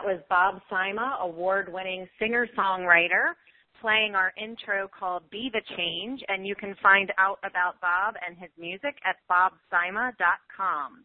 That 0.00 0.14
was 0.14 0.22
Bob 0.30 0.62
Sima, 0.72 1.20
award 1.20 1.70
winning 1.70 2.08
singer 2.18 2.48
songwriter, 2.56 3.34
playing 3.82 4.14
our 4.14 4.32
intro 4.42 4.88
called 4.98 5.28
Be 5.30 5.50
the 5.52 5.60
Change. 5.76 6.22
And 6.28 6.46
you 6.46 6.54
can 6.54 6.74
find 6.82 7.12
out 7.18 7.38
about 7.44 7.78
Bob 7.82 8.14
and 8.26 8.38
his 8.38 8.48
music 8.58 8.96
at 9.04 9.16
bobsima.com. 9.30 11.04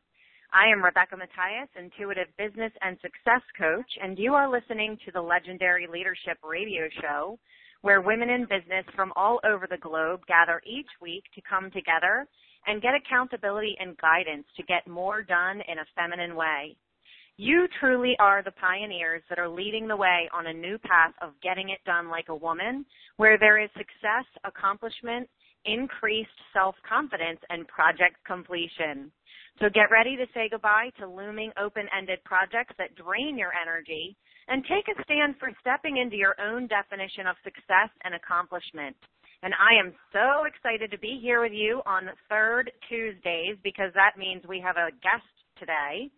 I 0.54 0.72
am 0.72 0.82
Rebecca 0.82 1.18
Matthias, 1.18 1.68
intuitive 1.78 2.28
business 2.38 2.72
and 2.82 2.96
success 3.02 3.44
coach, 3.60 3.92
and 4.02 4.18
you 4.18 4.34
are 4.34 4.50
listening 4.50 4.98
to 5.06 5.12
the 5.12 5.22
legendary 5.22 5.88
leadership 5.92 6.38
radio 6.42 6.88
show 7.02 7.38
where 7.82 8.00
women 8.00 8.30
in 8.30 8.44
business 8.44 8.86
from 8.96 9.12
all 9.18 9.42
over 9.44 9.68
the 9.70 9.84
globe 9.84 10.22
gather 10.26 10.62
each 10.66 10.90
week 11.02 11.26
to 11.36 11.42
come 11.42 11.70
together 11.72 12.26
and 12.66 12.82
get 12.82 12.94
accountability 12.96 13.76
and 13.78 13.98
guidance 13.98 14.46
to 14.56 14.64
get 14.64 14.88
more 14.88 15.22
done 15.22 15.60
in 15.68 15.80
a 15.80 15.86
feminine 15.98 16.38
way. 16.38 16.78
You 17.38 17.68
truly 17.82 18.16
are 18.20 18.42
the 18.42 18.52
pioneers 18.52 19.22
that 19.30 19.40
are 19.40 19.50
leading 19.50 19.88
the 19.88 19.96
way 19.96 20.30
on 20.34 20.48
a 20.48 20.54
new 20.54 20.78
path 20.78 21.14
of 21.22 21.34
getting 21.44 21.70
it 21.70 21.84
done 21.86 22.10
like 22.10 22.30
a 22.30 22.36
woman, 22.36 22.86
where 23.18 23.38
there 23.38 23.62
is 23.62 23.70
success, 23.76 24.24
accomplishment, 24.46 25.28
increased 25.66 26.40
self-confidence, 26.54 27.40
and 27.50 27.68
project 27.68 28.16
completion. 28.26 29.12
So 29.60 29.68
get 29.68 29.92
ready 29.92 30.16
to 30.16 30.26
say 30.34 30.48
goodbye 30.50 30.92
to 31.00 31.08
looming 31.08 31.52
open-ended 31.60 32.24
projects 32.24 32.76
that 32.78 32.96
drain 32.96 33.38
your 33.38 33.52
energy 33.52 34.16
and 34.48 34.64
take 34.64 34.88
a 34.88 35.04
stand 35.04 35.36
for 35.38 35.52
stepping 35.60 35.98
into 35.98 36.16
your 36.16 36.40
own 36.40 36.68
definition 36.68 37.28
of 37.28 37.36
success 37.44 37.92
and 38.04 38.16
accomplishment. 38.16 38.96
And 39.44 39.54
I 39.56 39.76
am 39.80 39.94
so 40.14 40.46
excited 40.46 40.90
to 40.92 41.00
be 41.00 41.20
here 41.22 41.42
with 41.42 41.54
you 41.54 41.82
on 41.86 42.10
third 42.30 42.72
Tuesdays 42.88 43.58
because 43.64 43.92
that 43.94 44.18
means 44.18 44.44
we 44.48 44.62
have 44.62 44.78
a 44.78 44.92
guest 45.04 45.28
today. 45.60 46.12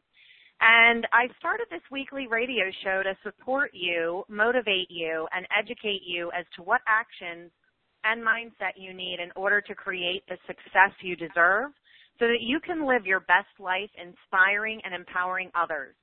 And 0.59 1.05
I 1.13 1.27
started 1.37 1.67
this 1.69 1.85
weekly 1.91 2.27
radio 2.27 2.65
show 2.83 3.03
to 3.03 3.15
support 3.23 3.71
you, 3.73 4.23
motivate 4.27 4.89
you, 4.89 5.27
and 5.35 5.45
educate 5.57 6.01
you 6.05 6.31
as 6.37 6.45
to 6.55 6.63
what 6.63 6.81
actions 6.87 7.51
and 8.03 8.23
mindset 8.23 8.73
you 8.75 8.93
need 8.93 9.19
in 9.21 9.29
order 9.35 9.61
to 9.61 9.75
create 9.75 10.23
the 10.27 10.37
success 10.47 10.91
you 11.01 11.15
deserve 11.15 11.71
so 12.19 12.25
that 12.25 12.41
you 12.41 12.59
can 12.59 12.87
live 12.87 13.05
your 13.05 13.19
best 13.21 13.53
life 13.59 13.89
inspiring 14.01 14.81
and 14.83 14.95
empowering 14.95 15.51
others. 15.53 15.93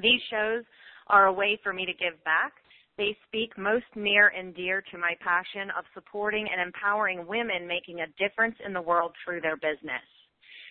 These 0.00 0.20
shows 0.30 0.64
are 1.08 1.26
a 1.26 1.32
way 1.32 1.58
for 1.62 1.72
me 1.72 1.84
to 1.84 1.92
give 1.92 2.22
back 2.24 2.52
they 3.00 3.16
speak 3.26 3.56
most 3.56 3.86
near 3.96 4.28
and 4.28 4.54
dear 4.54 4.82
to 4.92 4.98
my 4.98 5.14
passion 5.24 5.70
of 5.78 5.86
supporting 5.94 6.46
and 6.52 6.60
empowering 6.60 7.26
women 7.26 7.66
making 7.66 8.00
a 8.00 8.06
difference 8.22 8.56
in 8.62 8.74
the 8.74 8.82
world 8.82 9.12
through 9.24 9.40
their 9.40 9.56
business. 9.56 10.04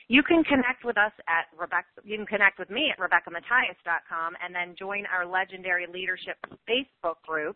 You 0.09 0.23
can 0.23 0.43
connect 0.43 0.83
with 0.83 0.97
us 0.97 1.11
at 1.29 1.45
Rebecca, 1.55 1.85
you 2.03 2.17
can 2.17 2.25
connect 2.25 2.57
with 2.57 2.71
me 2.71 2.91
at 2.91 2.97
RebeccaMathias.com 2.97 4.33
and 4.43 4.55
then 4.55 4.75
join 4.77 5.05
our 5.05 5.23
legendary 5.23 5.85
leadership 5.85 6.35
Facebook 6.67 7.21
group 7.27 7.55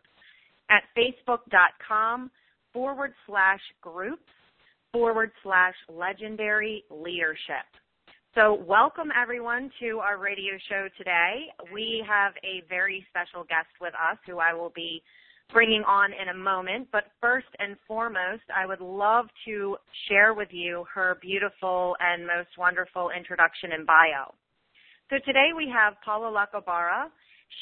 at 0.69 0.83
facebook.com 0.95 2.29
forward 2.71 3.13
slash 3.25 3.59
groups 3.81 4.29
forward 4.91 5.31
slash 5.41 5.73
legendary 5.89 6.83
leadership. 6.91 7.65
So 8.35 8.53
welcome 8.53 9.09
everyone 9.19 9.71
to 9.79 9.97
our 9.97 10.19
radio 10.19 10.53
show 10.69 10.87
today. 10.95 11.45
We 11.73 12.05
have 12.07 12.33
a 12.43 12.61
very 12.69 13.03
special 13.09 13.45
guest 13.45 13.73
with 13.81 13.95
us 13.95 14.19
who 14.27 14.37
I 14.37 14.53
will 14.53 14.71
be 14.75 15.01
bringing 15.53 15.83
on 15.83 16.11
in 16.11 16.29
a 16.29 16.33
moment. 16.33 16.87
But 16.91 17.05
first 17.21 17.47
and 17.59 17.77
foremost, 17.87 18.43
I 18.55 18.65
would 18.65 18.81
love 18.81 19.25
to 19.45 19.77
share 20.09 20.33
with 20.33 20.49
you 20.51 20.85
her 20.93 21.17
beautiful 21.21 21.95
and 21.99 22.25
most 22.25 22.49
wonderful 22.57 23.11
introduction 23.15 23.71
and 23.71 23.85
bio. 23.85 24.33
So 25.09 25.17
today 25.25 25.49
we 25.55 25.71
have 25.73 25.93
Paula 26.03 26.31
Lacobara. 26.31 27.05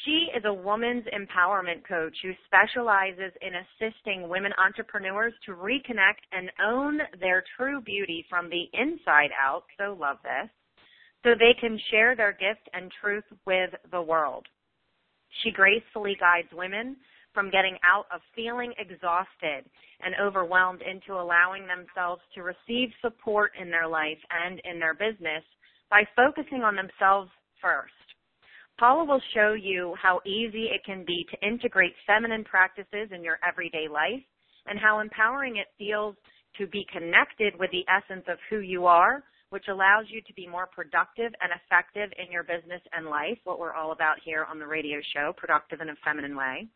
She 0.04 0.28
is 0.34 0.42
a 0.46 0.54
woman's 0.54 1.04
empowerment 1.12 1.86
coach 1.86 2.16
who 2.22 2.32
specializes 2.46 3.32
in 3.42 3.52
assisting 3.54 4.28
women 4.28 4.52
entrepreneurs 4.56 5.34
to 5.44 5.52
reconnect 5.52 6.24
and 6.32 6.50
own 6.64 6.98
their 7.20 7.44
true 7.56 7.82
beauty 7.82 8.24
from 8.30 8.48
the 8.48 8.64
inside 8.72 9.30
out. 9.38 9.64
So 9.78 9.96
love 10.00 10.16
this 10.22 10.50
so 11.22 11.30
they 11.38 11.54
can 11.60 11.78
share 11.90 12.16
their 12.16 12.32
gift 12.32 12.68
and 12.72 12.90
truth 13.00 13.24
with 13.46 13.70
the 13.90 14.02
world. 14.02 14.46
She 15.42 15.50
gracefully 15.50 16.16
guides 16.18 16.48
women 16.52 16.96
from 17.34 17.50
getting 17.50 17.76
out 17.84 18.06
of 18.14 18.20
feeling 18.34 18.72
exhausted 18.78 19.64
and 20.00 20.14
overwhelmed 20.20 20.82
into 20.82 21.20
allowing 21.20 21.66
themselves 21.66 22.22
to 22.34 22.42
receive 22.42 22.90
support 23.00 23.52
in 23.60 23.70
their 23.70 23.88
life 23.88 24.18
and 24.30 24.60
in 24.64 24.78
their 24.78 24.94
business 24.94 25.42
by 25.90 26.02
focusing 26.16 26.62
on 26.62 26.76
themselves 26.76 27.30
first. 27.60 27.92
Paula 28.78 29.04
will 29.04 29.22
show 29.34 29.52
you 29.52 29.94
how 30.00 30.20
easy 30.26 30.68
it 30.72 30.84
can 30.84 31.04
be 31.06 31.26
to 31.30 31.46
integrate 31.46 31.92
feminine 32.06 32.44
practices 32.44 33.10
in 33.14 33.22
your 33.22 33.38
everyday 33.46 33.86
life 33.88 34.24
and 34.66 34.78
how 34.78 35.00
empowering 35.00 35.56
it 35.56 35.68
feels 35.78 36.16
to 36.58 36.66
be 36.66 36.86
connected 36.92 37.58
with 37.58 37.70
the 37.70 37.84
essence 37.88 38.24
of 38.28 38.38
who 38.50 38.58
you 38.58 38.86
are 38.86 39.22
which 39.52 39.68
allows 39.68 40.06
you 40.08 40.22
to 40.22 40.32
be 40.32 40.48
more 40.48 40.66
productive 40.66 41.30
and 41.44 41.52
effective 41.52 42.08
in 42.16 42.32
your 42.32 42.42
business 42.42 42.80
and 42.96 43.04
life, 43.04 43.36
what 43.44 43.60
we're 43.60 43.74
all 43.74 43.92
about 43.92 44.16
here 44.24 44.46
on 44.48 44.58
the 44.58 44.66
radio 44.66 44.98
show, 45.12 45.30
productive 45.36 45.82
in 45.82 45.90
a 45.90 45.94
feminine 46.02 46.34
way. 46.34 46.66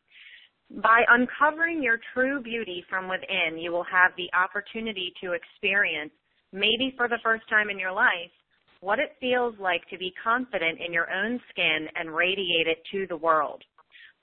By 0.71 1.05
uncovering 1.09 1.83
your 1.83 2.01
true 2.13 2.41
beauty 2.43 2.85
from 2.91 3.09
within, 3.09 3.57
you 3.57 3.71
will 3.71 3.85
have 3.85 4.13
the 4.17 4.29
opportunity 4.37 5.13
to 5.23 5.33
experience, 5.33 6.11
maybe 6.53 6.93
for 6.97 7.09
the 7.09 7.21
first 7.23 7.49
time 7.49 7.71
in 7.71 7.79
your 7.79 7.93
life, 7.93 8.33
what 8.81 8.99
it 8.99 9.17
feels 9.21 9.55
like 9.59 9.89
to 9.89 9.97
be 9.97 10.13
confident 10.23 10.81
in 10.85 10.93
your 10.93 11.11
own 11.11 11.41
skin 11.51 11.89
and 11.95 12.15
radiate 12.15 12.67
it 12.67 12.83
to 12.93 13.07
the 13.07 13.17
world. 13.17 13.63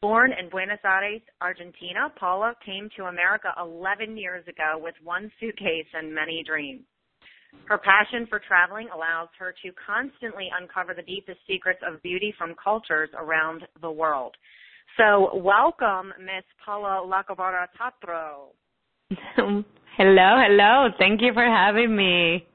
Born 0.02 0.34
in 0.34 0.50
Buenos 0.50 0.84
Aires, 0.84 1.22
Argentina, 1.40 2.12
Paula 2.20 2.54
came 2.66 2.90
to 2.98 3.06
America 3.06 3.54
11 3.58 4.18
years 4.18 4.46
ago 4.46 4.78
with 4.78 4.96
one 5.02 5.32
suitcase 5.40 5.88
and 5.94 6.14
many 6.14 6.44
dreams. 6.46 6.84
Her 7.66 7.78
passion 7.78 8.28
for 8.28 8.40
traveling 8.40 8.90
allows 8.94 9.30
her 9.40 9.56
to 9.64 9.72
constantly 9.86 10.50
uncover 10.60 10.94
the 10.94 11.04
deepest 11.04 11.40
secrets 11.48 11.80
of 11.88 12.02
beauty 12.02 12.34
from 12.38 12.54
cultures 12.62 13.10
around 13.18 13.66
the 13.82 13.92
world. 13.92 14.36
So 14.98 15.36
welcome, 15.36 16.14
Miss 16.20 16.46
Paula 16.64 17.02
Lacobara 17.06 17.66
Tatro. 17.78 18.50
hello, 19.98 20.30
hello. 20.38 20.90
Thank 21.00 21.22
you 21.22 21.34
for 21.34 21.46
having 21.46 21.96
me. 21.96 22.46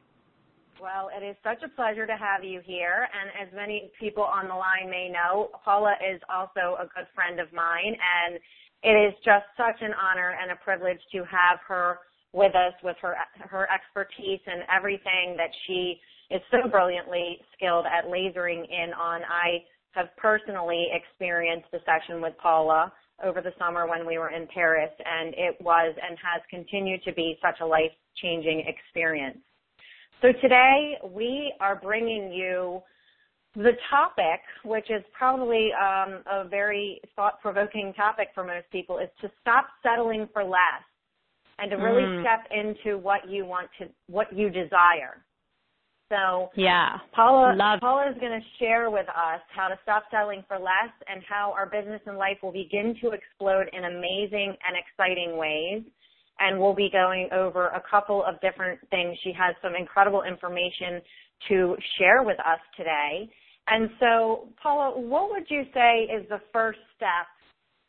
Well, 0.80 1.10
it 1.10 1.24
is 1.24 1.34
such 1.42 1.62
a 1.64 1.68
pleasure 1.74 2.06
to 2.06 2.16
have 2.16 2.44
you 2.44 2.60
here. 2.64 3.08
And 3.10 3.48
as 3.48 3.52
many 3.54 3.90
people 3.98 4.22
on 4.22 4.46
the 4.46 4.54
line 4.54 4.88
may 4.88 5.10
know, 5.10 5.50
Paula 5.64 5.94
is 5.98 6.20
also 6.30 6.78
a 6.78 6.86
good 6.94 7.06
friend 7.14 7.40
of 7.40 7.52
mine. 7.52 7.96
And 7.98 8.38
it 8.84 8.94
is 8.94 9.14
just 9.24 9.46
such 9.56 9.82
an 9.82 9.92
honor 9.98 10.36
and 10.40 10.52
a 10.52 10.56
privilege 10.62 11.00
to 11.12 11.18
have 11.24 11.58
her 11.66 11.98
with 12.32 12.54
us 12.54 12.74
with 12.84 12.96
her 13.00 13.16
her 13.40 13.66
expertise 13.72 14.40
and 14.46 14.62
everything 14.70 15.34
that 15.36 15.50
she 15.66 15.98
is 16.30 16.42
so 16.50 16.68
brilliantly 16.68 17.38
skilled 17.56 17.86
at 17.86 18.04
lasering 18.04 18.62
in 18.68 18.92
on. 18.92 19.22
I 19.26 19.64
have 19.92 20.08
personally 20.16 20.88
experienced 20.92 21.66
the 21.72 21.78
session 21.84 22.20
with 22.20 22.34
Paula 22.38 22.92
over 23.24 23.40
the 23.40 23.52
summer 23.58 23.88
when 23.88 24.06
we 24.06 24.18
were 24.18 24.30
in 24.30 24.46
Paris 24.52 24.90
and 25.04 25.34
it 25.34 25.56
was 25.60 25.94
and 26.08 26.16
has 26.18 26.40
continued 26.50 27.02
to 27.04 27.12
be 27.12 27.38
such 27.42 27.60
a 27.60 27.66
life-changing 27.66 28.64
experience. 28.66 29.38
So 30.22 30.28
today 30.40 30.94
we 31.10 31.52
are 31.60 31.76
bringing 31.76 32.32
you 32.32 32.80
the 33.54 33.72
topic, 33.90 34.40
which 34.64 34.90
is 34.90 35.02
probably 35.16 35.70
um, 35.72 36.22
a 36.30 36.46
very 36.48 37.00
thought-provoking 37.16 37.94
topic 37.94 38.28
for 38.34 38.44
most 38.44 38.70
people, 38.70 38.98
is 38.98 39.08
to 39.20 39.30
stop 39.40 39.66
settling 39.82 40.28
for 40.32 40.44
less 40.44 40.84
and 41.58 41.70
to 41.70 41.76
really 41.76 42.02
mm. 42.02 42.22
step 42.22 42.46
into 42.52 42.98
what 42.98 43.28
you 43.28 43.44
want 43.44 43.68
to, 43.78 43.88
what 44.06 44.32
you 44.36 44.48
desire. 44.48 45.24
So 46.08 46.50
yeah, 46.56 46.98
Paula, 47.14 47.54
Love. 47.54 47.80
Paula 47.80 48.10
is 48.10 48.16
going 48.18 48.32
to 48.32 48.46
share 48.58 48.90
with 48.90 49.08
us 49.08 49.40
how 49.54 49.68
to 49.68 49.78
stop 49.82 50.04
selling 50.10 50.42
for 50.48 50.58
less 50.58 50.92
and 51.06 51.22
how 51.28 51.52
our 51.56 51.66
business 51.66 52.00
and 52.06 52.16
life 52.16 52.38
will 52.42 52.52
begin 52.52 52.96
to 53.02 53.10
explode 53.10 53.68
in 53.72 53.84
amazing 53.84 54.56
and 54.66 54.76
exciting 54.76 55.36
ways. 55.36 55.82
And 56.40 56.58
we'll 56.58 56.74
be 56.74 56.88
going 56.90 57.28
over 57.32 57.66
a 57.68 57.82
couple 57.90 58.24
of 58.24 58.40
different 58.40 58.78
things. 58.90 59.18
She 59.24 59.32
has 59.32 59.54
some 59.60 59.74
incredible 59.74 60.22
information 60.22 61.02
to 61.48 61.76
share 61.98 62.22
with 62.22 62.38
us 62.40 62.60
today. 62.76 63.28
And 63.66 63.90
so, 64.00 64.48
Paula, 64.62 64.98
what 64.98 65.30
would 65.30 65.44
you 65.48 65.64
say 65.74 66.04
is 66.04 66.26
the 66.28 66.40
first 66.52 66.78
step 66.96 67.26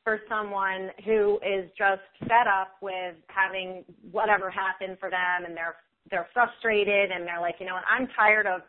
for 0.03 0.19
someone 0.27 0.89
who 1.05 1.37
is 1.37 1.69
just 1.77 2.01
fed 2.21 2.47
up 2.47 2.69
with 2.81 3.15
having 3.27 3.85
whatever 4.11 4.49
happen 4.49 4.97
for 4.99 5.09
them 5.09 5.45
and 5.45 5.55
they're 5.55 5.75
they're 6.11 6.27
frustrated 6.33 7.11
and 7.11 7.25
they're 7.25 7.41
like, 7.41 7.55
you 7.59 7.65
know 7.65 7.75
what, 7.75 7.83
I'm 7.89 8.07
tired 8.15 8.47
of 8.47 8.61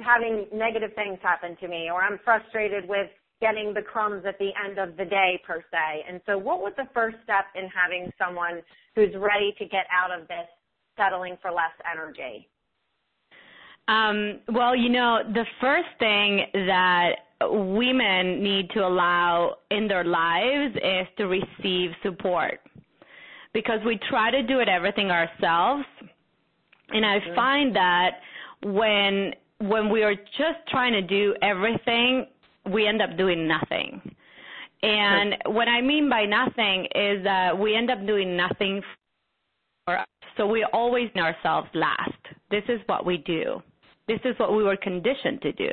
having 0.00 0.46
negative 0.52 0.90
things 0.94 1.18
happen 1.22 1.56
to 1.60 1.68
me 1.68 1.88
or 1.90 2.02
I'm 2.02 2.18
frustrated 2.24 2.88
with 2.88 3.08
getting 3.40 3.74
the 3.74 3.82
crumbs 3.82 4.24
at 4.26 4.38
the 4.38 4.50
end 4.64 4.78
of 4.78 4.96
the 4.96 5.04
day 5.04 5.40
per 5.46 5.62
se. 5.70 6.04
And 6.08 6.20
so 6.26 6.38
what 6.38 6.60
was 6.60 6.72
the 6.76 6.88
first 6.94 7.16
step 7.24 7.46
in 7.54 7.68
having 7.68 8.10
someone 8.18 8.62
who's 8.94 9.14
ready 9.16 9.54
to 9.58 9.64
get 9.64 9.86
out 9.92 10.10
of 10.10 10.26
this 10.28 10.46
settling 10.96 11.36
for 11.42 11.50
less 11.50 11.74
energy? 11.90 12.48
Um, 13.86 14.40
well, 14.48 14.74
you 14.74 14.88
know, 14.88 15.18
the 15.32 15.44
first 15.60 15.88
thing 15.98 16.46
that 16.66 17.16
women 17.42 18.42
need 18.42 18.70
to 18.70 18.80
allow 18.80 19.56
in 19.70 19.88
their 19.88 20.04
lives 20.04 20.74
is 20.76 21.06
to 21.18 21.26
receive 21.26 21.90
support 22.02 22.60
because 23.52 23.80
we 23.84 23.98
try 24.08 24.30
to 24.30 24.42
do 24.42 24.60
it 24.60 24.68
everything 24.68 25.10
ourselves 25.10 25.84
and 26.90 27.04
i 27.04 27.18
find 27.34 27.74
that 27.74 28.20
when 28.62 29.32
when 29.58 29.88
we 29.90 30.02
are 30.02 30.14
just 30.14 30.58
trying 30.68 30.92
to 30.92 31.02
do 31.02 31.34
everything 31.42 32.26
we 32.70 32.86
end 32.86 33.02
up 33.02 33.16
doing 33.16 33.46
nothing. 33.46 34.00
And 34.82 35.36
what 35.46 35.68
i 35.68 35.80
mean 35.80 36.08
by 36.08 36.24
nothing 36.24 36.86
is 36.94 37.22
that 37.24 37.58
we 37.58 37.74
end 37.74 37.90
up 37.90 38.06
doing 38.06 38.36
nothing 38.36 38.82
for 39.84 39.98
us. 39.98 40.06
So 40.36 40.46
we 40.46 40.66
always 40.72 41.08
know 41.14 41.22
ourselves 41.22 41.68
last. 41.74 42.12
This 42.50 42.64
is 42.68 42.80
what 42.86 43.06
we 43.06 43.18
do. 43.18 43.62
This 44.08 44.20
is 44.24 44.38
what 44.38 44.54
we 44.54 44.62
were 44.62 44.76
conditioned 44.76 45.40
to 45.42 45.52
do. 45.52 45.70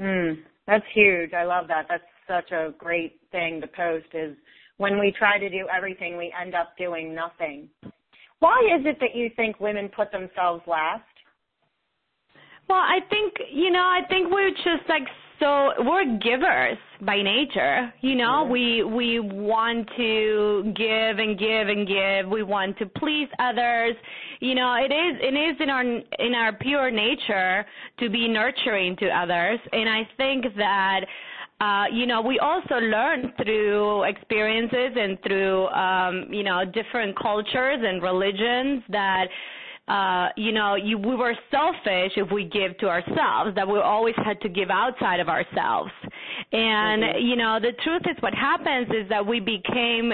Mm, 0.00 0.38
that's 0.66 0.84
huge. 0.92 1.32
I 1.32 1.44
love 1.44 1.66
that. 1.68 1.86
That's 1.88 2.02
such 2.28 2.52
a 2.52 2.72
great 2.78 3.20
thing 3.32 3.60
to 3.60 3.66
post 3.66 4.06
is 4.12 4.36
when 4.76 4.98
we 4.98 5.12
try 5.16 5.38
to 5.38 5.48
do 5.48 5.66
everything, 5.74 6.16
we 6.16 6.32
end 6.40 6.54
up 6.54 6.74
doing 6.76 7.14
nothing. 7.14 7.68
Why 8.44 8.76
is 8.78 8.84
it 8.84 8.98
that 9.00 9.16
you 9.16 9.30
think 9.36 9.58
women 9.58 9.88
put 9.88 10.12
themselves 10.12 10.62
last? 10.66 11.02
Well, 12.68 12.78
I 12.78 12.98
think, 13.08 13.32
you 13.50 13.70
know, 13.70 13.80
I 13.80 14.02
think 14.06 14.30
we're 14.30 14.50
just 14.50 14.86
like 14.86 15.04
so 15.40 15.70
we're 15.80 16.18
givers 16.18 16.78
by 17.00 17.20
nature. 17.20 17.92
You 18.02 18.14
know 18.14 18.44
mm-hmm. 18.44 18.52
we 18.52 18.84
we 18.84 19.20
want 19.20 19.88
to 19.96 20.72
give 20.76 21.18
and 21.18 21.38
give 21.38 21.68
and 21.68 21.88
give. 21.88 22.30
We 22.30 22.42
want 22.42 22.78
to 22.78 22.86
please 22.86 23.28
others. 23.38 23.96
You 24.40 24.54
know 24.54 24.74
it 24.74 24.92
is 24.92 25.16
it 25.20 25.34
is 25.34 25.56
in 25.60 25.70
our 25.70 25.82
in 25.82 26.34
our 26.34 26.52
pure 26.52 26.90
nature 26.90 27.66
to 27.98 28.08
be 28.08 28.28
nurturing 28.28 28.96
to 28.96 29.08
others. 29.08 29.58
And 29.72 29.88
i 29.88 30.08
think 30.16 30.44
that 30.56 31.00
uh, 31.64 31.84
you 31.92 32.06
know, 32.06 32.20
we 32.20 32.38
also 32.40 32.74
learn 32.74 33.32
through 33.42 34.02
experiences 34.04 34.92
and 34.96 35.18
through, 35.22 35.66
um, 35.68 36.26
you 36.30 36.42
know, 36.42 36.62
different 36.64 37.18
cultures 37.18 37.80
and 37.82 38.02
religions 38.02 38.82
that 38.90 39.26
uh, 39.86 40.28
you 40.36 40.50
know, 40.50 40.76
you, 40.76 40.96
we 40.96 41.14
were 41.14 41.34
selfish 41.50 42.12
if 42.16 42.30
we 42.32 42.44
give 42.44 42.76
to 42.78 42.86
ourselves, 42.86 43.54
that 43.54 43.68
we 43.68 43.78
always 43.78 44.14
had 44.24 44.40
to 44.40 44.48
give 44.48 44.70
outside 44.70 45.20
of 45.20 45.28
ourselves. 45.28 45.90
And, 46.52 47.02
mm-hmm. 47.02 47.26
you 47.26 47.36
know, 47.36 47.58
the 47.60 47.72
truth 47.84 48.00
is 48.10 48.16
what 48.20 48.32
happens 48.32 48.88
is 48.88 49.06
that 49.10 49.26
we 49.26 49.40
became 49.40 50.12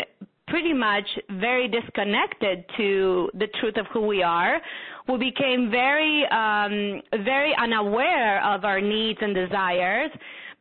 pretty 0.48 0.72
much 0.72 1.06
very 1.38 1.68
disconnected 1.68 2.64
to 2.76 3.30
the 3.34 3.46
truth 3.60 3.76
of 3.76 3.86
who 3.92 4.04
we 4.08 4.24
are. 4.24 4.60
We 5.08 5.18
became 5.18 5.70
very, 5.70 6.24
um, 6.32 7.00
very 7.24 7.54
unaware 7.56 8.44
of 8.44 8.64
our 8.64 8.80
needs 8.80 9.20
and 9.22 9.36
desires 9.36 10.10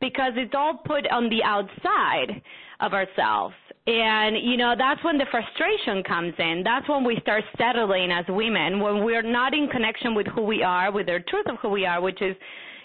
because 0.01 0.34
it's 0.36 0.54
all 0.56 0.80
put 0.86 1.10
on 1.12 1.30
the 1.30 1.44
outside 1.44 2.42
of 2.80 2.94
ourselves. 2.94 3.56
And, 3.88 4.38
you 4.42 4.56
know, 4.56 4.75
that's 4.78 5.04
when 5.04 5.18
the 5.18 5.25
frustration 5.31 6.04
comes 6.04 6.34
in. 6.38 6.62
That's 6.63 6.88
when 6.88 7.04
we 7.04 7.18
start 7.22 7.44
settling 7.57 8.12
as 8.12 8.25
women, 8.30 8.80
when 8.80 9.04
we're 9.04 9.24
not 9.24 9.54
in 9.54 9.68
connection 9.68 10.13
with 10.13 10.28
who 10.28 10.44
we 10.44 10.63
are, 10.63 10.92
with 10.92 11.07
the 11.07 11.19
truth 11.28 11.46
of 11.50 11.57
who 11.62 11.69
we 11.69 11.86
are, 11.86 12.00
which 12.00 12.22
is, 12.22 12.36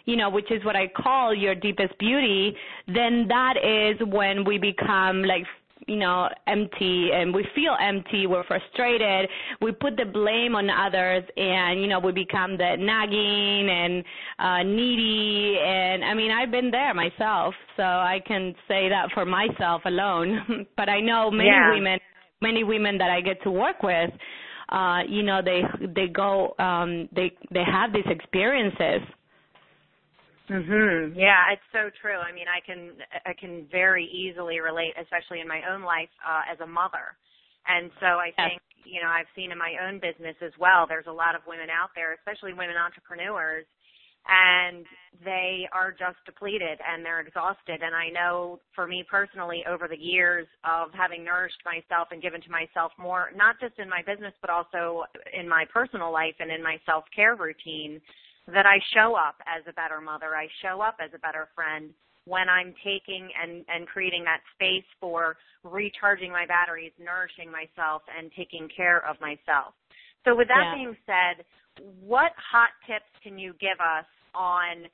you 0.07 0.17
know, 0.17 0.31
which 0.31 0.51
is 0.51 0.65
what 0.65 0.77
I 0.77 0.89
call 0.89 1.35
your 1.35 1.55
deepest 1.55 1.99
beauty, 1.99 2.57
then 2.87 3.27
that 3.29 3.55
is 3.57 4.07
when 4.09 4.45
we 4.45 4.59
become 4.59 5.23
like 5.25 5.45
you 5.87 5.97
know, 5.97 6.29
empty 6.47 7.11
and 7.13 7.35
we 7.35 7.47
feel 7.55 7.77
empty, 7.81 8.27
we're 8.27 8.45
frustrated, 8.45 9.29
we 9.61 9.73
put 9.73 9.97
the 9.97 10.05
blame 10.05 10.55
on 10.55 10.71
others 10.71 11.25
and, 11.37 11.81
you 11.81 11.87
know, 11.87 11.99
we 11.99 12.13
become 12.13 12.57
the 12.57 12.77
nagging 12.79 13.69
and 13.69 14.05
uh 14.39 14.63
needy 14.63 15.59
and 15.65 16.05
I 16.05 16.15
mean 16.15 16.31
I've 16.31 16.51
been 16.51 16.71
there 16.71 16.95
myself, 16.95 17.55
so 17.77 17.83
I 17.83 18.21
can 18.27 18.55
say 18.69 18.89
that 18.89 19.09
for 19.13 19.25
myself 19.25 19.83
alone. 19.85 20.67
but 20.77 20.89
I 20.89 21.01
know 21.01 21.31
many 21.31 21.49
yeah. 21.49 21.73
women 21.73 21.99
many 22.41 22.65
women 22.65 22.99
that 22.99 23.11
I 23.11 23.21
get 23.21 23.43
to 23.45 23.51
work 23.51 23.83
with, 23.83 24.11
uh, 24.69 25.01
you 25.09 25.23
know, 25.23 25.41
they 25.43 25.63
they 25.95 26.09
go 26.09 26.55
um 26.59 27.09
they 27.15 27.33
they 27.51 27.65
have 27.65 27.93
these 27.93 28.07
experiences 28.07 29.07
Mhm. 30.51 31.17
Yeah, 31.17 31.53
it's 31.53 31.65
so 31.73 31.89
true. 32.03 32.19
I 32.19 32.33
mean, 32.33 32.47
I 32.49 32.61
can 32.61 32.93
I 33.25 33.33
can 33.33 33.67
very 33.71 34.05
easily 34.07 34.61
relate, 34.61 34.93
especially 35.01 35.41
in 35.41 35.49
my 35.49 35.63
own 35.71 35.83
life 35.83 36.11
uh, 36.27 36.43
as 36.51 36.61
a 36.61 36.67
mother. 36.67 37.17
And 37.67 37.91
so 37.99 38.21
I 38.21 38.31
think, 38.37 38.61
you 38.85 39.01
know, 39.01 39.09
I've 39.09 39.31
seen 39.35 39.53
in 39.53 39.59
my 39.59 39.77
own 39.89 40.01
business 40.01 40.37
as 40.43 40.53
well. 40.61 40.85
There's 40.87 41.07
a 41.09 41.13
lot 41.13 41.35
of 41.35 41.41
women 41.49 41.71
out 41.71 41.91
there, 41.97 42.13
especially 42.13 42.53
women 42.53 42.77
entrepreneurs, 42.77 43.65
and 44.29 44.85
they 45.25 45.67
are 45.73 45.93
just 45.93 46.21
depleted 46.27 46.79
and 46.85 47.05
they're 47.05 47.21
exhausted. 47.21 47.81
And 47.81 47.95
I 47.97 48.11
know 48.11 48.61
for 48.75 48.87
me 48.87 49.03
personally, 49.11 49.65
over 49.67 49.89
the 49.89 49.97
years 49.97 50.47
of 50.65 50.93
having 50.93 51.25
nourished 51.25 51.63
myself 51.65 52.09
and 52.13 52.21
given 52.21 52.43
to 52.43 52.51
myself 52.51 52.93
more, 52.99 53.31
not 53.35 53.57
just 53.61 53.79
in 53.79 53.89
my 53.89 54.03
business, 54.05 54.35
but 54.43 54.51
also 54.51 55.05
in 55.33 55.49
my 55.49 55.65
personal 55.73 56.13
life 56.13 56.37
and 56.39 56.51
in 56.53 56.63
my 56.63 56.77
self 56.85 57.05
care 57.17 57.37
routine 57.37 58.01
that 58.53 58.67
I 58.67 58.79
show 58.93 59.15
up 59.15 59.37
as 59.49 59.65
a 59.69 59.73
better 59.73 60.01
mother, 60.01 60.37
I 60.37 60.49
show 60.63 60.81
up 60.81 60.97
as 61.01 61.11
a 61.15 61.19
better 61.19 61.49
friend 61.55 61.91
when 62.27 62.49
I'm 62.49 62.75
taking 62.85 63.29
and, 63.41 63.65
and 63.69 63.87
creating 63.87 64.25
that 64.25 64.41
space 64.55 64.87
for 65.01 65.37
recharging 65.63 66.31
my 66.31 66.47
batteries, 66.47 66.93
nourishing 66.99 67.51
myself, 67.51 68.03
and 68.17 68.31
taking 68.37 68.69
care 68.75 69.05
of 69.07 69.21
myself. 69.21 69.75
So 70.25 70.35
with 70.35 70.49
that 70.49 70.73
yeah. 70.73 70.75
being 70.75 70.97
said, 71.05 71.45
what 72.01 72.33
hot 72.37 72.73
tips 72.87 73.09
can 73.23 73.39
you 73.39 73.53
give 73.61 73.81
us 73.81 74.07
on 74.35 74.89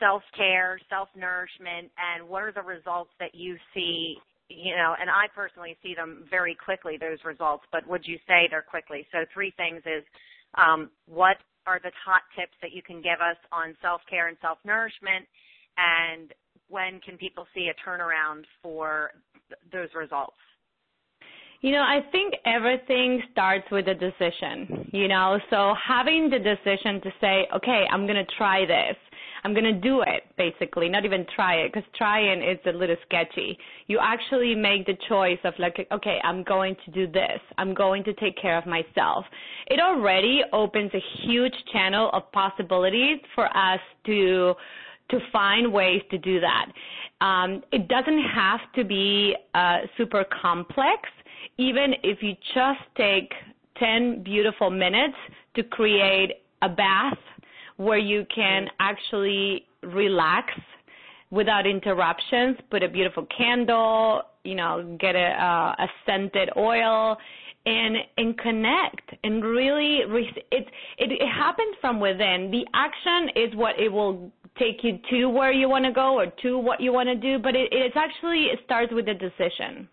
self-care, 0.00 0.80
self-nourishment, 0.88 1.92
and 1.96 2.28
what 2.28 2.42
are 2.42 2.52
the 2.52 2.62
results 2.62 3.10
that 3.20 3.34
you 3.34 3.56
see 3.74 4.16
you 4.48 4.76
know, 4.76 4.94
and 5.00 5.08
I 5.08 5.26
personally 5.34 5.76
see 5.82 5.94
them 5.94 6.24
very 6.28 6.54
quickly, 6.54 6.98
those 6.98 7.18
results, 7.24 7.64
but 7.72 7.86
would 7.88 8.06
you 8.06 8.18
say 8.26 8.46
they're 8.50 8.62
quickly? 8.62 9.06
So 9.10 9.24
three 9.32 9.52
things 9.56 9.82
is 9.86 10.04
um, 10.54 10.90
what 11.06 11.36
are 11.66 11.80
the 11.82 11.92
top 12.04 12.22
tips 12.38 12.54
that 12.62 12.72
you 12.72 12.82
can 12.82 13.02
give 13.02 13.20
us 13.20 13.36
on 13.52 13.74
self-care 13.80 14.28
and 14.28 14.36
self-nourishment 14.40 15.26
and 15.76 16.32
when 16.68 17.00
can 17.00 17.16
people 17.16 17.46
see 17.54 17.68
a 17.68 17.88
turnaround 17.88 18.44
for 18.62 19.12
th- 19.48 19.60
those 19.72 19.88
results? 19.94 20.36
You 21.60 21.72
know, 21.72 21.80
I 21.80 22.00
think 22.12 22.34
everything 22.44 23.22
starts 23.32 23.64
with 23.70 23.88
a 23.88 23.94
decision, 23.94 24.90
you 24.92 25.08
know, 25.08 25.38
so 25.48 25.72
having 25.82 26.28
the 26.28 26.38
decision 26.38 27.00
to 27.00 27.10
say, 27.20 27.48
okay, 27.56 27.84
I'm 27.90 28.06
going 28.06 28.22
to 28.22 28.32
try 28.36 28.66
this. 28.66 28.96
I'm 29.44 29.52
going 29.52 29.64
to 29.64 29.72
do 29.72 30.00
it, 30.00 30.24
basically, 30.38 30.88
not 30.88 31.04
even 31.04 31.26
try 31.36 31.56
it, 31.56 31.72
because 31.72 31.88
trying 31.96 32.42
is 32.42 32.58
a 32.66 32.70
little 32.70 32.96
sketchy. 33.06 33.58
You 33.86 33.98
actually 34.02 34.54
make 34.54 34.86
the 34.86 34.96
choice 35.08 35.38
of 35.44 35.52
like, 35.58 35.86
okay, 35.92 36.18
I'm 36.24 36.42
going 36.44 36.76
to 36.86 36.90
do 36.90 37.06
this. 37.06 37.40
I'm 37.58 37.74
going 37.74 38.04
to 38.04 38.14
take 38.14 38.40
care 38.40 38.56
of 38.56 38.64
myself. 38.66 39.26
It 39.66 39.80
already 39.80 40.40
opens 40.52 40.92
a 40.94 41.02
huge 41.22 41.54
channel 41.72 42.08
of 42.14 42.30
possibilities 42.32 43.18
for 43.34 43.46
us 43.56 43.80
to 44.06 44.54
to 45.10 45.18
find 45.30 45.70
ways 45.70 46.00
to 46.10 46.16
do 46.16 46.40
that. 46.40 46.66
Um, 47.20 47.62
it 47.72 47.88
doesn't 47.88 48.22
have 48.34 48.60
to 48.74 48.84
be 48.84 49.36
uh, 49.54 49.80
super 49.98 50.24
complex. 50.40 51.10
Even 51.58 51.92
if 52.02 52.22
you 52.22 52.32
just 52.54 52.80
take 52.96 53.30
10 53.78 54.22
beautiful 54.22 54.70
minutes 54.70 55.16
to 55.56 55.62
create 55.62 56.32
a 56.62 56.70
bath 56.70 57.18
where 57.76 57.98
you 57.98 58.26
can 58.34 58.68
actually 58.78 59.66
relax 59.82 60.52
without 61.30 61.66
interruptions, 61.66 62.56
put 62.70 62.82
a 62.82 62.88
beautiful 62.88 63.26
candle, 63.36 64.22
you 64.44 64.54
know, 64.54 64.96
get 65.00 65.16
a, 65.16 65.42
uh, 65.42 65.74
a 65.78 65.86
scented 66.06 66.50
oil, 66.56 67.16
and 67.66 67.96
and 68.18 68.36
connect 68.38 69.14
and 69.24 69.42
really 69.42 70.04
re- 70.08 70.44
it, 70.50 70.66
it 70.98 71.12
it 71.12 71.28
happens 71.28 71.74
from 71.80 71.98
within. 71.98 72.50
The 72.50 72.66
action 72.74 73.30
is 73.36 73.54
what 73.56 73.78
it 73.80 73.90
will 73.90 74.30
take 74.58 74.84
you 74.84 74.98
to 75.10 75.26
where 75.26 75.52
you 75.52 75.68
want 75.68 75.84
to 75.84 75.92
go 75.92 76.14
or 76.18 76.26
to 76.42 76.58
what 76.58 76.80
you 76.80 76.92
want 76.92 77.08
to 77.08 77.14
do, 77.14 77.38
but 77.38 77.56
it 77.56 77.68
it's 77.72 77.96
actually 77.96 78.44
it 78.52 78.60
starts 78.64 78.92
with 78.92 79.08
a 79.08 79.14
decision. 79.14 79.88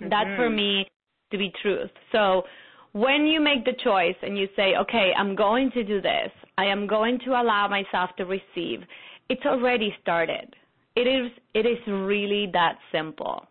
Mm-hmm. 0.00 0.08
That's 0.08 0.36
for 0.36 0.50
me 0.50 0.90
to 1.30 1.38
be 1.38 1.52
truth. 1.62 1.90
So 2.10 2.42
when 2.92 3.26
you 3.26 3.40
make 3.40 3.64
the 3.64 3.74
choice 3.84 4.16
and 4.22 4.36
you 4.36 4.48
say, 4.56 4.74
okay, 4.76 5.12
I'm 5.16 5.36
going 5.36 5.70
to 5.72 5.84
do 5.84 6.00
this, 6.00 6.30
I 6.58 6.64
am 6.66 6.86
going 6.86 7.18
to 7.24 7.30
allow 7.30 7.68
myself 7.68 8.10
to 8.16 8.24
receive, 8.24 8.80
it's 9.28 9.44
already 9.46 9.94
started. 10.02 10.54
It 10.96 11.06
is, 11.06 11.30
it 11.54 11.66
is 11.66 11.78
really 11.86 12.50
that 12.52 12.78
simple. 12.90 13.46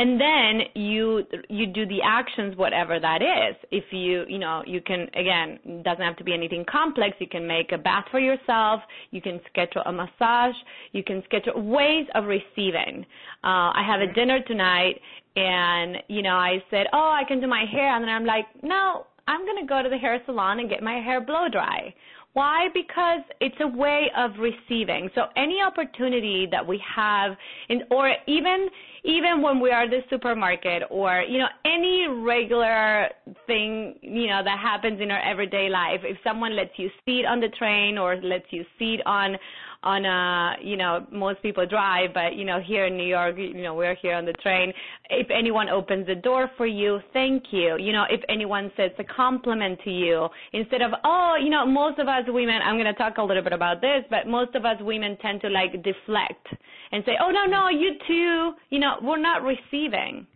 And 0.00 0.20
then 0.20 0.60
you 0.74 1.24
you 1.48 1.66
do 1.66 1.84
the 1.84 1.98
actions 2.04 2.56
whatever 2.56 3.00
that 3.00 3.20
is. 3.20 3.56
If 3.72 3.84
you 3.90 4.24
you 4.28 4.38
know 4.38 4.62
you 4.64 4.80
can 4.80 5.08
again 5.14 5.58
it 5.64 5.82
doesn't 5.82 6.04
have 6.04 6.16
to 6.18 6.24
be 6.24 6.32
anything 6.32 6.64
complex. 6.70 7.16
You 7.18 7.26
can 7.26 7.48
make 7.48 7.72
a 7.72 7.78
bath 7.78 8.04
for 8.12 8.20
yourself. 8.20 8.80
You 9.10 9.20
can 9.20 9.40
schedule 9.48 9.82
a 9.86 9.92
massage. 9.92 10.54
You 10.92 11.02
can 11.02 11.24
schedule 11.24 11.60
ways 11.60 12.06
of 12.14 12.26
receiving. 12.26 13.04
Uh, 13.42 13.74
I 13.74 13.82
have 13.84 14.00
a 14.00 14.12
dinner 14.12 14.40
tonight 14.46 15.00
and 15.38 15.98
you 16.08 16.22
know 16.22 16.36
I 16.36 16.62
said, 16.70 16.86
"Oh, 16.92 17.10
I 17.10 17.22
can 17.26 17.40
do 17.40 17.46
my 17.46 17.64
hair." 17.70 17.94
And 17.94 18.02
then 18.02 18.10
I'm 18.10 18.24
like, 18.24 18.46
"No, 18.62 19.06
I'm 19.28 19.44
going 19.44 19.60
to 19.60 19.68
go 19.68 19.82
to 19.82 19.88
the 19.88 19.98
hair 19.98 20.20
salon 20.24 20.58
and 20.58 20.70
get 20.70 20.82
my 20.82 20.94
hair 20.94 21.20
blow 21.20 21.48
dry. 21.52 21.94
Why? 22.32 22.68
Because 22.72 23.20
it's 23.40 23.56
a 23.60 23.66
way 23.66 24.10
of 24.16 24.30
receiving. 24.38 25.10
So 25.14 25.22
any 25.36 25.58
opportunity 25.60 26.46
that 26.50 26.66
we 26.66 26.80
have 26.94 27.32
in, 27.68 27.82
or 27.90 28.14
even, 28.26 28.68
even 29.04 29.42
when 29.42 29.60
we 29.60 29.70
are 29.70 29.84
at 29.84 29.90
the 29.90 30.00
supermarket 30.08 30.84
or, 30.90 31.22
you 31.28 31.38
know, 31.38 31.48
any 31.64 32.06
regular 32.08 33.08
thing, 33.46 33.96
you 34.02 34.28
know, 34.28 34.42
that 34.44 34.58
happens 34.58 35.00
in 35.00 35.10
our 35.10 35.20
everyday 35.20 35.68
life, 35.68 36.00
if 36.04 36.16
someone 36.22 36.54
lets 36.54 36.70
you 36.76 36.90
seat 37.04 37.24
on 37.26 37.40
the 37.40 37.48
train 37.48 37.98
or 37.98 38.16
lets 38.16 38.46
you 38.50 38.64
seat 38.78 39.00
on, 39.04 39.36
on 39.82 40.04
a 40.04 40.56
you 40.62 40.76
know 40.76 41.06
most 41.12 41.40
people 41.40 41.64
drive 41.64 42.12
but 42.12 42.34
you 42.34 42.44
know 42.44 42.60
here 42.60 42.86
in 42.86 42.96
New 42.96 43.06
York 43.06 43.36
you 43.38 43.62
know 43.62 43.74
we're 43.74 43.94
here 43.96 44.14
on 44.14 44.24
the 44.24 44.32
train. 44.34 44.72
If 45.10 45.28
anyone 45.30 45.68
opens 45.68 46.06
the 46.06 46.16
door 46.16 46.50
for 46.56 46.66
you 46.66 46.98
thank 47.12 47.44
you. 47.52 47.76
You 47.78 47.92
know 47.92 48.04
if 48.10 48.20
anyone 48.28 48.72
says 48.76 48.90
a 48.98 49.04
compliment 49.04 49.78
to 49.84 49.90
you 49.90 50.28
instead 50.52 50.82
of 50.82 50.92
oh 51.04 51.36
you 51.40 51.50
know 51.50 51.64
most 51.64 51.98
of 51.98 52.08
us 52.08 52.24
women 52.26 52.60
I'm 52.64 52.74
going 52.74 52.86
to 52.86 52.94
talk 52.94 53.18
a 53.18 53.22
little 53.22 53.42
bit 53.42 53.52
about 53.52 53.80
this 53.80 54.02
but 54.10 54.26
most 54.26 54.54
of 54.54 54.64
us 54.64 54.76
women 54.80 55.16
tend 55.22 55.40
to 55.42 55.48
like 55.48 55.72
deflect 55.84 56.46
and 56.90 57.04
say 57.06 57.12
oh 57.20 57.30
no 57.30 57.44
no 57.44 57.68
you 57.68 57.92
too. 58.06 58.52
You 58.70 58.80
know 58.80 58.94
we're 59.02 59.20
not 59.20 59.42
receiving. 59.42 60.26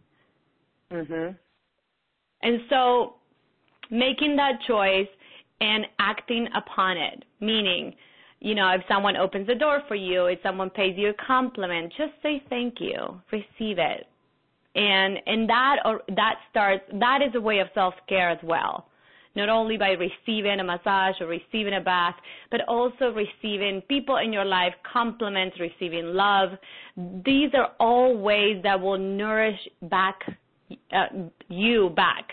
Mhm 0.93 1.37
and 2.43 2.61
so 2.69 3.15
making 3.91 4.37
that 4.37 4.55
choice 4.67 5.09
and 5.61 5.87
acting 5.99 6.49
upon 6.55 6.97
it 6.97 7.25
meaning 7.41 7.95
you 8.43 8.57
know, 8.57 8.69
if 8.71 8.83
someone 8.89 9.17
opens 9.17 9.47
the 9.47 9.55
door 9.55 9.83
for 9.87 9.95
you, 9.95 10.27
if 10.27 10.41
someone 10.43 10.69
pays 10.69 10.95
you 10.97 11.11
a 11.11 11.27
compliment, 11.27 11.93
just 11.97 12.13
say 12.23 12.43
thank 12.51 12.81
you, 12.81 13.21
receive 13.31 13.79
it. 13.79 14.07
And 14.75 15.19
and 15.27 15.49
that 15.49 15.77
or 15.85 16.03
that 16.17 16.37
starts 16.51 16.83
that 16.99 17.21
is 17.23 17.35
a 17.35 17.41
way 17.41 17.61
of 17.61 17.69
self-care 17.73 18.31
as 18.31 18.39
well. 18.43 18.89
Not 19.37 19.49
only 19.49 19.77
by 19.79 19.91
receiving 19.93 20.61
a 20.61 20.65
massage 20.65 21.15
or 21.21 21.27
receiving 21.27 21.75
a 21.75 21.81
bath, 21.81 22.17
but 22.51 22.63
also 22.69 23.15
receiving 23.15 23.81
people 23.83 24.17
in 24.17 24.33
your 24.33 24.45
life 24.45 24.75
compliments, 24.93 25.57
receiving 25.61 26.07
love. 26.07 26.51
These 27.25 27.51
are 27.55 27.71
all 27.79 28.17
ways 28.17 28.61
that 28.63 28.79
will 28.79 28.99
nourish 28.99 29.59
back 29.83 30.17
uh, 30.93 31.07
you 31.49 31.91
back 31.91 32.29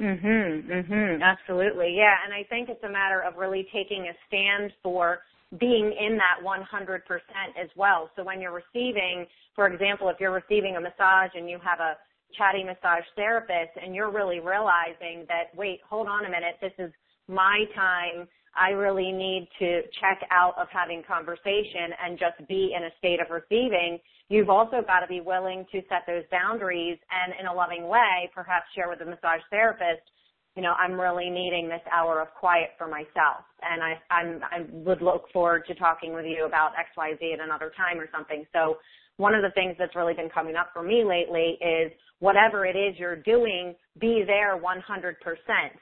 Mhm, 0.00 0.66
mhm, 0.66 1.22
absolutely. 1.22 1.96
Yeah, 1.96 2.16
and 2.24 2.34
I 2.34 2.44
think 2.44 2.70
it's 2.70 2.84
a 2.84 2.90
matter 2.90 3.22
of 3.22 3.36
really 3.38 3.68
taking 3.72 4.08
a 4.08 4.14
stand 4.28 4.74
for 4.82 5.20
being 5.60 5.92
in 5.94 6.18
that 6.18 6.42
100% 6.42 7.56
as 7.62 7.70
well. 7.76 8.10
So 8.16 8.24
when 8.24 8.42
you're 8.42 8.54
receiving, 8.54 9.28
for 9.56 9.68
example, 9.68 10.10
if 10.10 10.20
you're 10.20 10.32
receiving 10.32 10.78
a 10.78 10.82
massage 10.82 11.30
and 11.36 11.48
you 11.48 11.60
have 11.64 11.80
a 11.80 11.96
chatty 12.36 12.64
massage 12.64 13.04
therapist 13.16 13.78
and 13.80 13.94
you're 13.94 14.10
really 14.10 14.40
realizing 14.40 15.26
that, 15.28 15.54
wait, 15.56 15.80
hold 15.88 16.08
on 16.08 16.26
a 16.26 16.30
minute, 16.30 16.56
this 16.60 16.74
is 16.80 16.92
my 17.28 17.66
time. 17.76 18.28
I 18.56 18.70
really 18.70 19.12
need 19.12 19.48
to 19.58 19.82
check 20.00 20.20
out 20.30 20.54
of 20.58 20.68
having 20.72 21.02
conversation 21.06 21.94
and 22.02 22.18
just 22.18 22.46
be 22.48 22.74
in 22.76 22.84
a 22.84 22.90
state 22.98 23.20
of 23.20 23.30
receiving 23.30 23.98
You've 24.30 24.48
also 24.48 24.80
got 24.86 25.00
to 25.00 25.08
be 25.08 25.20
willing 25.20 25.66
to 25.72 25.82
set 25.90 26.06
those 26.06 26.22
boundaries 26.30 26.96
and 27.10 27.34
in 27.38 27.46
a 27.46 27.52
loving 27.52 27.88
way, 27.88 28.30
perhaps 28.32 28.66
share 28.76 28.88
with 28.88 29.00
the 29.00 29.04
massage 29.04 29.42
therapist, 29.50 30.06
you 30.54 30.62
know, 30.62 30.72
I'm 30.78 30.94
really 30.94 31.28
needing 31.28 31.68
this 31.68 31.82
hour 31.92 32.20
of 32.22 32.28
quiet 32.38 32.70
for 32.78 32.86
myself. 32.86 33.42
And 33.60 33.82
I, 33.82 33.98
I'm, 34.08 34.40
I 34.44 34.66
would 34.70 35.02
look 35.02 35.24
forward 35.32 35.66
to 35.66 35.74
talking 35.74 36.14
with 36.14 36.26
you 36.26 36.46
about 36.46 36.78
X, 36.78 36.90
Y, 36.96 37.14
Z 37.18 37.34
at 37.34 37.44
another 37.44 37.72
time 37.76 37.98
or 37.98 38.08
something. 38.14 38.46
So 38.52 38.78
one 39.20 39.34
of 39.34 39.42
the 39.42 39.50
things 39.50 39.76
that's 39.78 39.94
really 39.94 40.14
been 40.14 40.30
coming 40.30 40.56
up 40.56 40.70
for 40.72 40.82
me 40.82 41.04
lately 41.04 41.58
is 41.60 41.92
whatever 42.20 42.64
it 42.64 42.74
is 42.74 42.98
you're 42.98 43.16
doing, 43.16 43.74
be 44.00 44.24
there 44.26 44.58
100%. 44.58 45.14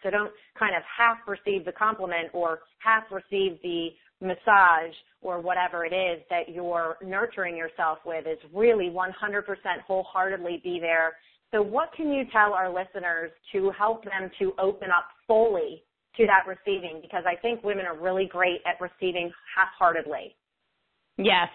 So 0.03 0.11
don't 0.11 0.33
kind 0.59 0.75
of 0.75 0.83
half 0.85 1.19
receive 1.29 1.65
the 1.65 1.71
compliment 1.71 2.31
or 2.33 2.59
half 2.79 3.05
receive 3.13 3.59
the 3.63 3.91
massage 4.21 4.93
or 5.23 5.41
whatever 5.41 5.85
it 5.85 5.95
is 5.95 6.21
that 6.31 6.49
you're 6.53 6.97
nurturing 7.01 7.57
yourself 7.57 7.99
with 8.05 8.27
is 8.27 8.39
really 8.53 8.91
100% 8.91 9.13
wholeheartedly 9.87 10.61
be 10.65 10.81
there. 10.81 11.13
So 11.53 11.63
what 11.63 11.91
can 11.97 12.13
you 12.13 12.25
tell 12.33 12.55
our 12.55 12.69
listeners 12.69 13.31
to 13.53 13.71
help 13.79 14.03
them 14.03 14.31
to 14.41 14.53
open 14.59 14.89
up 14.91 15.07
fully 15.29 15.85
to 16.17 16.27
that 16.27 16.43
receiving? 16.49 16.99
Because 17.01 17.23
I 17.25 17.41
think 17.41 17.63
women 17.63 17.87
are 17.87 17.97
really 17.97 18.27
great 18.27 18.61
at 18.67 18.81
receiving 18.81 19.31
half-heartedly. 19.57 20.35
Yes. 21.17 21.49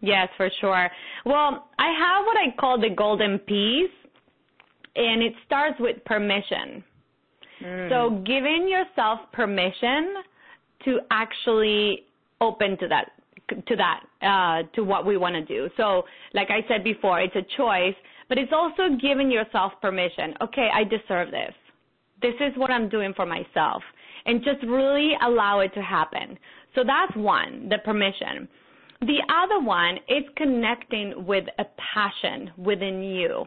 Yes, 0.00 0.28
for 0.36 0.50
sure. 0.60 0.90
Well, 1.24 1.68
I 1.78 1.86
have 1.98 2.26
what 2.26 2.36
I 2.36 2.54
call 2.58 2.78
the 2.80 2.90
golden 2.90 3.38
piece, 3.40 3.90
and 4.94 5.22
it 5.22 5.32
starts 5.46 5.76
with 5.80 6.04
permission. 6.04 6.84
Mm. 7.62 7.88
So 7.88 8.22
giving 8.24 8.68
yourself 8.68 9.20
permission 9.32 10.14
to 10.84 10.98
actually 11.10 12.04
open 12.40 12.76
to 12.78 12.88
that 12.88 13.12
to 13.48 13.76
that 13.76 14.00
uh, 14.22 14.68
to 14.74 14.82
what 14.82 15.06
we 15.06 15.16
want 15.16 15.34
to 15.34 15.44
do. 15.44 15.68
So, 15.76 16.04
like 16.34 16.48
I 16.50 16.66
said 16.68 16.82
before, 16.82 17.20
it's 17.20 17.36
a 17.36 17.46
choice, 17.56 17.94
but 18.28 18.38
it's 18.38 18.52
also 18.52 18.96
giving 19.00 19.30
yourself 19.30 19.72
permission. 19.80 20.34
Okay, 20.42 20.68
I 20.72 20.84
deserve 20.84 21.30
this. 21.30 21.54
This 22.22 22.34
is 22.40 22.56
what 22.56 22.70
I'm 22.70 22.88
doing 22.88 23.12
for 23.14 23.26
myself, 23.26 23.82
and 24.24 24.42
just 24.42 24.62
really 24.66 25.12
allow 25.22 25.60
it 25.60 25.72
to 25.74 25.82
happen. 25.82 26.38
So 26.74 26.82
that's 26.84 27.16
one, 27.16 27.68
the 27.68 27.78
permission. 27.84 28.48
The 29.00 29.18
other 29.42 29.64
one 29.64 29.96
is 30.08 30.24
connecting 30.36 31.26
with 31.26 31.44
a 31.58 31.64
passion 31.94 32.50
within 32.56 33.02
you. 33.02 33.44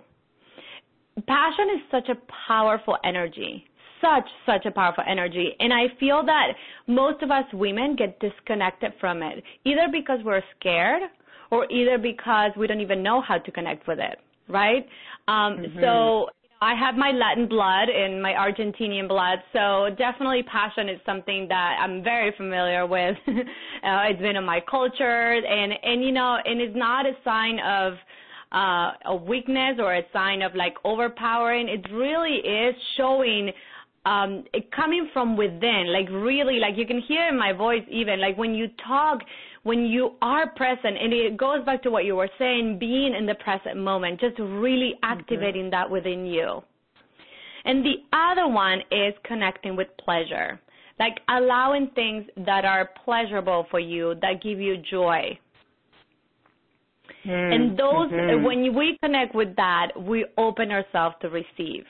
Passion 1.28 1.68
is 1.76 1.82
such 1.92 2.10
a 2.10 2.18
powerful 2.48 2.98
energy 3.04 3.66
such, 4.02 4.28
such 4.46 4.66
a 4.66 4.72
powerful 4.72 5.04
energy. 5.08 5.56
And 5.60 5.74
I 5.74 5.88
feel 6.00 6.24
that 6.26 6.54
most 6.88 7.22
of 7.22 7.32
us 7.32 7.44
women 7.54 7.96
get 7.96 8.20
disconnected 8.20 8.94
from 9.00 9.22
it, 9.24 9.44
either 9.66 9.88
because 9.92 10.20
we're 10.24 10.42
scared 10.60 11.04
or 11.52 11.70
either 11.72 11.98
because 11.98 12.52
we 12.58 12.68
don't 12.68 12.82
even 12.82 13.04
know 13.04 13.22
how 13.22 13.38
to 13.38 13.52
connect 13.52 13.88
with 13.88 14.00
it, 14.00 14.20
right? 14.48 14.86
Um, 15.28 15.58
mm-hmm. 15.58 15.80
So 15.82 16.30
I 16.62 16.76
have 16.76 16.96
my 16.96 17.12
Latin 17.12 17.48
blood 17.48 17.88
and 17.88 18.22
my 18.22 18.34
Argentinian 18.34 19.08
blood, 19.08 19.40
so 19.54 19.96
definitely 19.98 20.44
passion 20.44 20.90
is 20.90 21.00
something 21.06 21.48
that 21.48 21.78
I'm 21.82 22.04
very 22.04 22.34
familiar 22.36 22.86
with. 22.86 23.16
uh, 23.28 24.10
it's 24.10 24.22
been 24.22 24.36
in 24.36 24.44
my 24.44 24.60
culture, 24.70 25.32
and 25.36 25.74
and 25.82 26.04
you 26.04 26.12
know, 26.12 26.38
and 26.44 26.60
it's 26.60 26.76
not 26.76 27.06
a 27.06 27.14
sign 27.24 27.60
of 27.60 27.94
uh, 28.52 28.92
a 29.06 29.16
weakness 29.16 29.78
or 29.80 29.96
a 29.96 30.02
sign 30.12 30.42
of 30.42 30.54
like 30.54 30.74
overpowering. 30.84 31.70
It 31.70 31.90
really 31.94 32.40
is 32.40 32.76
showing 32.98 33.52
um 34.06 34.44
coming 34.76 35.10
from 35.12 35.36
within 35.36 35.92
like 35.92 36.10
really 36.10 36.58
like 36.60 36.78
you 36.78 36.86
can 36.86 37.02
hear 37.02 37.28
in 37.28 37.38
my 37.38 37.52
voice 37.52 37.84
even 37.90 38.22
like 38.22 38.38
when 38.38 38.56
you 38.56 38.68
talk 38.88 39.20
when 39.64 39.86
you 39.86 40.12
are 40.22 40.50
present 40.52 40.98
and 41.02 41.14
it 41.14 41.38
goes 41.38 41.64
back 41.66 41.84
to 41.84 41.92
what 41.92 42.06
you 42.06 42.16
were 42.16 42.30
saying 42.38 42.78
being 42.80 43.14
in 43.18 43.26
the 43.26 43.36
present 43.36 43.78
moment 43.78 44.20
just 44.20 44.38
really 44.40 44.94
activating 45.04 45.64
mm-hmm. 45.64 45.72
that 45.72 45.90
within 45.90 46.26
you 46.26 46.62
and 47.66 47.84
the 47.86 47.96
other 48.14 48.48
one 48.48 48.80
is 48.92 49.14
connecting 49.24 49.76
with 49.76 49.88
pleasure 50.04 50.60
like 51.00 51.20
allowing 51.30 51.90
things 51.96 52.26
that 52.46 52.66
are 52.66 52.90
pleasurable 53.06 53.66
for 53.72 53.80
you 53.80 54.16
that 54.22 54.42
give 54.42 54.60
you 54.60 54.78
joy 54.90 55.38
mm-hmm. 57.26 57.54
and 57.54 57.78
those 57.78 58.12
mm-hmm. 58.12 58.44
when 58.44 58.76
we 58.76 58.98
connect 59.04 59.36
with 59.36 59.56
that 59.56 59.88
we 59.98 60.26
open 60.38 60.72
ourselves 60.72 61.16
to 61.22 61.30
receive 61.30 61.86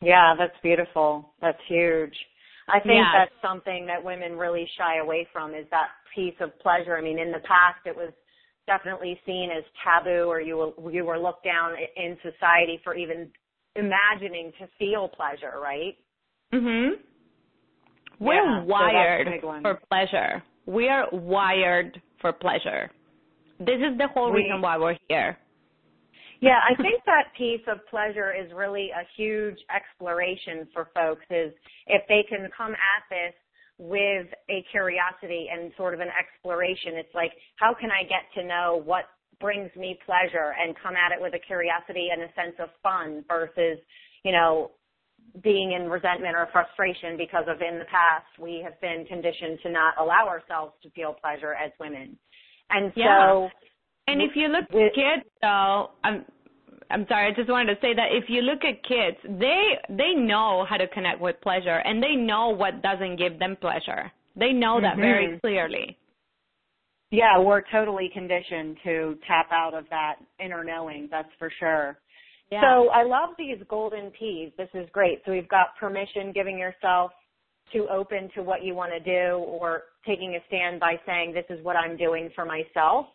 yeah, 0.00 0.34
that's 0.38 0.56
beautiful. 0.62 1.30
That's 1.40 1.58
huge. 1.68 2.14
I 2.72 2.80
think 2.80 2.94
yeah. 2.94 3.12
that's 3.24 3.42
something 3.42 3.86
that 3.86 4.02
women 4.02 4.36
really 4.36 4.68
shy 4.78 4.98
away 4.98 5.26
from 5.32 5.54
is 5.54 5.66
that 5.70 5.88
piece 6.14 6.34
of 6.40 6.56
pleasure. 6.60 6.96
I 6.96 7.02
mean, 7.02 7.18
in 7.18 7.30
the 7.30 7.40
past 7.40 7.84
it 7.86 7.96
was 7.96 8.12
definitely 8.66 9.20
seen 9.26 9.50
as 9.56 9.64
taboo 9.82 10.28
or 10.28 10.40
you 10.40 10.56
were, 10.56 10.92
you 10.92 11.04
were 11.04 11.18
looked 11.18 11.44
down 11.44 11.72
in 11.96 12.16
society 12.22 12.80
for 12.84 12.94
even 12.94 13.28
imagining 13.76 14.52
to 14.60 14.66
feel 14.78 15.08
pleasure, 15.08 15.58
right? 15.60 15.96
Mhm. 16.52 17.00
We're 18.18 18.34
yeah, 18.34 18.64
wired 18.64 19.28
so 19.40 19.60
for 19.62 19.80
pleasure. 19.90 20.42
We 20.66 20.88
are 20.88 21.08
wired 21.10 22.00
for 22.20 22.32
pleasure. 22.32 22.90
This 23.58 23.80
is 23.80 23.96
the 23.98 24.08
whole 24.08 24.30
we, 24.30 24.42
reason 24.42 24.60
why 24.60 24.76
we're 24.78 24.96
here. 25.08 25.38
Yeah, 26.40 26.58
I 26.64 26.74
think 26.80 27.04
that 27.04 27.36
piece 27.36 27.60
of 27.68 27.86
pleasure 27.90 28.32
is 28.32 28.50
really 28.54 28.90
a 28.90 29.04
huge 29.16 29.58
exploration 29.68 30.66
for 30.72 30.88
folks 30.94 31.24
is 31.30 31.52
if 31.86 32.02
they 32.08 32.24
can 32.28 32.48
come 32.56 32.72
at 32.72 33.02
this 33.10 33.34
with 33.78 34.26
a 34.48 34.64
curiosity 34.70 35.48
and 35.52 35.72
sort 35.76 35.94
of 35.94 36.00
an 36.00 36.08
exploration. 36.08 36.96
It's 36.96 37.14
like, 37.14 37.32
how 37.56 37.74
can 37.74 37.90
I 37.90 38.04
get 38.04 38.24
to 38.40 38.46
know 38.46 38.82
what 38.84 39.04
brings 39.40 39.74
me 39.74 39.98
pleasure 40.04 40.54
and 40.60 40.76
come 40.82 40.94
at 40.96 41.12
it 41.12 41.20
with 41.20 41.34
a 41.34 41.38
curiosity 41.38 42.08
and 42.12 42.22
a 42.22 42.32
sense 42.34 42.56
of 42.58 42.68
fun 42.82 43.24
versus, 43.28 43.78
you 44.22 44.32
know, 44.32 44.70
being 45.42 45.72
in 45.72 45.88
resentment 45.88 46.36
or 46.36 46.48
frustration 46.52 47.16
because 47.16 47.44
of 47.48 47.60
in 47.60 47.78
the 47.78 47.84
past 47.84 48.26
we 48.38 48.60
have 48.64 48.78
been 48.80 49.04
conditioned 49.06 49.58
to 49.62 49.70
not 49.70 49.94
allow 49.98 50.26
ourselves 50.26 50.72
to 50.82 50.90
feel 50.90 51.14
pleasure 51.14 51.54
as 51.54 51.70
women. 51.78 52.18
And 52.68 52.92
yeah. 52.96 53.16
so 53.16 53.48
and 54.12 54.22
if 54.22 54.32
you 54.34 54.48
look 54.48 54.64
at 54.64 54.94
kids, 54.94 55.28
though, 55.40 55.90
um, 56.04 56.24
I'm 56.90 57.06
sorry, 57.08 57.30
I 57.30 57.34
just 57.34 57.48
wanted 57.48 57.74
to 57.74 57.80
say 57.80 57.94
that 57.94 58.08
if 58.10 58.24
you 58.28 58.42
look 58.42 58.60
at 58.64 58.82
kids, 58.82 59.16
they 59.38 59.78
they 59.88 60.14
know 60.14 60.66
how 60.68 60.76
to 60.76 60.88
connect 60.88 61.20
with 61.20 61.40
pleasure 61.40 61.78
and 61.84 62.02
they 62.02 62.16
know 62.16 62.48
what 62.48 62.82
doesn't 62.82 63.16
give 63.16 63.38
them 63.38 63.56
pleasure. 63.60 64.10
They 64.36 64.52
know 64.52 64.74
mm-hmm. 64.76 64.84
that 64.84 64.96
very 64.96 65.28
mm-hmm. 65.28 65.38
clearly. 65.38 65.96
Yeah, 67.10 67.38
we're 67.40 67.62
totally 67.72 68.08
conditioned 68.12 68.76
to 68.84 69.18
tap 69.26 69.48
out 69.52 69.74
of 69.74 69.84
that 69.90 70.16
inner 70.38 70.62
knowing, 70.62 71.08
that's 71.10 71.28
for 71.38 71.50
sure. 71.58 71.98
Yeah. 72.52 72.60
So 72.62 72.88
I 72.90 73.04
love 73.04 73.30
these 73.36 73.58
golden 73.68 74.10
P's. 74.10 74.52
This 74.56 74.68
is 74.74 74.88
great. 74.92 75.20
So 75.24 75.32
we've 75.32 75.48
got 75.48 75.76
permission, 75.78 76.32
giving 76.32 76.58
yourself 76.58 77.10
to 77.72 77.86
open 77.88 78.30
to 78.34 78.42
what 78.42 78.64
you 78.64 78.74
want 78.74 78.92
to 78.92 79.00
do 79.00 79.38
or 79.38 79.82
taking 80.06 80.34
a 80.34 80.38
stand 80.48 80.80
by 80.80 80.94
saying 81.06 81.32
this 81.32 81.44
is 81.48 81.64
what 81.64 81.76
I'm 81.76 81.96
doing 81.96 82.30
for 82.34 82.44
myself. 82.44 83.06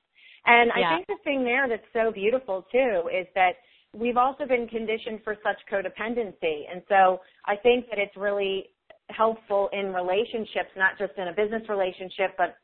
And 0.45 0.71
yeah. 0.75 0.87
I 0.87 0.95
think 0.95 1.07
the 1.07 1.23
thing 1.23 1.43
there 1.43 1.67
that's 1.67 1.85
so 1.93 2.11
beautiful 2.11 2.65
too 2.71 3.09
is 3.11 3.27
that 3.35 3.53
we've 3.93 4.17
also 4.17 4.45
been 4.45 4.67
conditioned 4.67 5.21
for 5.23 5.35
such 5.43 5.57
codependency. 5.71 6.69
And 6.71 6.81
so 6.89 7.21
I 7.45 7.55
think 7.55 7.89
that 7.89 7.97
it's 7.97 8.15
really 8.15 8.69
helpful 9.09 9.69
in 9.73 9.93
relationships, 9.93 10.69
not 10.75 10.97
just 10.97 11.13
in 11.17 11.27
a 11.29 11.33
business 11.33 11.63
relationship, 11.69 12.35
but 12.37 12.57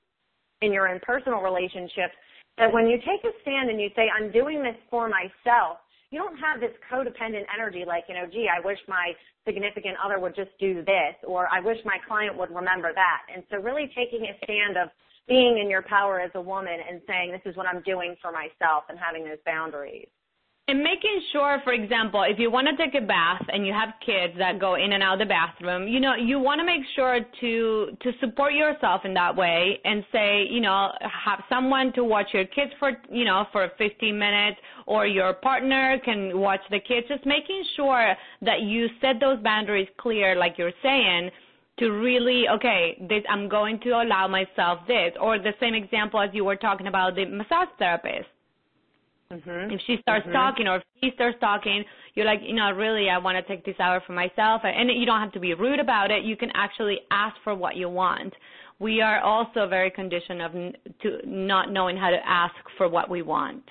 in 0.62 0.72
your 0.74 0.88
own 0.88 1.00
personal 1.02 1.40
relationships, 1.40 2.14
that 2.58 2.72
when 2.72 2.88
you 2.88 2.98
take 2.98 3.24
a 3.24 3.34
stand 3.42 3.70
and 3.70 3.80
you 3.80 3.90
say, 3.96 4.10
I'm 4.10 4.32
doing 4.32 4.62
this 4.62 4.76
for 4.90 5.10
myself, 5.10 5.80
you 6.12 6.20
don't 6.20 6.38
have 6.38 6.60
this 6.60 6.76
codependent 6.92 7.48
energy 7.56 7.84
like, 7.88 8.04
you 8.10 8.16
know, 8.16 8.28
gee, 8.30 8.48
I 8.52 8.60
wish 8.66 8.78
my 8.88 9.14
significant 9.48 9.96
other 10.04 10.20
would 10.20 10.36
just 10.36 10.52
do 10.60 10.84
this, 10.84 11.16
or 11.24 11.48
I 11.52 11.62
wish 11.62 11.78
my 11.86 11.98
client 12.08 12.38
would 12.38 12.52
remember 12.52 12.92
that. 12.94 13.22
And 13.34 13.44
so 13.50 13.58
really 13.58 13.90
taking 13.96 14.28
a 14.28 14.36
stand 14.44 14.78
of 14.78 14.90
being 15.28 15.60
in 15.60 15.70
your 15.70 15.82
power 15.84 16.20
as 16.20 16.32
a 16.36 16.42
woman 16.42 16.78
and 16.90 17.02
saying, 17.08 17.32
this 17.32 17.42
is 17.46 17.56
what 17.56 17.66
I'm 17.68 17.82
doing 17.84 18.16
for 18.22 18.32
myself 18.32 18.84
and 18.90 18.98
having 18.98 19.24
those 19.24 19.40
boundaries. 19.46 20.08
And 20.68 20.80
making 20.80 21.22
sure, 21.34 21.60
for 21.66 21.74
example, 21.74 22.24
if 22.26 22.40
you 22.40 22.50
want 22.50 22.68
to 22.68 22.78
take 22.78 22.96
a 22.96 23.06
bath 23.06 23.44
and 23.52 23.66
you 23.66 23.74
have 23.74 23.90
kids 24.06 24.34
that 24.38 24.58
go 24.58 24.76
in 24.76 24.94
and 24.94 25.04
out 25.04 25.14
of 25.14 25.20
the 25.20 25.26
bathroom, 25.26 25.88
you 25.88 26.00
know, 26.00 26.16
you 26.16 26.40
want 26.40 26.60
to 26.60 26.66
make 26.66 26.84
sure 26.96 27.20
to 27.42 27.98
to 28.02 28.12
support 28.22 28.54
yourself 28.54 29.02
in 29.04 29.14
that 29.16 29.36
way 29.36 29.80
and 29.84 30.06
say, 30.14 30.46
you 30.50 30.62
know, 30.62 30.92
have 31.02 31.44
someone 31.50 31.92
to 31.94 32.06
watch 32.06 32.28
your 32.32 32.46
kids 32.46 32.72
for, 32.80 32.92
you 33.10 33.26
know, 33.26 33.48
for 33.52 33.70
15 33.78 34.18
minutes 34.18 34.60
or 34.86 35.06
your 35.06 35.34
partner 35.34 36.00
can 36.06 36.40
watch 36.40 36.62
the 36.70 36.80
kids. 36.80 37.08
Just 37.10 37.26
making 37.26 37.64
sure 37.76 38.14
that 38.42 38.62
you 38.62 38.88
set 39.02 39.20
those 39.20 39.40
boundaries 39.44 39.90
clear 39.98 40.36
like 40.36 40.58
you're 40.58 40.72
saying 40.82 41.32
to 41.82 41.90
really 41.90 42.40
okay 42.48 42.84
this 43.10 43.24
i'm 43.30 43.50
going 43.50 43.80
to 43.80 43.90
allow 43.90 44.28
myself 44.28 44.80
this 44.88 45.12
or 45.20 45.40
the 45.40 45.54
same 45.60 45.74
example 45.74 46.20
as 46.22 46.30
you 46.34 46.44
were 46.46 46.56
talking 46.56 46.88
about 46.88 47.16
the 47.16 47.26
massage 47.26 47.72
therapist 47.80 48.30
Mm-hmm. 49.32 49.72
If 49.72 49.82
she 49.88 49.98
starts 50.02 50.24
mm-hmm. 50.24 50.34
talking 50.34 50.68
or 50.68 50.78
if 50.78 50.84
he 50.96 51.12
starts 51.16 51.38
talking, 51.40 51.84
you're 52.16 52.26
like, 52.26 52.40
you 52.44 52.54
know, 52.54 52.72
really, 52.72 53.10
I 53.10 53.18
want 53.18 53.38
to 53.38 53.44
take 53.44 53.66
this 53.66 53.80
hour 53.80 54.02
for 54.06 54.14
myself. 54.14 54.62
And 54.64 54.90
you 54.90 55.06
don't 55.06 55.20
have 55.20 55.32
to 55.34 55.40
be 55.40 55.54
rude 55.54 55.80
about 55.80 56.12
it. 56.12 56.24
You 56.24 56.36
can 56.36 56.52
actually 56.54 57.00
ask 57.12 57.36
for 57.44 57.56
what 57.56 57.76
you 57.76 57.90
want. 57.90 58.34
We 58.80 59.02
are 59.02 59.22
also 59.22 59.68
very 59.68 59.92
conditioned 59.92 60.42
of 60.42 60.52
to 60.54 61.20
not 61.26 61.72
knowing 61.72 61.98
how 61.98 62.10
to 62.10 62.20
ask 62.26 62.56
for 62.78 62.90
what 62.90 63.10
we 63.10 63.22
want. 63.22 63.64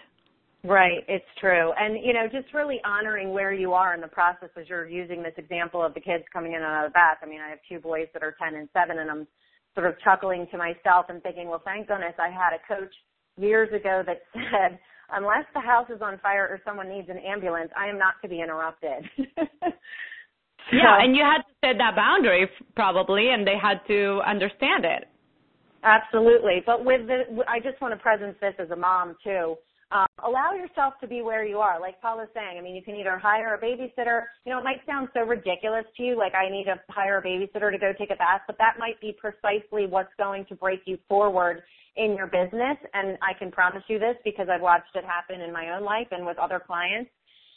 Right, 0.62 1.05
it's 1.09 1.25
true. 1.40 1.73
And, 1.79 2.05
you 2.05 2.12
know, 2.12 2.26
just 2.31 2.52
really 2.52 2.81
honoring 2.85 3.33
where 3.33 3.52
you 3.52 3.73
are 3.73 3.95
in 3.95 4.00
the 4.00 4.09
process 4.09 4.50
as 4.61 4.69
you're 4.69 4.87
using 4.87 5.23
this 5.23 5.32
example 5.39 5.82
of 5.82 5.95
the 5.95 6.00
kids 6.00 6.25
coming 6.32 6.52
in 6.52 6.58
and 6.58 6.67
out 6.67 6.85
of 6.85 6.93
the 6.93 6.95
bath. 6.95 7.17
I 7.23 7.26
mean, 7.26 7.41
I 7.41 7.49
have 7.49 7.61
two 7.67 7.80
boys 7.80 8.08
that 8.13 8.23
are 8.23 8.37
10 8.43 8.58
and 8.58 8.69
7, 8.75 8.99
and 8.99 9.11
I'm 9.11 9.26
sort 9.75 9.87
of 9.87 9.95
chuckling 10.04 10.47
to 10.50 10.58
myself 10.58 11.06
and 11.08 11.23
thinking, 11.23 11.49
well, 11.49 11.63
thank 11.65 11.89
goodness 11.89 12.13
I 12.19 12.28
had 12.28 12.52
a 12.52 12.61
coach 12.69 12.93
years 13.39 13.69
ago 13.73 14.02
that 14.04 14.21
said, 14.35 14.78
unless 15.13 15.47
the 15.54 15.61
house 15.61 15.89
is 15.89 16.02
on 16.02 16.19
fire 16.19 16.47
or 16.50 16.61
someone 16.65 16.91
needs 16.91 17.08
an 17.08 17.19
ambulance, 17.19 17.71
I 17.75 17.89
am 17.89 17.99
not 17.99 18.15
to 18.23 18.28
be 18.28 18.43
interrupted. 18.43 19.08
yeah, 19.17 21.00
and 21.00 21.17
you 21.17 21.25
had 21.25 21.43
to 21.43 21.52
set 21.65 21.78
that 21.78 21.97
boundary 21.97 22.50
probably, 22.76 23.30
and 23.32 23.47
they 23.47 23.56
had 23.61 23.80
to 23.89 24.21
understand 24.26 24.85
it. 24.85 25.08
Absolutely, 25.82 26.63
but 26.67 26.85
with 26.85 27.06
the, 27.06 27.43
I 27.49 27.61
just 27.61 27.80
want 27.80 27.95
to 27.95 27.99
presence 27.99 28.37
this 28.43 28.52
as 28.58 28.71
a 28.71 28.76
mom 28.76 29.17
too. 29.25 29.56
Um, 29.93 30.07
allow 30.23 30.53
yourself 30.55 30.95
to 31.00 31.09
be 31.09 31.21
where 31.21 31.45
you 31.45 31.59
are. 31.59 31.81
Like 31.81 32.00
Paula's 32.00 32.29
saying, 32.33 32.59
I 32.59 32.63
mean, 32.63 32.76
you 32.76 32.83
can 32.83 32.95
either 32.95 33.19
hire 33.19 33.55
a 33.55 33.59
babysitter. 33.59 34.23
You 34.45 34.53
know, 34.53 34.59
it 34.59 34.65
might 34.65 34.87
sound 34.87 35.09
so 35.13 35.23
ridiculous 35.23 35.85
to 35.97 36.03
you, 36.03 36.17
like 36.17 36.35
I 36.35 36.49
need 36.49 36.65
to 36.65 36.79
hire 36.91 37.19
a 37.19 37.23
babysitter 37.23 37.73
to 37.73 37.79
go 37.79 37.93
take 37.99 38.11
a 38.11 38.17
bath, 38.17 38.43
but 38.47 38.57
that 38.59 38.79
might 38.79 39.00
be 39.00 39.17
precisely 39.19 39.87
what's 39.87 40.15
going 40.17 40.47
to 40.47 40.55
break 40.55 40.83
you 40.87 40.97
forward 41.09 41.63
in 41.97 42.15
your 42.15 42.29
business. 42.29 42.79
And 42.95 43.19
I 43.21 43.37
can 43.37 43.50
promise 43.50 43.83
you 43.89 43.99
this 43.99 44.15
because 44.25 44.47
I've 44.49 44.63
watched 44.63 44.95
it 44.95 45.05
happen 45.05 45.41
in 45.41 45.53
my 45.53 45.75
own 45.75 45.83
life 45.83 46.07
and 46.13 46.25
with 46.25 46.39
other 46.39 46.63
clients. 46.65 47.11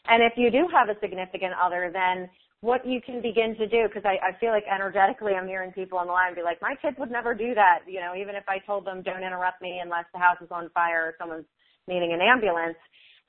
And 0.08 0.24
if 0.24 0.34
you 0.36 0.50
do 0.50 0.68
have 0.74 0.90
a 0.90 1.00
significant 1.00 1.54
other, 1.62 1.92
then 1.94 2.30
what 2.62 2.88
you 2.88 3.00
can 3.00 3.22
begin 3.22 3.56
to 3.58 3.68
do, 3.68 3.88
because 3.88 4.06
I, 4.06 4.18
I 4.26 4.40
feel 4.40 4.50
like 4.50 4.66
energetically 4.74 5.34
I'm 5.34 5.48
hearing 5.48 5.72
people 5.72 6.00
on 6.00 6.08
the 6.08 6.14
line 6.14 6.34
be 6.34 6.42
like, 6.42 6.62
my 6.62 6.76
kids 6.82 6.98
would 6.98 7.12
never 7.12 7.36
do 7.36 7.54
that. 7.54 7.80
You 7.86 8.00
know, 8.00 8.16
even 8.18 8.36
if 8.36 8.44
I 8.48 8.58
told 8.66 8.88
them 8.88 9.04
don't 9.04 9.22
interrupt 9.22 9.62
me 9.62 9.82
unless 9.84 10.06
the 10.14 10.20
house 10.20 10.38
is 10.42 10.50
on 10.50 10.70
fire 10.74 11.12
or 11.12 11.14
someone's 11.20 11.46
needing 11.88 12.14
an 12.14 12.20
ambulance. 12.22 12.78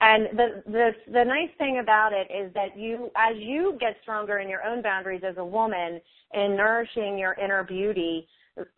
And 0.00 0.26
the, 0.36 0.62
the, 0.66 0.90
the 1.06 1.24
nice 1.24 1.50
thing 1.56 1.80
about 1.82 2.12
it 2.12 2.28
is 2.32 2.52
that 2.54 2.76
you, 2.76 3.10
as 3.16 3.36
you 3.38 3.76
get 3.80 3.96
stronger 4.02 4.38
in 4.38 4.48
your 4.48 4.62
own 4.62 4.82
boundaries 4.82 5.22
as 5.26 5.36
a 5.38 5.44
woman 5.44 6.00
in 6.34 6.56
nourishing 6.56 7.16
your 7.16 7.34
inner 7.34 7.64
beauty, 7.64 8.26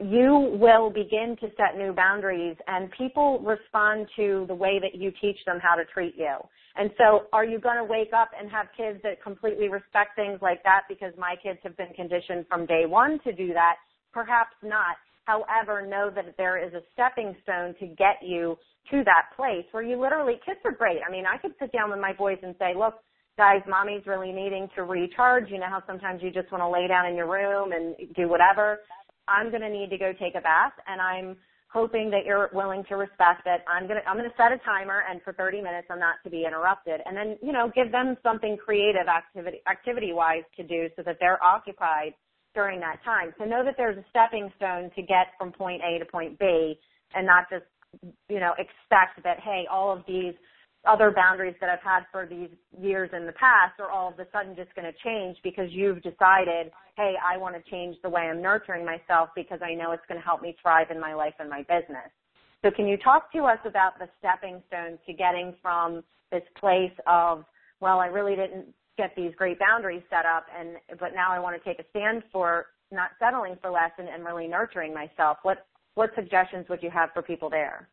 you 0.00 0.56
will 0.58 0.90
begin 0.90 1.36
to 1.40 1.48
set 1.56 1.76
new 1.76 1.92
boundaries 1.92 2.56
and 2.66 2.90
people 2.92 3.40
respond 3.40 4.06
to 4.16 4.44
the 4.48 4.54
way 4.54 4.78
that 4.80 4.98
you 4.98 5.12
teach 5.20 5.36
them 5.46 5.58
how 5.60 5.74
to 5.74 5.84
treat 5.84 6.14
you. 6.16 6.36
And 6.76 6.90
so 6.98 7.26
are 7.32 7.44
you 7.44 7.58
going 7.58 7.76
to 7.76 7.84
wake 7.84 8.12
up 8.14 8.30
and 8.38 8.50
have 8.50 8.66
kids 8.76 9.00
that 9.02 9.22
completely 9.22 9.68
respect 9.68 10.16
things 10.16 10.38
like 10.42 10.62
that 10.62 10.82
because 10.88 11.12
my 11.18 11.34
kids 11.42 11.58
have 11.62 11.76
been 11.76 11.92
conditioned 11.94 12.46
from 12.48 12.66
day 12.66 12.84
one 12.86 13.18
to 13.24 13.32
do 13.32 13.52
that? 13.54 13.76
Perhaps 14.12 14.54
not. 14.62 14.96
However, 15.26 15.82
know 15.82 16.10
that 16.14 16.36
there 16.38 16.56
is 16.56 16.72
a 16.72 16.82
stepping 16.92 17.34
stone 17.42 17.74
to 17.80 17.86
get 17.86 18.22
you 18.22 18.56
to 18.90 19.02
that 19.04 19.34
place 19.36 19.66
where 19.72 19.82
you 19.82 20.00
literally, 20.00 20.34
kids 20.46 20.60
are 20.64 20.72
great. 20.72 21.00
I 21.06 21.10
mean, 21.10 21.24
I 21.26 21.36
could 21.36 21.52
sit 21.60 21.72
down 21.72 21.90
with 21.90 21.98
my 21.98 22.12
boys 22.12 22.38
and 22.42 22.54
say, 22.58 22.74
look, 22.76 22.94
guys, 23.36 23.60
mommy's 23.68 24.06
really 24.06 24.30
needing 24.30 24.68
to 24.76 24.84
recharge. 24.84 25.50
You 25.50 25.58
know 25.58 25.68
how 25.68 25.82
sometimes 25.86 26.22
you 26.22 26.30
just 26.30 26.50
want 26.52 26.62
to 26.62 26.68
lay 26.68 26.86
down 26.86 27.06
in 27.06 27.16
your 27.16 27.30
room 27.30 27.72
and 27.72 27.96
do 28.14 28.28
whatever. 28.28 28.78
I'm 29.26 29.50
going 29.50 29.62
to 29.62 29.68
need 29.68 29.90
to 29.90 29.98
go 29.98 30.12
take 30.12 30.36
a 30.36 30.40
bath 30.40 30.72
and 30.86 31.00
I'm 31.00 31.36
hoping 31.72 32.08
that 32.10 32.24
you're 32.24 32.48
willing 32.52 32.84
to 32.88 32.94
respect 32.94 33.42
that 33.44 33.64
I'm 33.68 33.88
going 33.88 34.00
to, 34.00 34.08
I'm 34.08 34.16
going 34.16 34.30
to 34.30 34.36
set 34.36 34.52
a 34.52 34.58
timer 34.58 35.02
and 35.10 35.20
for 35.22 35.32
30 35.32 35.60
minutes 35.60 35.88
I'm 35.90 35.98
not 35.98 36.22
to 36.22 36.30
be 36.30 36.44
interrupted. 36.46 37.00
And 37.04 37.16
then, 37.16 37.36
you 37.42 37.52
know, 37.52 37.70
give 37.74 37.90
them 37.90 38.16
something 38.22 38.56
creative 38.56 39.08
activity, 39.08 39.58
activity 39.68 40.12
wise 40.12 40.44
to 40.56 40.62
do 40.62 40.88
so 40.94 41.02
that 41.02 41.16
they're 41.18 41.42
occupied 41.42 42.14
during 42.56 42.80
that 42.80 43.04
time. 43.04 43.32
So 43.38 43.44
know 43.44 43.62
that 43.62 43.74
there's 43.76 43.98
a 43.98 44.04
stepping 44.10 44.50
stone 44.56 44.90
to 44.96 45.02
get 45.02 45.36
from 45.38 45.52
point 45.52 45.82
A 45.84 46.00
to 46.00 46.06
point 46.06 46.38
B 46.40 46.74
and 47.14 47.26
not 47.26 47.44
just, 47.50 47.66
you 48.28 48.40
know, 48.40 48.52
expect 48.58 49.22
that, 49.22 49.38
hey, 49.44 49.64
all 49.70 49.92
of 49.92 50.02
these 50.08 50.34
other 50.88 51.12
boundaries 51.14 51.54
that 51.60 51.68
I've 51.68 51.84
had 51.84 52.06
for 52.10 52.26
these 52.26 52.48
years 52.80 53.10
in 53.12 53.26
the 53.26 53.32
past 53.32 53.78
are 53.78 53.90
all 53.90 54.08
of 54.08 54.18
a 54.18 54.26
sudden 54.32 54.56
just 54.56 54.74
going 54.74 54.90
to 54.90 54.98
change 55.04 55.36
because 55.44 55.68
you've 55.70 56.02
decided, 56.02 56.72
hey, 56.96 57.14
I 57.22 57.36
want 57.36 57.54
to 57.56 57.70
change 57.70 57.96
the 58.02 58.08
way 58.08 58.22
I'm 58.22 58.40
nurturing 58.40 58.86
myself 58.86 59.28
because 59.36 59.60
I 59.62 59.74
know 59.74 59.92
it's 59.92 60.06
going 60.08 60.20
to 60.20 60.24
help 60.24 60.40
me 60.40 60.56
thrive 60.62 60.90
in 60.90 60.98
my 60.98 61.12
life 61.12 61.34
and 61.38 61.50
my 61.50 61.60
business. 61.62 62.08
So 62.64 62.70
can 62.70 62.86
you 62.88 62.96
talk 62.96 63.30
to 63.32 63.44
us 63.44 63.58
about 63.66 63.98
the 63.98 64.08
stepping 64.18 64.62
stones 64.68 64.98
to 65.06 65.12
getting 65.12 65.54
from 65.60 66.02
this 66.32 66.42
place 66.58 66.94
of, 67.06 67.44
well, 67.80 68.00
I 68.00 68.06
really 68.06 68.34
didn't 68.34 68.66
get 68.96 69.12
these 69.16 69.32
great 69.36 69.58
boundaries 69.58 70.02
set 70.10 70.24
up 70.26 70.46
and 70.58 70.76
but 70.98 71.14
now 71.14 71.30
I 71.30 71.38
want 71.38 71.56
to 71.56 71.68
take 71.68 71.78
a 71.78 71.88
stand 71.90 72.22
for 72.32 72.66
not 72.92 73.10
settling 73.18 73.56
for 73.60 73.70
less 73.70 73.90
and, 73.98 74.08
and 74.08 74.24
really 74.24 74.46
nurturing 74.46 74.94
myself. 74.94 75.38
What 75.42 75.66
what 75.94 76.10
suggestions 76.14 76.66
would 76.68 76.82
you 76.82 76.90
have 76.90 77.10
for 77.14 77.22
people 77.22 77.50
there? 77.50 77.88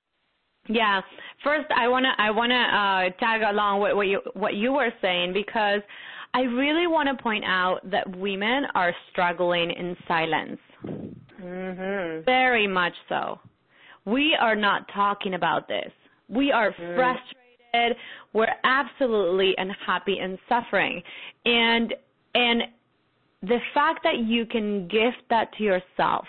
Yeah. 0.67 1.01
First, 1.43 1.67
I 1.75 1.87
wanna 1.87 2.13
I 2.17 2.31
wanna 2.31 2.55
uh, 2.55 3.19
tag 3.19 3.41
along 3.41 3.81
with 3.81 3.95
what 3.95 4.07
you 4.07 4.21
what 4.33 4.53
you 4.53 4.71
were 4.73 4.91
saying 5.01 5.33
because 5.33 5.81
I 6.33 6.41
really 6.41 6.87
want 6.87 7.09
to 7.15 7.21
point 7.21 7.43
out 7.45 7.79
that 7.91 8.15
women 8.17 8.63
are 8.73 8.93
struggling 9.11 9.69
in 9.71 9.95
silence. 10.07 10.59
Mm-hmm. 10.83 12.25
Very 12.25 12.67
much 12.67 12.93
so. 13.07 13.39
We 14.05 14.35
are 14.39 14.55
not 14.55 14.87
talking 14.93 15.35
about 15.35 15.67
this. 15.67 15.91
We 16.29 16.51
are 16.51 16.71
mm. 16.71 16.95
frustrated. 16.95 17.42
We're 18.33 18.47
absolutely 18.63 19.53
unhappy 19.57 20.19
and 20.19 20.37
suffering. 20.47 21.01
And 21.45 21.93
and 22.35 22.63
the 23.41 23.59
fact 23.73 23.99
that 24.03 24.19
you 24.19 24.45
can 24.45 24.87
gift 24.87 25.23
that 25.29 25.53
to 25.57 25.63
yourself 25.63 26.25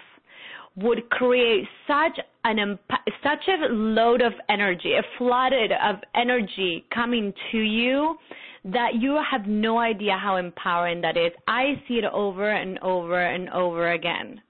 would 0.77 1.09
create 1.11 1.65
such 1.87 2.19
an 2.45 2.79
such 3.23 3.49
a 3.49 3.73
load 3.73 4.21
of 4.23 4.33
energy, 4.49 4.95
a 4.95 5.03
flooded 5.19 5.73
of 5.73 5.97
energy 6.15 6.85
coming 6.93 7.33
to 7.53 7.59
you 7.59 8.17
that 8.65 8.95
you 8.99 9.21
have 9.31 9.47
no 9.47 9.79
idea 9.79 10.17
how 10.17 10.37
empowering 10.37 11.01
that 11.03 11.17
is. 11.17 11.31
I 11.47 11.81
see 11.87 11.95
it 11.95 12.05
over 12.05 12.51
and 12.51 12.79
over 12.81 13.21
and 13.21 13.49
over 13.51 13.93
again. 13.93 14.41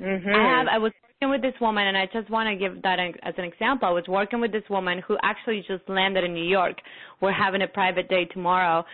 Mm-hmm. 0.00 0.28
I 0.28 0.58
have 0.58 0.66
I 0.68 0.78
was 0.78 0.92
with 1.28 1.42
this 1.42 1.54
woman, 1.60 1.86
and 1.86 1.98
I 1.98 2.06
just 2.06 2.30
want 2.30 2.48
to 2.48 2.56
give 2.56 2.80
that 2.82 2.98
as 2.98 3.34
an 3.36 3.44
example. 3.44 3.86
I 3.86 3.92
was 3.92 4.04
working 4.08 4.40
with 4.40 4.52
this 4.52 4.62
woman 4.70 5.02
who 5.06 5.18
actually 5.22 5.62
just 5.68 5.86
landed 5.86 6.24
in 6.24 6.32
New 6.32 6.48
York. 6.48 6.76
We're 7.20 7.32
having 7.32 7.60
a 7.60 7.68
private 7.68 8.08
day 8.08 8.24
tomorrow. 8.24 8.84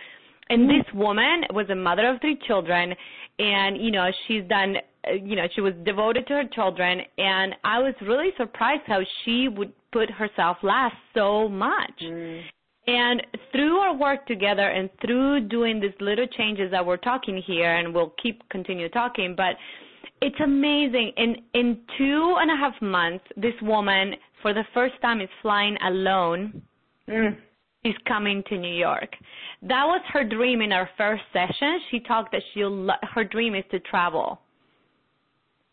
And 0.49 0.69
this 0.69 0.85
woman 0.93 1.43
was 1.51 1.69
a 1.69 1.75
mother 1.75 2.07
of 2.07 2.19
three 2.21 2.37
children, 2.45 2.93
and 3.39 3.77
you 3.77 3.91
know 3.91 4.09
she's 4.27 4.43
done 4.49 4.75
you 5.23 5.35
know 5.35 5.47
she 5.53 5.61
was 5.61 5.73
devoted 5.85 6.25
to 6.27 6.33
her 6.33 6.43
children 6.53 7.01
and 7.17 7.55
i 7.63 7.79
was 7.79 7.93
really 8.01 8.29
surprised 8.35 8.81
how 8.87 8.99
she 9.23 9.47
would 9.47 9.71
put 9.91 10.09
herself 10.09 10.57
last 10.63 10.95
so 11.13 11.47
much 11.47 11.93
mm. 12.03 12.41
and 12.87 13.25
through 13.51 13.77
our 13.77 13.95
work 13.95 14.25
together 14.25 14.69
and 14.69 14.89
through 15.01 15.39
doing 15.47 15.79
these 15.79 15.91
little 15.99 16.27
changes 16.27 16.71
that 16.71 16.85
we're 16.85 16.97
talking 16.97 17.41
here 17.45 17.75
and 17.75 17.93
we'll 17.93 18.13
keep 18.21 18.41
continue 18.49 18.89
talking 18.89 19.35
but 19.35 19.55
it's 20.21 20.39
amazing 20.43 21.11
in 21.17 21.35
in 21.53 21.79
two 21.97 22.35
and 22.39 22.51
a 22.51 22.55
half 22.55 22.79
months 22.81 23.25
this 23.35 23.53
woman 23.61 24.13
for 24.41 24.53
the 24.53 24.63
first 24.73 24.95
time 25.01 25.21
is 25.21 25.29
flying 25.41 25.77
alone 25.85 26.61
mm. 27.09 27.35
she's 27.85 27.95
coming 28.07 28.43
to 28.47 28.57
new 28.57 28.73
york 28.73 29.15
that 29.61 29.85
was 29.85 30.01
her 30.11 30.23
dream 30.23 30.61
in 30.61 30.71
our 30.71 30.89
first 30.97 31.23
session 31.33 31.79
she 31.91 31.99
talked 31.99 32.31
that 32.31 32.41
she'll 32.53 32.89
her 33.13 33.23
dream 33.23 33.55
is 33.55 33.63
to 33.71 33.79
travel 33.81 34.39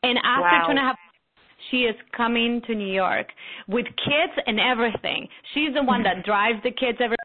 and 0.03 0.19
after 0.25 0.43
wow. 0.43 0.63
two 0.67 0.71
and 0.71 0.79
a 0.79 0.83
half 0.83 0.97
she 1.71 1.79
is 1.79 1.95
coming 2.15 2.61
to 2.67 2.75
New 2.75 2.93
York 2.93 3.29
with 3.69 3.87
kids 3.87 4.33
and 4.47 4.61
everything. 4.61 5.27
She's 5.55 5.73
the 5.75 5.83
one 5.83 6.03
that 6.03 6.25
drives 6.27 6.63
the 6.63 6.71
kids 6.71 6.99
every 7.01 7.17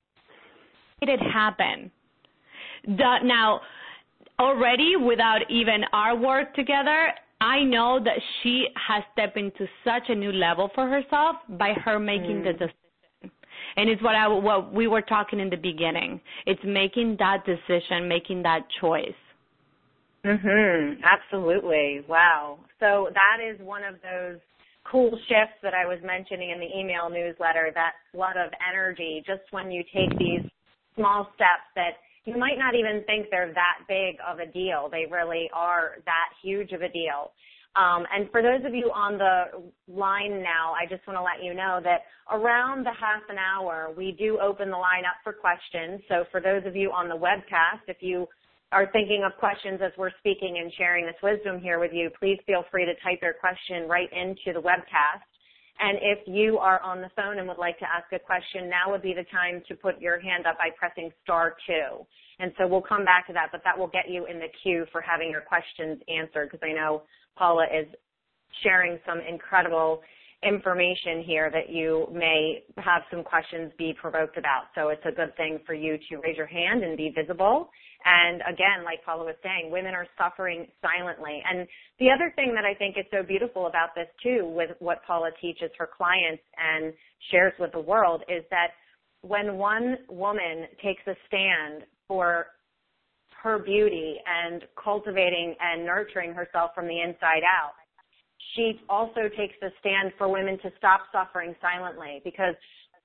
it 1.02 1.20
happen. 1.32 1.92
The, 2.86 3.18
now, 3.24 3.62
already 4.40 4.96
without 4.96 5.40
even 5.50 5.82
our 5.94 6.16
work 6.16 6.54
together, 6.56 7.10
I 7.42 7.64
know 7.64 8.00
that 8.04 8.20
she 8.42 8.66
has 8.76 9.04
stepped 9.14 9.38
into 9.38 9.68
such 9.84 10.10
a 10.10 10.16
new 10.16 10.32
level 10.32 10.70
for 10.76 10.88
herself 10.88 11.38
by 11.50 11.74
her 11.86 12.00
making 12.00 12.42
mm. 12.42 12.44
the 12.46 12.54
decision. 12.54 12.74
And 13.78 13.90
it's 13.90 14.02
what 14.02 14.16
I 14.16 14.28
what 14.28 14.74
we 14.74 14.88
were 14.88 15.02
talking 15.02 15.40
in 15.40 15.50
the 15.50 15.58
beginning. 15.58 16.20
It's 16.46 16.62
making 16.66 17.18
that 17.20 17.46
decision, 17.46 18.08
making 18.08 18.44
that 18.44 18.62
choice. 18.82 19.14
Mhm. 20.26 21.02
Absolutely. 21.04 22.04
Wow. 22.08 22.60
So 22.80 23.10
that 23.14 23.44
is 23.44 23.60
one 23.62 23.84
of 23.84 23.96
those 24.02 24.40
cool 24.84 25.12
shifts 25.28 25.56
that 25.62 25.74
I 25.74 25.86
was 25.86 26.00
mentioning 26.04 26.50
in 26.50 26.60
the 26.60 26.78
email 26.78 27.10
newsletter, 27.10 27.72
that 27.76 27.94
flood 28.12 28.36
of 28.38 28.52
energy 28.68 29.24
just 29.26 29.44
when 29.52 29.72
you 29.72 29.84
take 29.94 30.18
these 30.18 30.42
small 30.96 31.32
steps 31.36 31.68
that 31.76 32.00
you 32.30 32.38
might 32.38 32.58
not 32.58 32.76
even 32.76 33.04
think 33.06 33.28
they're 33.32 33.54
that 33.54 33.86
big 33.88 34.18
of 34.26 34.40
a 34.40 34.46
deal. 34.46 34.90
They 34.92 35.06
really 35.10 35.50
are 35.54 35.98
that 36.06 36.30
huge 36.42 36.72
of 36.72 36.82
a 36.82 36.90
deal. 36.90 37.32
Um, 37.76 38.06
and 38.12 38.30
for 38.32 38.42
those 38.42 38.66
of 38.66 38.74
you 38.74 38.92
on 38.94 39.18
the 39.18 39.70
line 39.88 40.42
now, 40.42 40.74
I 40.74 40.86
just 40.90 41.06
want 41.08 41.18
to 41.18 41.24
let 41.24 41.44
you 41.44 41.54
know 41.54 41.80
that 41.84 42.02
around 42.32 42.86
the 42.86 42.92
half 42.92 43.22
an 43.30 43.38
hour, 43.38 43.94
we 43.96 44.16
do 44.18 44.40
open 44.42 44.70
the 44.70 44.78
line 44.78 45.06
up 45.06 45.22
for 45.24 45.34
questions. 45.34 46.02
So 46.10 46.26
for 46.32 46.42
those 46.42 46.66
of 46.66 46.76
you 46.76 46.92
on 46.92 47.08
the 47.10 47.16
webcast, 47.16 47.86
if 47.88 47.98
you 48.02 48.28
are 48.72 48.90
thinking 48.92 49.24
of 49.26 49.38
questions 49.40 49.80
as 49.84 49.92
we're 49.98 50.14
speaking 50.20 50.58
and 50.62 50.72
sharing 50.78 51.06
this 51.06 51.16
wisdom 51.22 51.60
here 51.60 51.80
with 51.80 51.92
you, 51.94 52.10
please 52.20 52.38
feel 52.46 52.66
free 52.70 52.86
to 52.86 52.94
type 53.02 53.20
your 53.22 53.34
question 53.34 53.88
right 53.88 54.10
into 54.14 54.54
the 54.54 54.62
webcast. 54.62 55.26
And 55.80 55.98
if 56.02 56.20
you 56.28 56.58
are 56.58 56.82
on 56.82 57.02
the 57.02 57.10
phone 57.16 57.40
and 57.40 57.48
would 57.48 57.58
like 57.58 57.80
to 57.80 57.86
ask 57.86 58.12
a 58.12 58.20
question, 58.20 58.70
now 58.70 58.92
would 58.92 59.02
be 59.02 59.14
the 59.14 59.26
time 59.32 59.64
to 59.70 59.76
put 59.76 60.02
your 60.02 60.20
hand 60.20 60.46
up 60.46 60.58
by 60.58 60.70
pressing 60.78 61.10
star 61.24 61.56
two. 61.66 62.06
And 62.40 62.52
so 62.58 62.68
we'll 62.68 62.82
come 62.82 63.06
back 63.06 63.28
to 63.28 63.34
that, 63.34 63.48
but 63.52 63.62
that 63.64 63.78
will 63.78 63.88
get 63.88 64.10
you 64.10 64.26
in 64.26 64.40
the 64.40 64.48
queue 64.62 64.86
for 64.92 65.02
having 65.02 65.30
your 65.30 65.42
questions 65.42 66.02
answered 66.08 66.50
because 66.52 66.66
I 66.68 66.74
know 66.74 67.04
Paula 67.38 67.66
is 67.66 67.88
sharing 68.64 69.00
some 69.06 69.20
incredible 69.22 70.02
information 70.44 71.22
here 71.26 71.50
that 71.52 71.70
you 71.70 72.08
may 72.14 72.64
have 72.78 73.02
some 73.12 73.24
questions 73.24 73.72
be 73.78 73.94
provoked 74.00 74.38
about. 74.38 74.64
So 74.76 74.90
it's 74.90 75.04
a 75.06 75.12
good 75.12 75.36
thing 75.36 75.60
for 75.66 75.74
you 75.74 75.98
to 76.10 76.18
raise 76.18 76.38
your 76.38 76.46
hand 76.46 76.84
and 76.84 76.96
be 76.98 77.14
visible 77.16 77.70
and 78.06 78.42
again, 78.48 78.86
like 78.86 79.04
Paula 79.04 79.26
was 79.26 79.36
saying, 79.44 79.72
women 79.72 79.94
are 79.94 80.08
suffering 80.18 80.68
silently. 80.82 81.44
And 81.50 81.68
the 82.00 82.10
other 82.10 82.32
thing 82.36 82.56
that 82.56 82.64
I 82.64 82.74
think 82.74 82.98
is 82.98 83.06
so 83.12 83.24
beautiful 83.24 83.68
about 83.68 83.90
this 83.96 84.08
too, 84.24 84.46
with 84.46 84.72
what 84.80 85.04
Paula 85.06 85.32
teaches 85.42 85.70
her 85.78 85.88
clients 85.88 86.44
and 86.58 86.94
shares 87.32 87.54
with 87.60 87.72
the 87.74 87.80
world, 87.80 88.24
is 88.30 88.44
that 88.52 88.72
when 89.22 89.58
one 89.58 89.98
woman 90.08 90.68
takes 90.82 91.02
a 91.08 91.16
stand 91.28 91.84
for 92.08 92.48
her 93.44 93.60
beauty 93.60 94.16
and 94.26 94.64
cultivating 94.82 95.56
and 95.60 95.86
nurturing 95.86 96.34
herself 96.34 96.72
from 96.74 96.88
the 96.88 97.02
inside 97.02 97.44
out, 97.44 97.74
she 98.56 98.80
also 98.90 99.28
takes 99.38 99.56
a 99.62 99.70
stand 99.80 100.14
for 100.18 100.30
women 100.30 100.58
to 100.60 100.72
stop 100.78 101.02
suffering 101.12 101.54
silently 101.62 102.22
because 102.24 102.56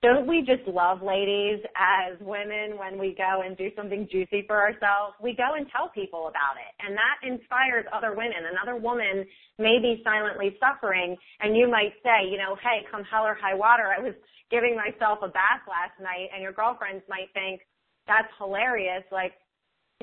don't 0.04 0.28
we 0.28 0.44
just 0.44 0.68
love 0.68 1.00
ladies 1.00 1.64
as 1.72 2.20
women 2.20 2.76
when 2.76 3.00
we 3.00 3.16
go 3.16 3.40
and 3.40 3.56
do 3.56 3.72
something 3.72 4.04
juicy 4.12 4.44
for 4.44 4.60
ourselves? 4.60 5.16
We 5.16 5.32
go 5.32 5.56
and 5.56 5.64
tell 5.72 5.88
people 5.88 6.28
about 6.28 6.60
it 6.60 6.68
and 6.84 6.92
that 6.92 7.24
inspires 7.24 7.88
other 7.88 8.12
women. 8.12 8.44
Another 8.52 8.76
woman 8.76 9.24
may 9.56 9.80
be 9.80 10.04
silently 10.04 10.60
suffering 10.60 11.16
and 11.40 11.56
you 11.56 11.72
might 11.72 11.96
say, 12.04 12.28
you 12.28 12.36
know, 12.36 12.52
hey, 12.60 12.84
come 12.92 13.00
hell 13.08 13.24
or 13.24 13.32
high 13.32 13.56
water. 13.56 13.96
I 13.96 14.04
was 14.04 14.12
giving 14.52 14.76
myself 14.76 15.24
a 15.24 15.32
bath 15.32 15.64
last 15.64 15.96
night 15.96 16.28
and 16.36 16.44
your 16.44 16.52
girlfriends 16.52 17.00
might 17.08 17.32
think 17.32 17.64
that's 18.04 18.28
hilarious. 18.36 19.08
Like, 19.08 19.32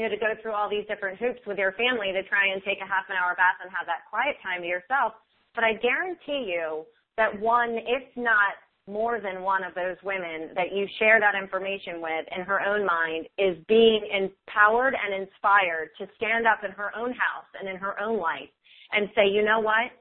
you 0.02 0.10
know, 0.10 0.10
to 0.10 0.18
go 0.18 0.34
through 0.42 0.58
all 0.58 0.66
these 0.66 0.90
different 0.90 1.22
hoops 1.22 1.46
with 1.46 1.62
your 1.62 1.78
family 1.78 2.10
to 2.10 2.26
try 2.26 2.50
and 2.50 2.58
take 2.66 2.82
a 2.82 2.90
half 2.90 3.06
an 3.06 3.22
hour 3.22 3.38
bath 3.38 3.62
and 3.62 3.70
have 3.70 3.86
that 3.86 4.10
quiet 4.10 4.34
time 4.42 4.66
to 4.66 4.68
yourself. 4.68 5.14
But 5.54 5.62
I 5.62 5.78
guarantee 5.78 6.50
you 6.50 6.90
that 7.22 7.38
one, 7.38 7.78
if 7.86 8.10
not 8.18 8.58
more 8.88 9.20
than 9.22 9.44
one 9.44 9.64
of 9.64 9.74
those 9.76 9.98
women 10.04 10.50
that 10.56 10.74
you 10.74 10.88
share 11.00 11.20
that 11.20 11.36
information 11.36 12.02
with 12.02 12.26
in 12.36 12.44
her 12.44 12.60
own 12.62 12.86
mind 12.86 13.28
is 13.38 13.56
being 13.68 14.02
empowered 14.12 14.96
and 14.96 15.14
inspired 15.22 15.90
to 15.98 16.08
stand 16.18 16.48
up 16.48 16.64
in 16.66 16.72
her 16.72 16.92
own 16.96 17.12
house 17.12 17.50
and 17.60 17.70
in 17.70 17.78
her 17.78 18.00
own 18.00 18.20
life 18.20 18.50
and 18.92 19.08
say, 19.16 19.28
you 19.28 19.44
know 19.44 19.60
what? 19.60 19.92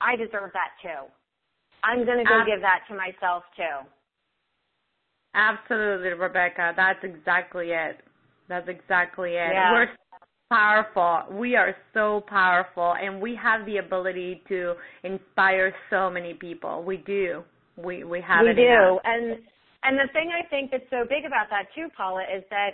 I 0.00 0.16
deserve 0.16 0.50
that 0.52 0.72
too. 0.82 1.06
I'm 1.84 2.04
going 2.04 2.18
to 2.18 2.24
go 2.24 2.40
Ab- 2.40 2.46
give 2.46 2.60
that 2.62 2.80
to 2.88 2.96
myself 2.96 3.44
too. 3.56 3.86
Absolutely, 5.34 6.14
Rebecca. 6.14 6.72
That's 6.74 6.98
exactly 7.02 7.68
it. 7.70 8.00
That's 8.48 8.68
exactly 8.68 9.30
it. 9.32 9.52
Yeah. 9.52 9.72
We're 9.72 9.88
powerful. 10.50 11.36
We 11.36 11.56
are 11.56 11.76
so 11.92 12.24
powerful 12.28 12.94
and 13.00 13.20
we 13.20 13.36
have 13.36 13.66
the 13.66 13.78
ability 13.78 14.42
to 14.48 14.74
inspire 15.02 15.74
so 15.90 16.08
many 16.08 16.34
people. 16.34 16.82
We 16.82 16.98
do. 16.98 17.42
We 17.76 18.04
we 18.04 18.20
have 18.22 18.44
we 18.44 18.54
do, 18.54 18.98
and 19.04 19.38
and 19.84 19.98
the 19.98 20.08
thing 20.12 20.30
I 20.32 20.46
think 20.48 20.70
that's 20.70 20.88
so 20.90 21.04
big 21.08 21.24
about 21.24 21.46
that 21.50 21.66
too, 21.74 21.88
Paula, 21.96 22.22
is 22.22 22.42
that 22.50 22.70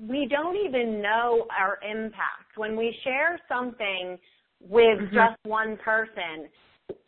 we 0.00 0.26
don't 0.28 0.56
even 0.56 1.00
know 1.00 1.46
our 1.56 1.78
impact 1.88 2.56
when 2.56 2.76
we 2.76 2.94
share 3.04 3.40
something 3.48 4.18
with 4.60 4.98
mm-hmm. 4.98 5.14
just 5.14 5.38
one 5.44 5.76
person. 5.84 6.48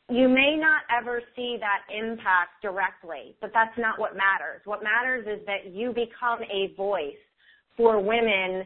You 0.09 0.29
may 0.29 0.57
not 0.57 0.83
ever 0.97 1.21
see 1.35 1.57
that 1.59 1.83
impact 1.93 2.63
directly, 2.63 3.35
but 3.41 3.51
that's 3.53 3.77
not 3.77 3.99
what 3.99 4.13
matters. 4.15 4.61
What 4.65 4.83
matters 4.83 5.27
is 5.27 5.45
that 5.47 5.73
you 5.75 5.89
become 5.89 6.41
a 6.43 6.73
voice 6.77 7.15
for 7.77 8.01
women 8.01 8.65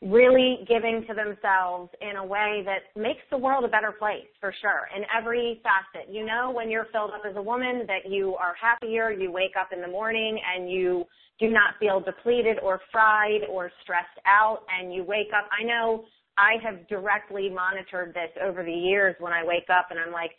really 0.00 0.64
giving 0.68 1.04
to 1.08 1.14
themselves 1.14 1.90
in 2.00 2.16
a 2.16 2.24
way 2.24 2.62
that 2.64 2.86
makes 3.00 3.22
the 3.30 3.38
world 3.38 3.64
a 3.64 3.68
better 3.68 3.90
place 3.90 4.30
for 4.40 4.54
sure 4.60 4.86
in 4.96 5.02
every 5.16 5.60
facet. 5.62 6.08
You 6.08 6.24
know, 6.24 6.52
when 6.54 6.70
you're 6.70 6.86
filled 6.92 7.10
up 7.10 7.22
as 7.28 7.34
a 7.36 7.42
woman 7.42 7.84
that 7.88 8.08
you 8.08 8.36
are 8.36 8.54
happier, 8.54 9.10
you 9.10 9.32
wake 9.32 9.56
up 9.58 9.70
in 9.72 9.80
the 9.80 9.88
morning 9.88 10.38
and 10.54 10.70
you 10.70 11.04
do 11.40 11.50
not 11.50 11.74
feel 11.80 11.98
depleted 11.98 12.58
or 12.62 12.80
fried 12.92 13.42
or 13.50 13.72
stressed 13.82 14.20
out 14.24 14.60
and 14.70 14.94
you 14.94 15.02
wake 15.02 15.30
up. 15.36 15.48
I 15.50 15.64
know 15.64 16.04
I 16.36 16.62
have 16.62 16.86
directly 16.86 17.50
monitored 17.50 18.14
this 18.14 18.30
over 18.40 18.62
the 18.62 18.72
years 18.72 19.16
when 19.18 19.32
I 19.32 19.42
wake 19.44 19.66
up 19.68 19.88
and 19.90 19.98
I'm 19.98 20.12
like, 20.12 20.30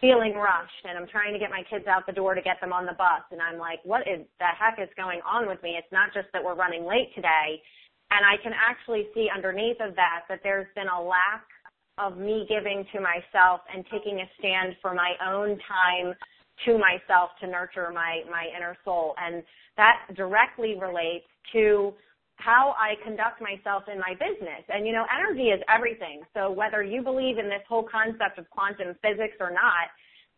feeling 0.00 0.34
rushed 0.34 0.84
and 0.84 0.98
I'm 0.98 1.06
trying 1.06 1.32
to 1.32 1.38
get 1.38 1.50
my 1.50 1.62
kids 1.70 1.86
out 1.86 2.04
the 2.04 2.12
door 2.12 2.34
to 2.34 2.42
get 2.42 2.60
them 2.60 2.72
on 2.72 2.84
the 2.84 2.98
bus 2.98 3.22
and 3.30 3.40
I'm 3.40 3.58
like, 3.58 3.78
what 3.84 4.02
is 4.02 4.26
the 4.38 4.50
heck 4.58 4.82
is 4.82 4.90
going 4.96 5.20
on 5.22 5.46
with 5.46 5.62
me? 5.62 5.76
It's 5.78 5.92
not 5.92 6.12
just 6.12 6.26
that 6.32 6.42
we're 6.42 6.58
running 6.58 6.84
late 6.84 7.14
today 7.14 7.62
and 8.14 8.24
I 8.24 8.40
can 8.42 8.52
actually 8.54 9.08
see 9.14 9.28
underneath 9.34 9.80
of 9.80 9.96
that 9.96 10.22
that 10.28 10.40
there's 10.42 10.68
been 10.74 10.86
a 10.88 11.02
lack 11.02 11.44
of 11.98 12.16
me 12.16 12.46
giving 12.48 12.86
to 12.92 13.00
myself 13.00 13.60
and 13.72 13.84
taking 13.90 14.20
a 14.20 14.30
stand 14.38 14.76
for 14.80 14.94
my 14.94 15.14
own 15.26 15.58
time 15.66 16.14
to 16.64 16.78
myself 16.78 17.30
to 17.40 17.46
nurture 17.46 17.90
my, 17.92 18.22
my 18.30 18.46
inner 18.56 18.76
soul. 18.84 19.14
And 19.18 19.42
that 19.76 20.14
directly 20.14 20.78
relates 20.80 21.26
to 21.52 21.92
how 22.36 22.74
I 22.78 22.94
conduct 23.02 23.40
myself 23.42 23.84
in 23.92 23.98
my 23.98 24.14
business. 24.14 24.62
And 24.68 24.86
you 24.86 24.92
know, 24.92 25.06
energy 25.10 25.50
is 25.50 25.60
everything. 25.68 26.22
So 26.34 26.50
whether 26.50 26.82
you 26.82 27.02
believe 27.02 27.38
in 27.38 27.46
this 27.46 27.62
whole 27.68 27.86
concept 27.90 28.38
of 28.38 28.48
quantum 28.50 28.94
physics 29.02 29.38
or 29.40 29.50
not, 29.50 29.90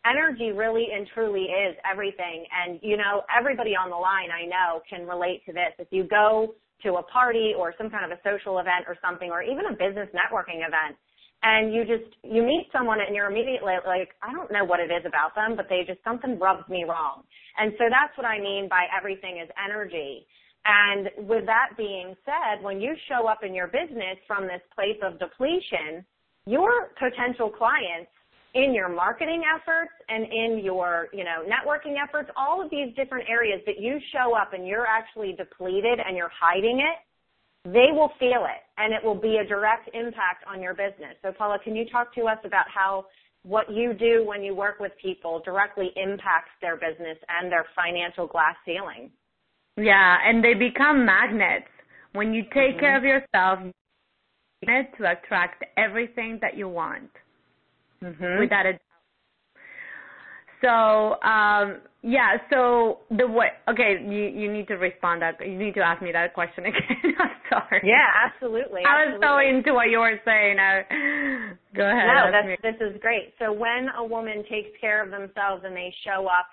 energy 0.05 0.53
really 0.53 0.89
and 0.95 1.07
truly 1.13 1.45
is 1.45 1.77
everything. 1.91 2.45
And 2.53 2.81
you 2.83 2.97
know, 2.97 3.23
everybody 3.37 3.73
on 3.77 3.91
the 3.91 3.97
line 3.97 4.29
I 4.33 4.47
know 4.47 4.81
can 4.89 5.07
relate 5.07 5.45
to 5.47 5.53
this. 5.53 5.73
If 5.79 5.89
you 5.91 6.05
go 6.05 6.55
to 6.83 6.95
a 6.97 7.03
party 7.03 7.53
or 7.57 7.75
some 7.79 7.91
kind 7.91 8.05
of 8.05 8.17
a 8.17 8.21
social 8.23 8.59
event 8.59 8.85
or 8.87 8.97
something, 9.01 9.31
or 9.31 9.43
even 9.43 9.67
a 9.67 9.73
business 9.73 10.09
networking 10.13 10.61
event, 10.67 10.97
and 11.43 11.73
you 11.73 11.85
just 11.85 12.11
you 12.23 12.43
meet 12.43 12.69
someone 12.73 12.99
and 13.01 13.15
you're 13.15 13.31
immediately 13.31 13.75
like 13.87 14.11
I 14.23 14.33
don't 14.33 14.51
know 14.51 14.65
what 14.65 14.81
it 14.81 14.91
is 14.91 15.05
about 15.05 15.35
them, 15.35 15.57
but 15.57 15.67
they 15.69 15.85
just 15.87 16.03
something 16.05 16.39
rubs 16.39 16.69
me 16.69 16.85
wrong. 16.85 17.23
And 17.59 17.73
so 17.79 17.85
that's 17.89 18.17
what 18.17 18.27
I 18.27 18.41
mean 18.41 18.69
by 18.69 18.87
everything 18.97 19.39
is 19.43 19.49
energy. 19.57 20.27
And 20.67 21.29
with 21.29 21.47
that 21.47 21.77
being 21.77 22.17
said, 22.25 22.63
when 22.63 22.81
you 22.81 22.95
show 23.09 23.29
up 23.29 23.45
in 23.45 23.55
your 23.55 23.69
business 23.69 24.19
from 24.27 24.45
this 24.45 24.63
place 24.75 24.99
of 25.03 25.19
depletion, 25.19 26.05
your 26.47 26.91
potential 26.99 27.51
clients 27.51 28.11
in 28.57 28.73
your 28.73 28.89
marketing 28.89 29.43
efforts 29.45 29.93
and 30.09 30.25
in 30.25 30.65
your, 30.65 31.09
you 31.13 31.25
know, 31.25 31.45
networking 31.45 31.95
efforts, 32.03 32.31
all 32.37 32.65
of 32.65 32.71
these 32.71 32.89
different 32.97 33.29
areas 33.29 33.61
that 33.67 33.79
you 33.79 33.99
show 34.13 34.35
up 34.35 34.55
and 34.55 34.67
you're 34.67 34.87
actually 34.87 35.35
depleted 35.37 36.01
and 36.01 36.17
you're 36.17 36.33
hiding 36.33 36.81
it, 36.81 37.71
they 37.71 37.93
will 37.93 38.11
feel 38.19 38.47
it 38.49 38.65
and 38.79 38.95
it 38.95 39.05
will 39.05 39.21
be 39.21 39.37
a 39.45 39.47
direct 39.47 39.91
impact 39.93 40.45
on 40.49 40.63
your 40.63 40.73
business. 40.73 41.15
So 41.23 41.33
Paula, 41.37 41.59
can 41.63 41.77
you 41.77 41.85
talk 41.91 42.15
to 42.15 42.23
us 42.23 42.39
about 42.45 42.65
how 42.73 43.07
what 43.43 43.71
you 43.71 43.93
do 43.93 44.25
when 44.27 44.43
you 44.43 44.55
work 44.55 44.81
with 44.81 44.93
people 45.01 45.43
directly 45.45 45.91
impacts 45.95 46.51
their 46.63 46.77
business 46.77 47.19
and 47.29 47.53
their 47.53 47.67
financial 47.77 48.27
glass 48.27 48.57
ceiling? 48.65 49.11
Yeah, 49.77 50.17
and 50.25 50.43
they 50.43 50.55
become 50.55 51.05
magnets. 51.05 51.69
When 52.13 52.33
you 52.33 52.45
take 52.45 52.55
mm-hmm. 52.55 52.81
care 52.81 52.97
of 52.97 53.05
yourself, 53.05 53.73
to 54.65 55.13
attract 55.13 55.65
everything 55.77 56.39
that 56.41 56.57
you 56.57 56.69
want 56.69 57.11
mm-hmm. 58.03 58.41
without 58.41 58.67
a 58.67 58.73
doubt. 58.73 58.81
So 60.63 61.21
um, 61.27 61.81
yeah, 62.03 62.39
so 62.51 63.01
the 63.11 63.27
way 63.27 63.51
okay, 63.69 63.99
you 64.01 64.31
you 64.31 64.53
need 64.53 64.69
to 64.69 64.75
respond 64.75 65.23
that 65.23 65.37
you 65.41 65.59
need 65.59 65.75
to 65.75 65.81
ask 65.81 66.01
me 66.01 66.13
that 66.13 66.35
question 66.35 66.67
again. 66.71 67.15
I'm 67.19 67.37
sorry. 67.51 67.83
Yeah, 67.85 68.07
absolutely. 68.25 68.83
I 68.87 69.11
was 69.11 69.21
so 69.21 69.39
into 69.43 69.75
what 69.75 69.91
you 69.91 69.99
were 69.99 70.19
saying. 70.25 70.57
I, 70.59 70.87
go 71.77 71.85
ahead. 71.85 72.09
No, 72.09 72.31
that's, 72.33 72.63
this 72.63 72.79
is 72.81 73.01
great. 73.03 73.35
So 73.39 73.53
when 73.53 73.89
a 73.99 74.05
woman 74.05 74.45
takes 74.49 74.71
care 74.81 75.03
of 75.03 75.11
themselves 75.11 75.63
and 75.65 75.77
they 75.77 75.93
show 76.05 76.27
up 76.27 76.47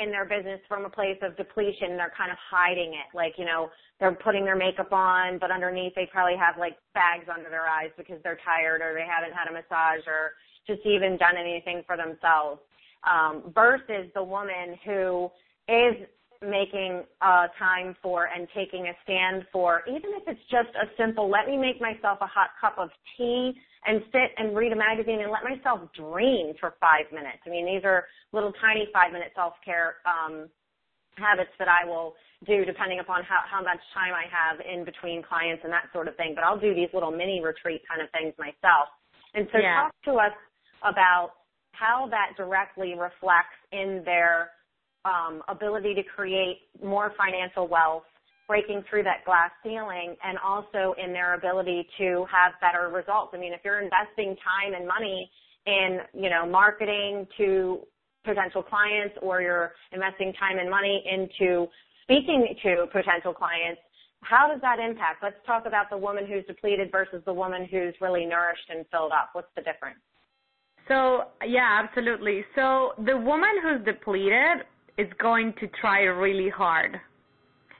in 0.00 0.10
their 0.10 0.24
business 0.24 0.60
from 0.68 0.86
a 0.86 0.90
place 0.90 1.18
of 1.20 1.36
depletion, 1.36 1.98
they're 1.98 2.14
kind 2.16 2.30
of 2.30 2.38
hiding 2.48 2.94
it. 2.96 3.10
Like, 3.12 3.34
you 3.36 3.44
know, 3.44 3.68
they're 3.98 4.16
putting 4.16 4.44
their 4.44 4.56
makeup 4.56 4.92
on, 4.92 5.38
but 5.38 5.50
underneath 5.50 5.92
they 5.94 6.08
probably 6.10 6.38
have 6.38 6.56
like 6.56 6.78
bags 6.94 7.28
under 7.28 7.50
their 7.50 7.68
eyes 7.68 7.90
because 7.98 8.16
they're 8.24 8.40
tired 8.40 8.80
or 8.80 8.94
they 8.94 9.04
haven't 9.04 9.36
had 9.36 9.50
a 9.50 9.52
massage 9.52 10.06
or 10.06 10.32
just 10.66 10.80
even 10.84 11.16
done 11.16 11.36
anything 11.38 11.82
for 11.86 11.96
themselves. 11.96 12.60
Um, 13.02 13.52
versus 13.54 14.12
the 14.14 14.22
woman 14.22 14.76
who 14.84 15.30
is 15.68 16.06
making 16.42 17.04
uh, 17.20 17.48
time 17.58 17.96
for 18.02 18.28
and 18.28 18.48
taking 18.54 18.88
a 18.88 18.92
stand 19.04 19.44
for, 19.52 19.82
even 19.88 20.12
if 20.16 20.24
it's 20.26 20.40
just 20.50 20.68
a 20.76 20.88
simple, 20.96 21.30
let 21.30 21.46
me 21.46 21.56
make 21.56 21.80
myself 21.80 22.18
a 22.20 22.26
hot 22.26 22.50
cup 22.60 22.76
of 22.78 22.88
tea 23.16 23.52
and 23.86 24.02
sit 24.12 24.32
and 24.36 24.56
read 24.56 24.72
a 24.72 24.76
magazine 24.76 25.20
and 25.20 25.32
let 25.32 25.44
myself 25.44 25.80
dream 25.96 26.52
for 26.60 26.74
five 26.80 27.08
minutes. 27.12 27.40
I 27.46 27.50
mean, 27.50 27.64
these 27.64 27.84
are 27.84 28.04
little 28.32 28.52
tiny 28.60 28.88
five 28.92 29.12
minute 29.12 29.32
self 29.34 29.54
care 29.64 29.96
um, 30.04 30.48
habits 31.16 31.52
that 31.58 31.68
I 31.68 31.88
will 31.88 32.14
do 32.46 32.64
depending 32.64 33.00
upon 33.00 33.24
how, 33.24 33.44
how 33.44 33.62
much 33.62 33.80
time 33.92 34.12
I 34.16 34.24
have 34.32 34.60
in 34.64 34.84
between 34.84 35.22
clients 35.22 35.60
and 35.64 35.72
that 35.72 35.92
sort 35.92 36.08
of 36.08 36.16
thing. 36.16 36.32
But 36.34 36.44
I'll 36.44 36.60
do 36.60 36.74
these 36.74 36.88
little 36.92 37.10
mini 37.10 37.40
retreat 37.44 37.82
kind 37.88 38.00
of 38.00 38.08
things 38.16 38.32
myself. 38.40 38.88
And 39.34 39.46
so 39.52 39.58
yeah. 39.60 39.88
talk 39.88 39.94
to 40.04 40.12
us 40.20 40.36
about 40.82 41.32
how 41.72 42.08
that 42.10 42.32
directly 42.36 42.94
reflects 42.94 43.56
in 43.72 44.02
their 44.04 44.50
um, 45.04 45.42
ability 45.48 45.94
to 45.94 46.02
create 46.02 46.58
more 46.82 47.12
financial 47.16 47.66
wealth, 47.66 48.02
breaking 48.46 48.82
through 48.90 49.02
that 49.04 49.24
glass 49.24 49.50
ceiling, 49.62 50.16
and 50.24 50.36
also 50.44 50.94
in 51.02 51.12
their 51.12 51.34
ability 51.34 51.86
to 51.98 52.26
have 52.30 52.52
better 52.60 52.88
results. 52.88 53.30
I 53.32 53.38
mean, 53.38 53.52
if 53.52 53.60
you're 53.64 53.80
investing 53.80 54.36
time 54.44 54.74
and 54.74 54.86
money 54.86 55.30
in, 55.66 56.00
you 56.12 56.28
know, 56.28 56.46
marketing 56.46 57.26
to 57.38 57.80
potential 58.24 58.62
clients 58.62 59.14
or 59.22 59.40
you're 59.40 59.72
investing 59.92 60.32
time 60.34 60.58
and 60.58 60.68
money 60.68 61.02
into 61.08 61.66
speaking 62.02 62.54
to 62.62 62.86
potential 62.92 63.32
clients, 63.32 63.80
how 64.22 64.48
does 64.48 64.60
that 64.60 64.78
impact? 64.78 65.22
Let's 65.22 65.40
talk 65.46 65.64
about 65.64 65.88
the 65.88 65.96
woman 65.96 66.26
who's 66.26 66.44
depleted 66.44 66.92
versus 66.92 67.22
the 67.24 67.32
woman 67.32 67.66
who's 67.70 67.94
really 68.00 68.26
nourished 68.26 68.68
and 68.68 68.84
filled 68.90 69.12
up. 69.12 69.30
What's 69.32 69.48
the 69.56 69.62
difference? 69.62 70.00
So, 70.90 71.26
yeah, 71.46 71.80
absolutely. 71.84 72.44
So, 72.56 72.94
the 73.06 73.16
woman 73.16 73.50
who's 73.62 73.84
depleted 73.84 74.66
is 74.98 75.06
going 75.22 75.54
to 75.60 75.68
try 75.80 76.00
really 76.00 76.50
hard 76.50 76.96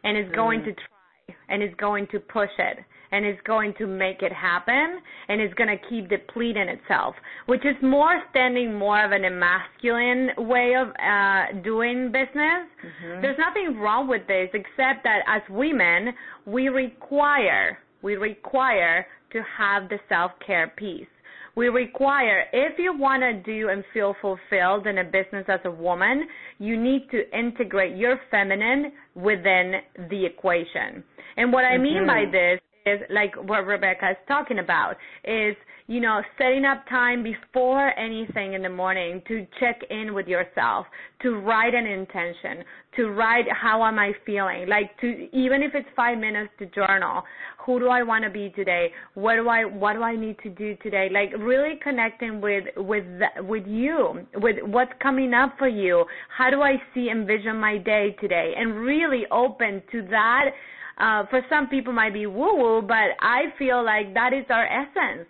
and 0.04 0.16
is 0.16 0.32
going 0.32 0.60
mm. 0.60 0.66
to 0.66 0.72
try 0.72 1.36
and 1.48 1.60
is 1.60 1.74
going 1.76 2.06
to 2.12 2.20
push 2.20 2.50
it 2.58 2.78
and 3.10 3.26
is 3.26 3.34
going 3.44 3.74
to 3.78 3.88
make 3.88 4.22
it 4.22 4.32
happen 4.32 5.00
and 5.28 5.42
is 5.42 5.52
going 5.54 5.68
to 5.68 5.88
keep 5.88 6.08
depleting 6.08 6.68
itself, 6.68 7.16
which 7.46 7.64
is 7.64 7.74
more 7.82 8.22
standing 8.30 8.78
more 8.78 9.04
of 9.04 9.10
an 9.10 9.22
masculine 9.40 10.28
way 10.38 10.74
of 10.76 10.88
uh, 10.90 11.60
doing 11.64 12.12
business. 12.12 12.70
Mm-hmm. 12.78 13.22
There's 13.22 13.38
nothing 13.38 13.80
wrong 13.80 14.06
with 14.06 14.24
this 14.28 14.50
except 14.54 15.02
that 15.02 15.22
as 15.26 15.42
women, 15.50 16.14
we 16.46 16.68
require, 16.68 17.78
we 18.02 18.14
require 18.14 19.04
to 19.32 19.42
have 19.58 19.88
the 19.88 19.98
self-care 20.08 20.72
piece 20.76 21.08
we 21.56 21.68
require 21.68 22.44
if 22.52 22.78
you 22.78 22.96
want 22.96 23.22
to 23.22 23.32
do 23.42 23.68
and 23.68 23.84
feel 23.92 24.14
fulfilled 24.20 24.86
in 24.86 24.98
a 24.98 25.04
business 25.04 25.44
as 25.48 25.60
a 25.64 25.70
woman, 25.70 26.26
you 26.58 26.80
need 26.80 27.08
to 27.10 27.22
integrate 27.36 27.96
your 27.96 28.20
feminine 28.30 28.92
within 29.14 29.74
the 30.08 30.24
equation. 30.24 31.02
And 31.36 31.52
what 31.52 31.64
I 31.64 31.78
mean 31.78 32.06
by 32.06 32.24
mm-hmm. 32.24 32.32
this 32.32 32.60
is 32.86 33.00
like 33.10 33.34
what 33.48 33.66
Rebecca 33.66 34.10
is 34.10 34.16
talking 34.26 34.58
about 34.58 34.96
is 35.24 35.56
you 35.90 35.98
know, 35.98 36.22
setting 36.38 36.64
up 36.64 36.88
time 36.88 37.24
before 37.24 37.90
anything 37.98 38.52
in 38.52 38.62
the 38.62 38.68
morning 38.68 39.20
to 39.26 39.44
check 39.58 39.80
in 39.90 40.14
with 40.14 40.28
yourself, 40.28 40.86
to 41.20 41.34
write 41.34 41.74
an 41.74 41.84
intention, 41.84 42.64
to 42.94 43.08
write 43.08 43.46
how 43.50 43.84
am 43.84 43.98
I 43.98 44.12
feeling, 44.24 44.68
like 44.68 44.96
to 45.00 45.28
even 45.36 45.64
if 45.64 45.74
it's 45.74 45.88
five 45.96 46.16
minutes 46.16 46.52
to 46.60 46.66
journal, 46.66 47.24
who 47.66 47.80
do 47.80 47.88
I 47.88 48.04
want 48.04 48.22
to 48.22 48.30
be 48.30 48.50
today, 48.50 48.92
what 49.14 49.34
do 49.34 49.48
I 49.48 49.64
what 49.64 49.94
do 49.94 50.04
I 50.04 50.14
need 50.14 50.36
to 50.44 50.50
do 50.50 50.76
today, 50.80 51.08
like 51.10 51.32
really 51.36 51.80
connecting 51.82 52.40
with 52.40 52.66
with 52.76 53.04
the, 53.18 53.42
with 53.42 53.66
you, 53.66 54.24
with 54.36 54.58
what's 54.66 54.92
coming 55.02 55.34
up 55.34 55.56
for 55.58 55.68
you, 55.68 56.04
how 56.28 56.50
do 56.50 56.62
I 56.62 56.76
see 56.94 57.10
envision 57.10 57.56
my 57.56 57.78
day 57.78 58.14
today, 58.20 58.54
and 58.56 58.76
really 58.76 59.24
open 59.32 59.82
to 59.90 60.06
that. 60.10 60.50
Uh, 60.98 61.24
for 61.30 61.40
some 61.48 61.66
people 61.66 61.94
might 61.94 62.12
be 62.12 62.26
woo 62.26 62.56
woo, 62.56 62.82
but 62.82 63.16
I 63.20 63.44
feel 63.58 63.82
like 63.82 64.12
that 64.12 64.34
is 64.34 64.44
our 64.50 64.66
essence 64.66 65.26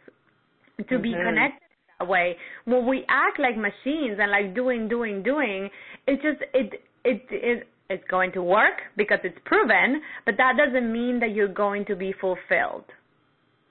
to 0.89 0.95
mm-hmm. 0.95 1.03
be 1.03 1.13
connected 1.13 1.67
that 1.99 2.09
way. 2.09 2.37
When 2.65 2.87
we 2.87 3.05
act 3.09 3.39
like 3.39 3.57
machines 3.57 4.19
and 4.21 4.31
like 4.31 4.55
doing, 4.55 4.89
doing, 4.89 5.23
doing, 5.23 5.69
it 6.07 6.17
just 6.23 6.43
it 6.55 6.83
it 7.05 7.23
it 7.31 7.69
it's 7.89 8.05
going 8.09 8.33
to 8.33 8.43
work 8.43 8.81
because 8.97 9.19
it's 9.25 9.39
proven, 9.45 10.01
but 10.25 10.37
that 10.37 10.55
doesn't 10.57 10.93
mean 10.93 11.19
that 11.21 11.35
you're 11.35 11.49
going 11.49 11.85
to 11.87 11.97
be 11.97 12.15
fulfilled. 12.21 12.85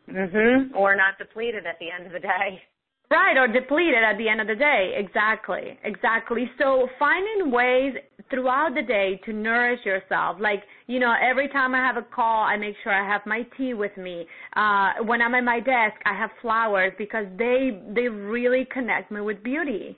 Mhm. 0.10 0.76
Or 0.76 0.96
not 0.96 1.18
depleted 1.18 1.66
at 1.66 1.80
the 1.80 1.90
end 1.92 2.08
of 2.08 2.12
the 2.12 2.20
day. 2.20 2.64
Right, 3.10 3.38
or 3.38 3.48
depleted 3.48 4.04
at 4.04 4.18
the 4.18 4.30
end 4.30 4.42
of 4.42 4.48
the 4.48 4.56
day. 4.56 4.94
Exactly. 4.96 5.80
Exactly. 5.84 6.52
So 6.60 6.88
finding 7.00 7.52
ways 7.52 7.96
throughout 8.30 8.74
the 8.76 8.82
day 8.82 9.20
to 9.26 9.34
nourish 9.34 9.86
yourself. 9.86 10.38
Like, 10.40 10.64
you 10.88 11.00
know, 11.00 11.14
every 11.22 11.48
time 11.48 11.74
I 11.76 11.80
have 11.80 11.98
a 11.98 12.02
call, 12.02 12.44
I 12.44 12.58
make 12.58 12.76
sure 12.84 12.94
I 12.94 13.08
have 13.08 13.22
my 13.26 13.46
tea 13.58 13.74
with 13.74 13.96
me. 13.98 14.26
Uh, 14.56 14.94
when 15.06 15.22
I'm 15.22 15.36
at 15.36 15.44
my 15.44 15.60
desk, 15.60 15.96
I 16.06 16.14
have 16.18 16.30
flowers 16.42 16.94
because 16.98 17.26
they, 17.38 17.82
they 17.94 18.08
really 18.08 18.68
connect 18.72 19.12
me 19.12 19.22
with 19.22 19.44
beauty. 19.44 19.98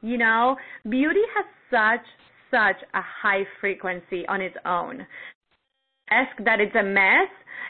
You 0.00 0.18
know, 0.18 0.56
beauty 0.88 1.20
has 1.36 1.44
such, 1.70 2.06
such 2.50 2.88
a 2.94 3.00
high 3.02 3.44
frequency 3.60 4.26
on 4.28 4.40
its 4.40 4.56
own. 4.64 5.06
Ask 6.10 6.36
that 6.44 6.60
it's 6.60 6.74
a 6.74 6.82
mess 6.82 7.28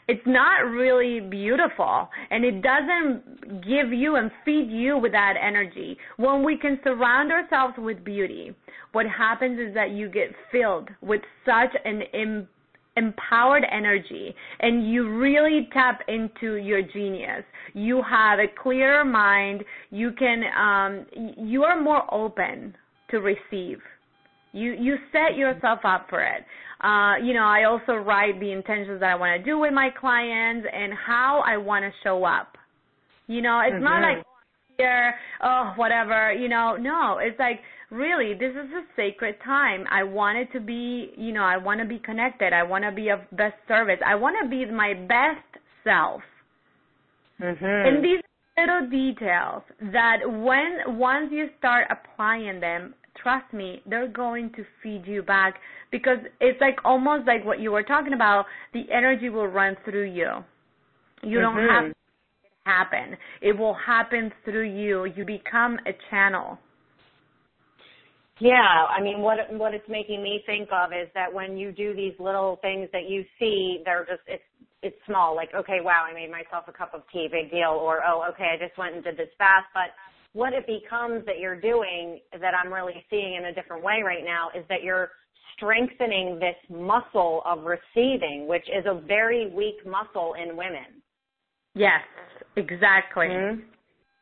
it's 0.08 0.26
not 0.26 0.64
really 0.64 1.20
beautiful 1.20 2.08
and 2.30 2.42
it 2.42 2.62
doesn't 2.62 3.62
give 3.62 3.92
you 3.92 4.16
and 4.16 4.30
feed 4.42 4.70
you 4.70 4.96
with 4.96 5.12
that 5.12 5.34
energy. 5.40 5.98
When 6.16 6.42
we 6.42 6.56
can 6.56 6.80
surround 6.82 7.30
ourselves 7.30 7.74
with 7.76 8.02
beauty, 8.04 8.54
what 8.92 9.04
happens 9.06 9.60
is 9.60 9.74
that 9.74 9.90
you 9.90 10.08
get 10.08 10.34
filled 10.50 10.88
with 11.02 11.20
such 11.44 11.76
an 11.84 12.02
em- 12.14 12.48
empowered 12.96 13.64
energy 13.70 14.34
and 14.60 14.90
you 14.90 15.14
really 15.18 15.68
tap 15.74 16.00
into 16.08 16.54
your 16.54 16.80
genius. 16.80 17.44
You 17.74 18.02
have 18.08 18.38
a 18.38 18.46
clearer 18.62 19.04
mind. 19.04 19.62
You 19.90 20.12
can, 20.12 20.42
um, 20.58 21.34
you 21.36 21.64
are 21.64 21.78
more 21.78 22.02
open 22.12 22.74
to 23.10 23.18
receive. 23.18 23.80
You, 24.52 24.72
you 24.72 24.96
set 25.12 25.36
yourself 25.36 25.80
up 25.84 26.06
for 26.08 26.22
it. 26.22 26.44
Uh, 26.80 27.14
you 27.22 27.34
know, 27.34 27.42
I 27.42 27.64
also 27.64 27.94
write 27.94 28.38
the 28.38 28.52
intentions 28.52 29.00
that 29.00 29.10
I 29.10 29.14
want 29.16 29.42
to 29.42 29.50
do 29.50 29.58
with 29.58 29.72
my 29.72 29.90
clients 29.90 30.66
and 30.72 30.92
how 30.94 31.42
I 31.44 31.56
want 31.56 31.84
to 31.84 31.90
show 32.04 32.24
up. 32.24 32.56
You 33.26 33.42
know, 33.42 33.60
it's 33.60 33.74
mm-hmm. 33.74 33.84
not 33.84 34.02
like 34.02 34.24
here, 34.78 35.14
oh, 35.42 35.72
whatever, 35.76 36.32
you 36.32 36.48
know, 36.48 36.76
no, 36.76 37.18
it's 37.20 37.38
like 37.38 37.60
really 37.90 38.34
this 38.34 38.52
is 38.52 38.70
a 38.72 38.82
sacred 38.94 39.36
time. 39.44 39.84
I 39.90 40.04
want 40.04 40.38
it 40.38 40.52
to 40.52 40.60
be, 40.60 41.10
you 41.16 41.32
know, 41.32 41.42
I 41.42 41.56
want 41.56 41.80
to 41.80 41.86
be 41.86 41.98
connected. 41.98 42.52
I 42.52 42.62
want 42.62 42.84
to 42.84 42.92
be 42.92 43.08
of 43.08 43.20
best 43.32 43.56
service. 43.66 43.98
I 44.06 44.14
want 44.14 44.36
to 44.42 44.48
be 44.48 44.64
my 44.70 44.94
best 44.94 45.64
self. 45.82 46.22
Mm-hmm. 47.40 47.64
And 47.64 48.04
these 48.04 48.20
little 48.56 48.88
details 48.88 49.62
that 49.92 50.18
when 50.24 50.98
once 50.98 51.30
you 51.32 51.48
start 51.58 51.88
applying 51.90 52.60
them, 52.60 52.94
trust 53.28 53.52
me, 53.52 53.82
they're 53.86 54.08
going 54.08 54.50
to 54.56 54.64
feed 54.82 55.02
you 55.06 55.22
back 55.22 55.56
because 55.92 56.18
it's 56.40 56.60
like 56.60 56.76
almost 56.84 57.26
like 57.26 57.44
what 57.44 57.60
you 57.60 57.70
were 57.70 57.82
talking 57.82 58.14
about. 58.14 58.46
The 58.72 58.84
energy 58.92 59.28
will 59.28 59.46
run 59.46 59.76
through 59.84 60.10
you. 60.10 60.30
You 61.22 61.38
mm-hmm. 61.38 61.56
don't 61.56 61.68
have 61.68 61.84
to 61.84 61.90
it 61.90 61.96
happen. 62.64 63.16
It 63.42 63.58
will 63.58 63.74
happen 63.74 64.32
through 64.44 64.70
you. 64.70 65.04
You 65.14 65.24
become 65.26 65.78
a 65.86 65.92
channel. 66.10 66.58
Yeah, 68.40 68.54
I 68.54 69.02
mean, 69.02 69.20
what 69.20 69.38
what 69.52 69.74
it's 69.74 69.88
making 69.88 70.22
me 70.22 70.42
think 70.46 70.68
of 70.72 70.92
is 70.92 71.08
that 71.14 71.32
when 71.32 71.58
you 71.58 71.72
do 71.72 71.92
these 71.92 72.14
little 72.20 72.58
things 72.62 72.88
that 72.92 73.08
you 73.08 73.24
see, 73.38 73.82
they're 73.84 74.06
just 74.06 74.22
it's 74.28 74.44
it's 74.80 74.96
small. 75.06 75.34
Like, 75.34 75.50
okay, 75.54 75.78
wow, 75.82 76.06
I 76.08 76.14
made 76.14 76.30
myself 76.30 76.64
a 76.68 76.72
cup 76.72 76.94
of 76.94 77.02
tea, 77.12 77.28
big 77.30 77.50
deal. 77.50 77.70
Or 77.70 78.00
oh, 78.06 78.24
okay, 78.32 78.54
I 78.54 78.64
just 78.64 78.78
went 78.78 78.94
and 78.94 79.02
did 79.02 79.16
this 79.16 79.34
fast. 79.36 79.66
But 79.74 79.90
what 80.38 80.52
it 80.52 80.64
becomes 80.68 81.26
that 81.26 81.40
you're 81.40 81.60
doing 81.60 82.20
that 82.30 82.54
I'm 82.54 82.72
really 82.72 83.04
seeing 83.10 83.34
in 83.34 83.46
a 83.46 83.52
different 83.52 83.82
way 83.82 84.02
right 84.04 84.22
now 84.24 84.50
is 84.56 84.64
that 84.68 84.84
you're 84.84 85.10
strengthening 85.56 86.38
this 86.38 86.54
muscle 86.70 87.42
of 87.44 87.64
receiving, 87.64 88.46
which 88.46 88.62
is 88.68 88.86
a 88.86 89.00
very 89.00 89.50
weak 89.50 89.84
muscle 89.84 90.34
in 90.40 90.56
women. 90.56 91.02
Yes, 91.74 92.02
exactly. 92.54 93.26
Mm-hmm. 93.26 93.62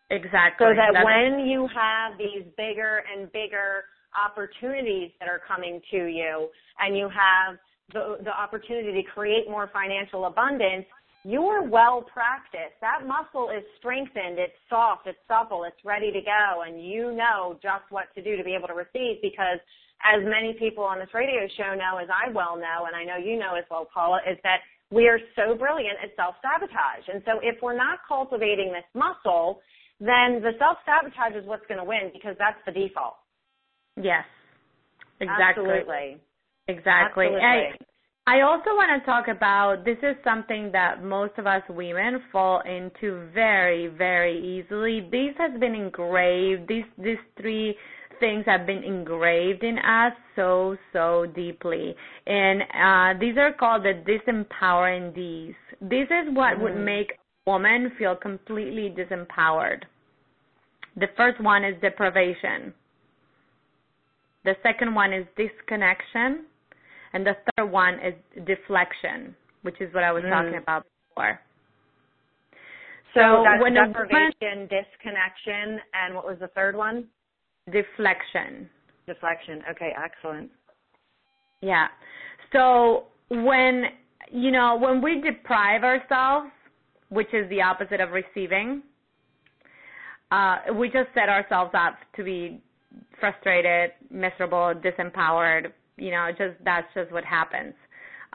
Exactly. 0.09 0.67
So 0.67 0.73
that 0.75 0.93
That's... 0.95 1.05
when 1.05 1.47
you 1.47 1.69
have 1.75 2.17
these 2.17 2.47
bigger 2.57 3.03
and 3.13 3.31
bigger 3.33 3.85
opportunities 4.17 5.11
that 5.21 5.29
are 5.29 5.43
coming 5.47 5.83
to 5.91 6.07
you 6.07 6.49
and 6.81 6.97
you 6.97 7.11
have 7.11 7.59
the, 7.93 8.25
the 8.25 8.31
opportunity 8.31 9.03
to 9.03 9.09
create 9.11 9.51
more 9.51 9.69
financial 9.71 10.25
abundance, 10.25 10.87
you're 11.27 11.67
well 11.67 12.07
practiced. 12.07 12.79
That 12.81 13.03
muscle 13.03 13.51
is 13.51 13.65
strengthened, 13.79 14.39
it's 14.39 14.55
soft, 14.71 15.09
it's 15.11 15.19
supple, 15.27 15.65
it's 15.65 15.83
ready 15.85 16.13
to 16.13 16.21
go, 16.23 16.63
and 16.63 16.79
you 16.79 17.11
know 17.11 17.59
just 17.59 17.91
what 17.91 18.15
to 18.15 18.23
do 18.23 18.37
to 18.37 18.45
be 18.45 18.55
able 18.55 18.69
to 18.69 18.79
receive 18.79 19.19
because 19.21 19.59
as 20.07 20.23
many 20.23 20.55
people 20.55 20.85
on 20.85 21.01
this 21.01 21.11
radio 21.13 21.49
show 21.59 21.75
know, 21.75 21.99
as 21.99 22.07
I 22.15 22.31
well 22.31 22.55
know, 22.55 22.87
and 22.87 22.95
I 22.95 23.03
know 23.03 23.19
you 23.19 23.37
know 23.39 23.59
as 23.59 23.65
well, 23.71 23.89
Paula, 23.93 24.21
is 24.31 24.39
that 24.45 24.63
we 24.93 25.09
are 25.09 25.19
so 25.35 25.57
brilliant 25.59 25.99
at 25.99 26.15
self-sabotage. 26.15 27.11
And 27.13 27.23
so 27.27 27.41
if 27.43 27.59
we're 27.61 27.77
not 27.77 27.99
cultivating 28.07 28.71
this 28.71 28.87
muscle, 28.95 29.59
then 29.99 30.39
the 30.39 30.55
self-sabotage 30.63 31.35
is 31.35 31.49
what's 31.49 31.67
going 31.67 31.83
to 31.83 31.85
win 31.85 32.15
because 32.15 32.37
that's 32.39 32.61
the 32.67 32.73
default. 32.73 33.19
Yes, 33.97 34.23
exactly. 35.19 35.67
Absolutely. 35.67 36.21
Exactly. 36.69 37.27
Absolutely. 37.27 37.43
I, 37.43 37.75
I 38.29 38.41
also 38.41 38.71
want 38.71 39.01
to 39.01 39.07
talk 39.07 39.29
about 39.29 39.85
this 39.85 39.99
is 40.03 40.17
something 40.25 40.71
that 40.73 41.05
most 41.05 41.33
of 41.39 41.47
us 41.47 41.63
women 41.69 42.21
fall 42.33 42.61
into 42.63 43.29
very, 43.33 43.87
very 43.87 44.37
easily. 44.37 45.09
This 45.13 45.37
has 45.39 45.59
been 45.61 45.77
engraved. 45.77 46.69
These 46.69 46.85
these 46.99 47.23
three 47.41 47.77
things 48.19 48.45
have 48.47 48.67
been 48.67 48.83
engraved 48.83 49.63
in 49.63 49.79
us 49.79 50.13
so 50.35 50.77
so 50.93 51.27
deeply, 51.37 51.95
and 52.27 52.63
uh, 52.63 53.21
these 53.21 53.37
are 53.37 53.53
called 53.53 53.85
the 53.85 54.03
disempowering 54.03 55.15
D's. 55.15 55.55
This 55.81 56.09
is 56.11 56.35
what 56.35 56.55
mm-hmm. 56.55 56.63
would 56.65 56.77
make 56.77 57.13
a 57.47 57.51
woman 57.51 57.93
feel 57.97 58.17
completely 58.17 58.91
disempowered. 58.91 59.85
The 60.97 61.07
first 61.17 61.41
one 61.41 61.65
is 61.65 61.81
deprivation. 61.81 62.75
The 64.45 64.57
second 64.65 64.97
one 64.97 65.13
is 65.13 65.27
disconnection. 65.37 66.47
And 67.13 67.27
the 67.27 67.37
third 67.57 67.71
one 67.71 67.95
is 67.95 68.15
deflection, 68.47 69.35
which 69.63 69.81
is 69.81 69.93
what 69.95 70.05
I 70.05 70.13
was 70.13 70.23
mm. 70.25 70.31
talking 70.31 70.59
about 70.59 70.87
before. 71.11 71.41
So, 73.15 73.21
so 73.21 73.45
that's 73.45 73.63
when 73.63 73.75
deprivation, 73.75 74.69
disconnection, 74.69 75.81
and 75.95 76.15
what 76.15 76.27
was 76.27 76.37
the 76.39 76.49
third 76.49 76.77
one? 76.77 77.07
Deflection. 77.73 78.69
Deflection. 79.07 79.63
Okay, 79.71 79.93
excellent. 79.97 80.51
Yeah. 81.63 81.87
So 82.53 83.05
when 83.29 83.85
you 84.31 84.51
know 84.51 84.77
when 84.79 85.01
we 85.01 85.21
deprive 85.21 85.83
ourselves, 85.83 86.51
which 87.09 87.33
is 87.33 87.49
the 87.49 87.63
opposite 87.63 88.01
of 88.01 88.11
receiving, 88.11 88.83
uh, 90.31 90.57
we 90.75 90.89
just 90.89 91.09
set 91.15 91.29
ourselves 91.29 91.71
up 91.75 91.95
to 92.17 92.25
be 92.25 92.61
frustrated, 93.19 93.93
miserable, 94.11 94.75
disempowered. 94.75 95.73
You 95.97 96.11
know, 96.11 96.29
just 96.31 96.55
that's 96.65 96.87
just 96.95 97.13
what 97.13 97.25
happens. 97.25 97.75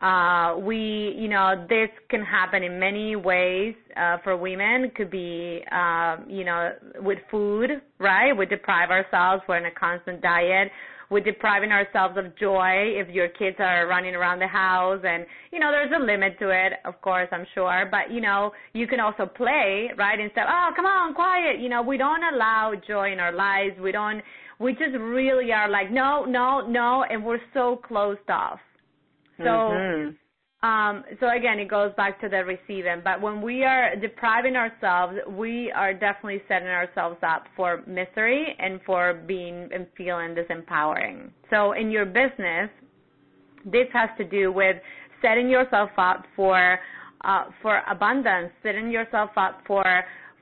Uh, 0.01 0.57
we, 0.57 1.13
you 1.15 1.27
know, 1.27 1.63
this 1.69 1.89
can 2.09 2.23
happen 2.23 2.63
in 2.63 2.79
many 2.79 3.15
ways 3.15 3.75
uh, 3.95 4.17
for 4.23 4.35
women. 4.35 4.85
It 4.85 4.95
could 4.95 5.11
be, 5.11 5.61
uh, 5.71 6.17
you 6.27 6.43
know, 6.43 6.71
with 7.01 7.19
food, 7.29 7.69
right? 7.99 8.33
We 8.33 8.47
deprive 8.47 8.89
ourselves. 8.89 9.43
We're 9.47 9.57
in 9.57 9.65
a 9.65 9.71
constant 9.71 10.21
diet 10.21 10.71
we're 11.11 11.19
depriving 11.19 11.73
ourselves 11.73 12.17
of 12.17 12.35
joy 12.37 12.95
if 12.95 13.09
your 13.09 13.27
kids 13.27 13.57
are 13.59 13.85
running 13.85 14.15
around 14.15 14.39
the 14.39 14.47
house 14.47 15.01
and 15.05 15.25
you 15.51 15.59
know 15.59 15.69
there's 15.69 15.91
a 15.93 16.03
limit 16.03 16.39
to 16.39 16.49
it 16.49 16.73
of 16.85 16.99
course 17.01 17.27
i'm 17.33 17.45
sure 17.53 17.87
but 17.91 18.09
you 18.09 18.21
know 18.21 18.51
you 18.73 18.87
can 18.87 18.99
also 18.99 19.25
play 19.25 19.91
right 19.97 20.19
instead 20.19 20.45
oh 20.47 20.69
come 20.73 20.85
on 20.85 21.13
quiet 21.13 21.59
you 21.59 21.67
know 21.67 21.81
we 21.81 21.97
don't 21.97 22.23
allow 22.33 22.73
joy 22.87 23.11
in 23.11 23.19
our 23.19 23.33
lives 23.33 23.77
we 23.81 23.91
don't 23.91 24.21
we 24.61 24.73
just 24.73 24.95
really 24.99 25.51
are 25.51 25.69
like 25.69 25.91
no 25.91 26.25
no 26.25 26.65
no 26.67 27.03
and 27.09 27.23
we're 27.23 27.39
so 27.53 27.81
closed 27.87 28.29
off 28.29 28.59
so 29.37 29.43
mm-hmm. 29.43 30.09
Um, 30.63 31.03
so 31.19 31.29
again, 31.35 31.57
it 31.57 31.69
goes 31.69 31.91
back 31.97 32.21
to 32.21 32.29
the 32.29 32.45
receiving. 32.45 33.01
But 33.03 33.19
when 33.19 33.41
we 33.41 33.63
are 33.63 33.95
depriving 33.95 34.55
ourselves, 34.55 35.17
we 35.27 35.71
are 35.71 35.93
definitely 35.93 36.41
setting 36.47 36.67
ourselves 36.67 37.17
up 37.23 37.45
for 37.55 37.83
misery 37.87 38.55
and 38.59 38.79
for 38.85 39.15
being 39.25 39.69
and 39.73 39.87
feeling 39.97 40.35
disempowering. 40.35 41.31
So 41.49 41.71
in 41.71 41.89
your 41.89 42.05
business, 42.05 42.69
this 43.65 43.87
has 43.93 44.09
to 44.19 44.23
do 44.23 44.51
with 44.51 44.75
setting 45.21 45.49
yourself 45.49 45.89
up 45.97 46.25
for 46.35 46.79
uh, 47.23 47.45
for 47.61 47.81
abundance, 47.89 48.51
setting 48.63 48.89
yourself 48.89 49.29
up 49.37 49.61
for 49.67 49.83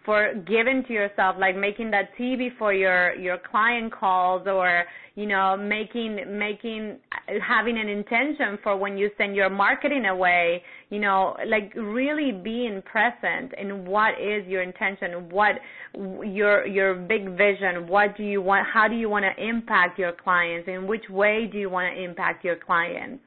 for 0.06 0.34
giving 0.48 0.84
to 0.88 0.94
yourself, 0.94 1.36
like 1.40 1.56
making 1.56 1.92
that 1.92 2.10
tea 2.18 2.36
before 2.36 2.74
your 2.74 3.16
your 3.16 3.38
client 3.38 3.92
calls, 3.92 4.48
or 4.48 4.86
you 5.16 5.26
know, 5.26 5.58
making 5.58 6.18
making 6.38 6.98
having 7.46 7.78
an 7.78 7.90
intention 7.90 8.58
for 8.64 8.78
when 8.78 8.98
you 8.98 9.10
send 9.18 9.36
your 9.36 9.50
marketing 9.50 10.06
away. 10.06 10.64
You 10.90 11.00
know, 11.00 11.36
like 11.48 11.74
really 11.76 12.32
being 12.32 12.82
present 12.84 13.54
in 13.60 13.86
what 13.86 14.14
is 14.20 14.48
your 14.48 14.62
intention, 14.62 15.30
what 15.30 15.56
your 15.94 16.66
your 16.66 16.96
big 16.96 17.38
vision, 17.38 17.88
what 17.88 18.16
do 18.18 18.24
you 18.24 18.42
want, 18.42 18.68
how 18.72 18.88
do 18.88 18.96
you 18.96 19.10
want 19.10 19.26
to 19.26 19.44
impact 19.44 20.00
your 20.00 20.14
clients, 20.14 20.68
in 20.68 20.88
which 20.88 21.08
way 21.10 21.50
do 21.52 21.58
you 21.58 21.70
want 21.70 21.96
to 21.96 22.04
impact 22.04 22.44
your 22.44 22.56
clients. 22.56 23.24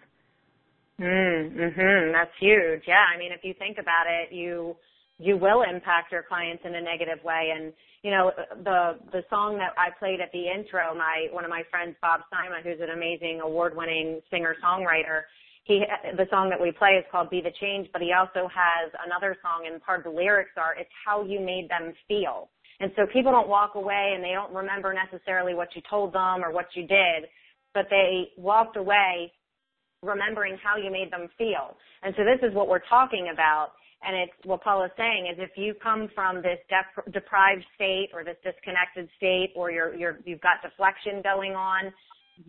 Mm, 1.00 1.56
mhm. 1.56 2.12
That's 2.12 2.30
huge. 2.38 2.82
Yeah. 2.87 3.04
I 3.14 3.18
mean, 3.18 3.32
if 3.32 3.40
you 3.42 3.54
think 3.58 3.78
about 3.78 4.06
it, 4.06 4.32
you 4.35 4.76
you 5.22 5.37
will 5.37 5.62
impact 5.62 6.11
your 6.11 6.24
clients 6.24 6.64
in 6.66 6.74
a 6.74 6.80
negative 6.80 7.22
way. 7.24 7.52
And 7.56 7.72
you 8.02 8.11
know, 8.11 8.32
the 8.64 8.98
the 9.12 9.22
song 9.30 9.56
that 9.58 9.70
I 9.78 9.90
played 9.98 10.20
at 10.20 10.32
the 10.32 10.50
intro, 10.50 10.94
my 10.94 11.28
one 11.30 11.44
of 11.44 11.50
my 11.50 11.62
friends, 11.70 11.94
Bob 12.02 12.22
Sima, 12.32 12.62
who's 12.62 12.80
an 12.82 12.90
amazing 12.90 13.40
award-winning 13.40 14.20
singer-songwriter, 14.30 15.22
he 15.64 15.85
the 16.16 16.26
song 16.28 16.50
that 16.50 16.61
we 16.61 16.72
play 16.72 16.98
is 16.98 17.04
called 17.12 17.30
"Be 17.30 17.40
the 17.40 17.54
Change," 17.61 17.88
but 17.92 18.02
he 18.02 18.12
also 18.12 18.50
has 18.50 18.90
another 19.06 19.37
song, 19.40 19.70
and 19.70 19.80
part 19.80 20.00
of 20.00 20.12
the 20.12 20.18
lyrics 20.18 20.50
are 20.56 20.74
"It's 20.74 20.90
how 21.06 21.22
you 21.22 21.38
made 21.38 21.68
them 21.70 21.94
feel." 22.08 22.50
And 22.80 22.90
so 22.96 23.06
people 23.12 23.30
don't 23.30 23.48
walk 23.48 23.76
away 23.76 24.12
and 24.14 24.25
they 24.25 24.33
don't 24.33 24.52
remember 24.52 24.92
necessarily 24.92 25.54
what 25.54 25.68
you 25.77 25.83
told 25.88 26.12
them 26.12 26.42
or 26.42 26.50
what 26.50 26.66
you 26.75 26.83
did, 26.83 27.31
but 27.75 27.87
they 27.90 28.33
walked 28.37 28.77
away 28.77 29.31
remembering 30.02 30.58
how 30.58 30.77
you 30.77 30.90
made 30.90 31.12
them 31.12 31.29
feel. 31.38 31.77
And 32.02 32.12
so 32.16 32.25
this 32.25 32.42
is 32.42 32.52
what 32.52 32.66
we're 32.66 32.83
talking 32.90 33.31
about 33.33 33.68
and 34.05 34.17
it's 34.17 34.33
what 34.44 34.63
Paula's 34.63 34.90
saying 34.96 35.29
is 35.31 35.38
if 35.38 35.57
you 35.57 35.75
come 35.83 36.09
from 36.15 36.37
this 36.37 36.59
dep- 36.69 37.13
deprived 37.13 37.65
state 37.75 38.09
or 38.13 38.25
this 38.25 38.37
disconnected 38.42 39.09
state 39.17 39.53
or 39.55 39.71
you're, 39.71 39.94
you're, 39.94 40.19
you've 40.25 40.40
got 40.40 40.63
deflection 40.63 41.23
going 41.23 41.53
on, 41.53 41.92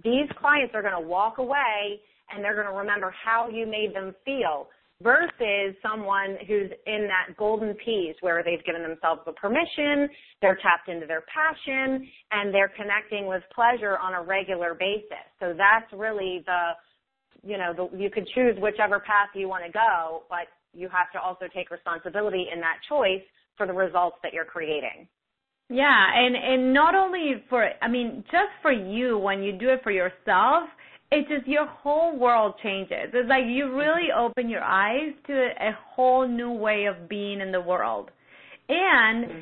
these 0.03 0.29
clients 0.39 0.73
are 0.73 0.81
going 0.81 0.99
to 0.99 1.07
walk 1.07 1.37
away 1.37 2.01
and 2.33 2.43
they're 2.43 2.55
going 2.55 2.67
to 2.67 2.73
remember 2.73 3.13
how 3.13 3.49
you 3.49 3.67
made 3.67 3.93
them 3.93 4.15
feel 4.25 4.67
versus 5.01 5.75
someone 5.81 6.37
who's 6.47 6.71
in 6.87 7.07
that 7.07 7.35
golden 7.37 7.73
piece 7.75 8.15
where 8.21 8.41
they've 8.43 8.63
given 8.63 8.81
themselves 8.81 9.21
the 9.25 9.33
permission, 9.33 10.07
they're 10.41 10.57
tapped 10.61 10.87
into 10.87 11.05
their 11.05 11.23
passion, 11.27 12.07
and 12.31 12.53
they're 12.53 12.71
connecting 12.77 13.27
with 13.27 13.43
pleasure 13.53 13.97
on 13.97 14.13
a 14.13 14.21
regular 14.21 14.73
basis. 14.73 15.27
So 15.39 15.53
that's 15.57 15.91
really 15.91 16.43
the, 16.45 16.71
you 17.43 17.57
know, 17.57 17.73
the, 17.75 17.97
you 17.97 18.09
could 18.09 18.27
choose 18.33 18.55
whichever 18.59 18.99
path 18.99 19.29
you 19.35 19.49
want 19.49 19.65
to 19.65 19.71
go, 19.71 20.23
but 20.29 20.47
you 20.73 20.89
have 20.89 21.11
to 21.13 21.19
also 21.19 21.45
take 21.53 21.71
responsibility 21.71 22.47
in 22.53 22.59
that 22.61 22.77
choice 22.89 23.21
for 23.57 23.67
the 23.67 23.73
results 23.73 24.17
that 24.23 24.33
you're 24.33 24.45
creating. 24.45 25.07
Yeah, 25.69 26.05
and 26.13 26.35
and 26.35 26.73
not 26.73 26.95
only 26.95 27.43
for 27.49 27.69
I 27.81 27.87
mean 27.87 28.23
just 28.31 28.51
for 28.61 28.71
you 28.71 29.17
when 29.17 29.41
you 29.41 29.53
do 29.53 29.69
it 29.69 29.81
for 29.83 29.91
yourself, 29.91 30.69
it 31.11 31.27
just 31.29 31.47
your 31.47 31.65
whole 31.67 32.17
world 32.17 32.55
changes. 32.61 33.11
It's 33.13 33.29
like 33.29 33.45
you 33.47 33.75
really 33.75 34.09
open 34.15 34.49
your 34.49 34.63
eyes 34.63 35.13
to 35.27 35.33
a 35.33 35.71
whole 35.95 36.27
new 36.27 36.51
way 36.51 36.85
of 36.85 37.07
being 37.07 37.39
in 37.39 37.51
the 37.51 37.61
world. 37.61 38.11
And 38.67 39.25
mm-hmm. 39.25 39.39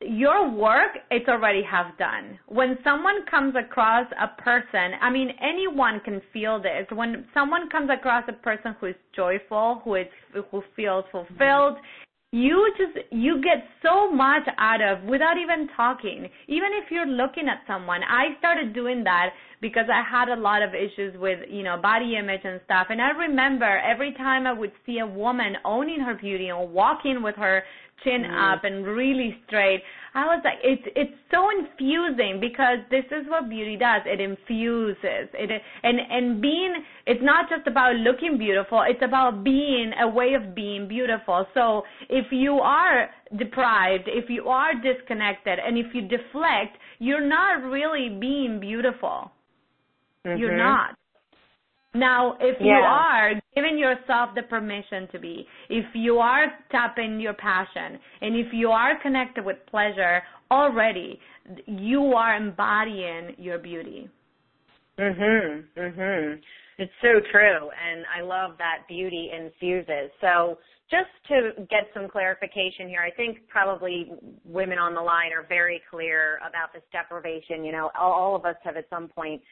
Your 0.00 0.50
work, 0.50 0.98
it's 1.10 1.28
already 1.28 1.62
half 1.62 1.96
done. 1.98 2.38
When 2.46 2.78
someone 2.82 3.26
comes 3.30 3.54
across 3.54 4.06
a 4.20 4.40
person, 4.40 4.92
I 5.00 5.10
mean, 5.10 5.30
anyone 5.40 6.00
can 6.04 6.22
feel 6.32 6.60
this. 6.60 6.86
When 6.90 7.26
someone 7.34 7.68
comes 7.68 7.90
across 7.90 8.24
a 8.28 8.32
person 8.32 8.74
who 8.80 8.86
is 8.86 8.94
joyful, 9.14 9.82
who 9.84 9.96
is 9.96 10.06
who 10.50 10.62
feels 10.74 11.04
fulfilled, 11.12 11.76
you 12.32 12.72
just 12.78 13.06
you 13.10 13.42
get 13.42 13.64
so 13.82 14.10
much 14.12 14.42
out 14.58 14.80
of 14.80 15.02
without 15.02 15.36
even 15.36 15.66
talking 15.76 16.28
even 16.46 16.68
if 16.80 16.88
you're 16.88 17.04
looking 17.04 17.48
at 17.48 17.58
someone 17.66 18.02
i 18.08 18.38
started 18.38 18.72
doing 18.72 19.02
that 19.02 19.30
because 19.60 19.86
i 19.92 20.00
had 20.08 20.28
a 20.28 20.40
lot 20.40 20.62
of 20.62 20.70
issues 20.72 21.12
with 21.18 21.40
you 21.50 21.64
know 21.64 21.76
body 21.82 22.14
image 22.16 22.42
and 22.44 22.60
stuff 22.64 22.86
and 22.88 23.02
i 23.02 23.10
remember 23.10 23.78
every 23.78 24.12
time 24.12 24.46
i 24.46 24.52
would 24.52 24.70
see 24.86 25.00
a 25.00 25.06
woman 25.06 25.54
owning 25.64 25.98
her 25.98 26.14
beauty 26.14 26.50
and 26.50 26.72
walking 26.72 27.20
with 27.20 27.34
her 27.34 27.64
chin 28.04 28.22
mm-hmm. 28.22 28.54
up 28.54 28.64
and 28.64 28.86
really 28.86 29.36
straight. 29.46 29.82
I 30.14 30.26
was 30.26 30.40
like, 30.44 30.58
it's 30.64 30.82
it's 30.96 31.12
so 31.30 31.48
infusing 31.50 32.40
because 32.40 32.78
this 32.90 33.04
is 33.12 33.28
what 33.28 33.48
beauty 33.48 33.76
does. 33.76 34.02
It 34.06 34.20
infuses. 34.20 35.28
It 35.34 35.50
and 35.82 35.98
and 36.00 36.42
being. 36.42 36.74
It's 37.06 37.22
not 37.22 37.48
just 37.48 37.66
about 37.66 37.96
looking 37.96 38.36
beautiful. 38.38 38.82
It's 38.86 39.02
about 39.02 39.44
being 39.44 39.92
a 40.00 40.08
way 40.08 40.34
of 40.34 40.54
being 40.54 40.88
beautiful. 40.88 41.46
So 41.54 41.82
if 42.08 42.26
you 42.30 42.54
are 42.54 43.10
deprived, 43.38 44.08
if 44.08 44.28
you 44.28 44.48
are 44.48 44.72
disconnected, 44.74 45.58
and 45.58 45.78
if 45.78 45.86
you 45.94 46.02
deflect, 46.02 46.76
you're 46.98 47.26
not 47.26 47.62
really 47.62 48.08
being 48.08 48.58
beautiful. 48.60 49.30
Mm-hmm. 50.26 50.38
You're 50.38 50.56
not. 50.56 50.96
Now, 51.94 52.36
if 52.40 52.56
yeah. 52.60 52.66
you 52.66 52.72
are 52.72 53.32
giving 53.54 53.76
yourself 53.76 54.30
the 54.36 54.42
permission 54.42 55.08
to 55.12 55.18
be, 55.18 55.46
if 55.68 55.86
you 55.94 56.18
are 56.18 56.46
tapping 56.70 57.18
your 57.18 57.34
passion, 57.34 57.98
and 58.20 58.36
if 58.36 58.52
you 58.52 58.70
are 58.70 59.00
connected 59.02 59.44
with 59.44 59.56
pleasure 59.68 60.22
already, 60.52 61.18
you 61.66 62.12
are 62.14 62.36
embodying 62.36 63.34
your 63.38 63.58
beauty. 63.58 64.08
Mhm. 64.98 65.64
Mhm. 65.76 66.42
It's 66.78 66.92
so 67.02 67.20
true, 67.32 67.70
and 67.70 68.06
I 68.06 68.20
love 68.20 68.56
that 68.58 68.86
beauty 68.86 69.30
infuses. 69.32 70.10
So, 70.20 70.58
just 70.90 71.10
to 71.28 71.66
get 71.70 71.92
some 71.94 72.08
clarification 72.08 72.88
here, 72.88 73.00
I 73.00 73.10
think 73.10 73.46
probably 73.48 74.12
women 74.44 74.78
on 74.78 74.94
the 74.94 75.00
line 75.00 75.32
are 75.32 75.42
very 75.42 75.80
clear 75.90 76.38
about 76.38 76.72
this 76.72 76.82
deprivation. 76.90 77.64
You 77.64 77.72
know, 77.72 77.90
all 77.94 78.34
of 78.34 78.44
us 78.44 78.56
have 78.62 78.76
at 78.76 78.88
some 78.88 79.08
point 79.08 79.42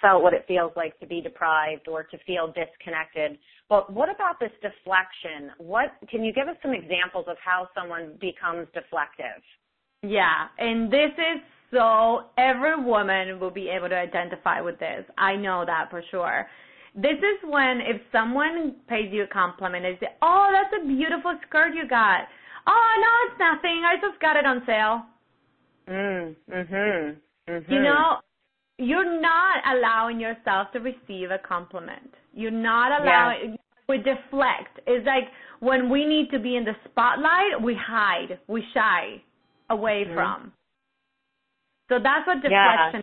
felt 0.00 0.22
what 0.22 0.34
it 0.34 0.44
feels 0.46 0.72
like 0.76 0.98
to 1.00 1.06
be 1.06 1.20
deprived 1.20 1.88
or 1.88 2.02
to 2.04 2.18
feel 2.26 2.48
disconnected. 2.48 3.38
But 3.68 3.92
what 3.92 4.08
about 4.08 4.38
this 4.40 4.52
deflection? 4.60 5.50
What 5.58 5.92
can 6.10 6.24
you 6.24 6.32
give 6.32 6.48
us 6.48 6.56
some 6.62 6.72
examples 6.72 7.26
of 7.28 7.36
how 7.44 7.68
someone 7.74 8.16
becomes 8.20 8.68
deflective? 8.74 9.40
Yeah, 10.02 10.48
and 10.58 10.92
this 10.92 11.12
is 11.16 11.40
so 11.70 12.26
every 12.38 12.76
woman 12.82 13.40
will 13.40 13.50
be 13.50 13.68
able 13.68 13.88
to 13.88 13.96
identify 13.96 14.60
with 14.60 14.78
this. 14.78 15.04
I 15.18 15.34
know 15.36 15.64
that 15.66 15.90
for 15.90 16.02
sure. 16.10 16.46
This 16.94 17.18
is 17.18 17.50
when 17.50 17.80
if 17.80 18.00
someone 18.12 18.76
pays 18.88 19.12
you 19.12 19.24
a 19.24 19.26
compliment 19.26 19.84
and 19.84 19.98
say, 19.98 20.14
"Oh, 20.22 20.48
that's 20.52 20.72
a 20.80 20.86
beautiful 20.86 21.36
skirt 21.46 21.74
you 21.74 21.88
got." 21.88 22.28
"Oh, 22.66 22.90
no, 23.00 23.32
it's 23.32 23.38
nothing. 23.40 23.82
I 23.84 23.96
just 24.00 24.20
got 24.20 24.36
it 24.36 24.46
on 24.46 24.64
sale." 24.64 25.06
Mm, 25.88 26.36
mhm. 26.48 27.16
Mhm. 27.48 27.70
You 27.70 27.80
know, 27.80 28.20
you're 28.78 29.20
not 29.20 29.56
allowing 29.76 30.20
yourself 30.20 30.68
to 30.72 30.80
receive 30.80 31.30
a 31.30 31.38
compliment. 31.46 32.14
You're 32.32 32.50
not 32.50 33.00
allowing. 33.00 33.50
Yeah. 33.50 33.56
We 33.86 33.98
deflect. 33.98 34.80
It's 34.86 35.06
like 35.06 35.24
when 35.60 35.90
we 35.90 36.06
need 36.06 36.30
to 36.30 36.38
be 36.38 36.56
in 36.56 36.64
the 36.64 36.72
spotlight, 36.90 37.62
we 37.62 37.74
hide, 37.74 38.38
we 38.48 38.64
shy 38.72 39.22
away 39.68 40.04
mm-hmm. 40.04 40.14
from. 40.14 40.52
So 41.90 41.98
that's 42.02 42.26
what 42.26 42.36
deflection. 42.36 42.50
Yeah. 42.50 43.00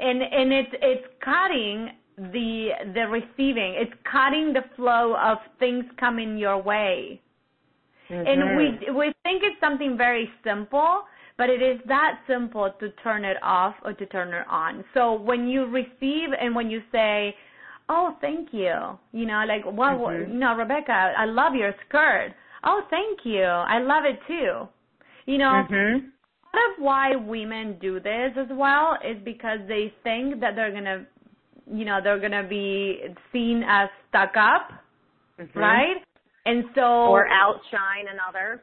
And 0.00 0.22
and 0.22 0.52
it's 0.52 0.74
it's 0.80 1.06
cutting 1.22 1.90
the 2.16 2.68
the 2.94 3.06
receiving. 3.08 3.74
It's 3.76 3.92
cutting 4.10 4.52
the 4.52 4.62
flow 4.76 5.14
of 5.22 5.38
things 5.58 5.84
coming 6.00 6.38
your 6.38 6.60
way. 6.60 7.20
Mm-hmm. 8.10 8.26
And 8.26 8.56
we 8.56 8.92
we 8.92 9.12
think 9.22 9.42
it's 9.42 9.60
something 9.60 9.96
very 9.96 10.28
simple, 10.42 11.02
but 11.36 11.50
it 11.50 11.62
is 11.62 11.80
that 11.86 12.20
simple 12.28 12.72
to 12.80 12.90
turn 13.02 13.24
it 13.24 13.36
off 13.42 13.74
or 13.84 13.92
to 13.92 14.06
turn 14.06 14.28
it 14.32 14.46
on. 14.48 14.84
So 14.94 15.14
when 15.14 15.48
you 15.48 15.66
receive 15.66 16.30
and 16.40 16.54
when 16.54 16.70
you 16.70 16.80
say, 16.92 17.34
"Oh, 17.88 18.16
thank 18.20 18.52
you," 18.52 18.98
you 19.12 19.26
know, 19.26 19.44
like, 19.46 19.64
"Well, 19.64 19.98
mm-hmm. 19.98 20.32
you 20.32 20.38
know, 20.38 20.54
Rebecca, 20.54 21.14
I 21.16 21.24
love 21.24 21.54
your 21.54 21.74
skirt." 21.88 22.34
"Oh, 22.62 22.82
thank 22.88 23.20
you. 23.24 23.44
I 23.44 23.80
love 23.80 24.04
it 24.04 24.18
too." 24.26 24.68
You 25.26 25.38
know, 25.38 25.64
mm-hmm. 25.64 26.06
part 26.50 26.64
of 26.70 26.82
why 26.82 27.16
women 27.16 27.78
do 27.80 27.98
this 27.98 28.32
as 28.36 28.48
well 28.50 28.96
is 29.04 29.16
because 29.24 29.58
they 29.66 29.92
think 30.04 30.40
that 30.40 30.54
they're 30.54 30.72
gonna, 30.72 31.06
you 31.66 31.84
know, 31.84 32.00
they're 32.02 32.20
gonna 32.20 32.46
be 32.48 33.00
seen 33.32 33.64
as 33.66 33.88
stuck 34.08 34.36
up, 34.36 34.70
mm-hmm. 35.40 35.58
right? 35.58 35.96
And 36.46 36.64
so 36.74 37.08
or 37.08 37.26
outshine 37.26 38.06
another 38.12 38.62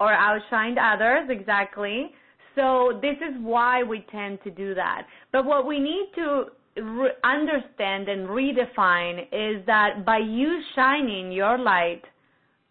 or 0.00 0.08
outshined 0.08 0.78
others, 0.80 1.28
exactly. 1.30 2.10
So 2.56 2.98
this 3.00 3.16
is 3.16 3.36
why 3.40 3.82
we 3.82 4.04
tend 4.10 4.42
to 4.42 4.50
do 4.50 4.74
that. 4.74 5.06
But 5.30 5.44
what 5.44 5.66
we 5.66 5.78
need 5.78 6.10
to 6.16 6.46
re- 6.82 7.12
understand 7.22 8.08
and 8.08 8.28
redefine 8.28 9.22
is 9.30 9.64
that 9.66 10.04
by 10.04 10.18
you 10.18 10.60
shining 10.74 11.30
your 11.30 11.58
light, 11.58 12.02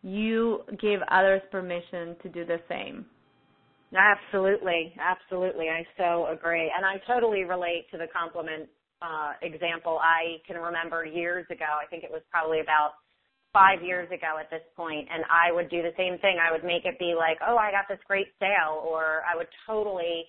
you 0.01 0.61
give 0.82 1.01
others 1.09 1.41
permission 1.51 2.15
to 2.23 2.30
do 2.30 2.45
the 2.45 2.59
same. 2.67 3.05
Absolutely, 3.95 4.93
absolutely. 4.99 5.67
I 5.69 5.84
so 5.97 6.27
agree. 6.27 6.71
And 6.75 6.86
I 6.86 7.01
totally 7.11 7.43
relate 7.43 7.86
to 7.91 7.97
the 7.97 8.07
compliment 8.07 8.69
uh, 9.01 9.34
example. 9.41 9.99
I 10.01 10.38
can 10.45 10.57
remember 10.61 11.05
years 11.05 11.45
ago, 11.49 11.65
I 11.65 11.88
think 11.89 12.03
it 12.03 12.11
was 12.11 12.21
probably 12.32 12.59
about 12.59 12.91
five 13.54 13.82
years 13.82 14.08
ago 14.12 14.38
at 14.39 14.50
this 14.50 14.64
point 14.76 15.08
and 15.12 15.24
I 15.26 15.52
would 15.52 15.70
do 15.70 15.82
the 15.82 15.93
same 15.97 16.20
thing. 16.20 16.38
I 16.38 16.52
would 16.52 16.64
make 16.64 16.86
it 16.86 17.00
be 17.00 17.16
like, 17.18 17.38
oh, 17.41 17.58
I 17.58 17.72
got 17.72 17.89
this 17.89 18.02
great 18.08 18.30
sale 18.39 18.82
or 18.86 19.22
I 19.26 19.36
would 19.36 19.50
totally 19.66 20.26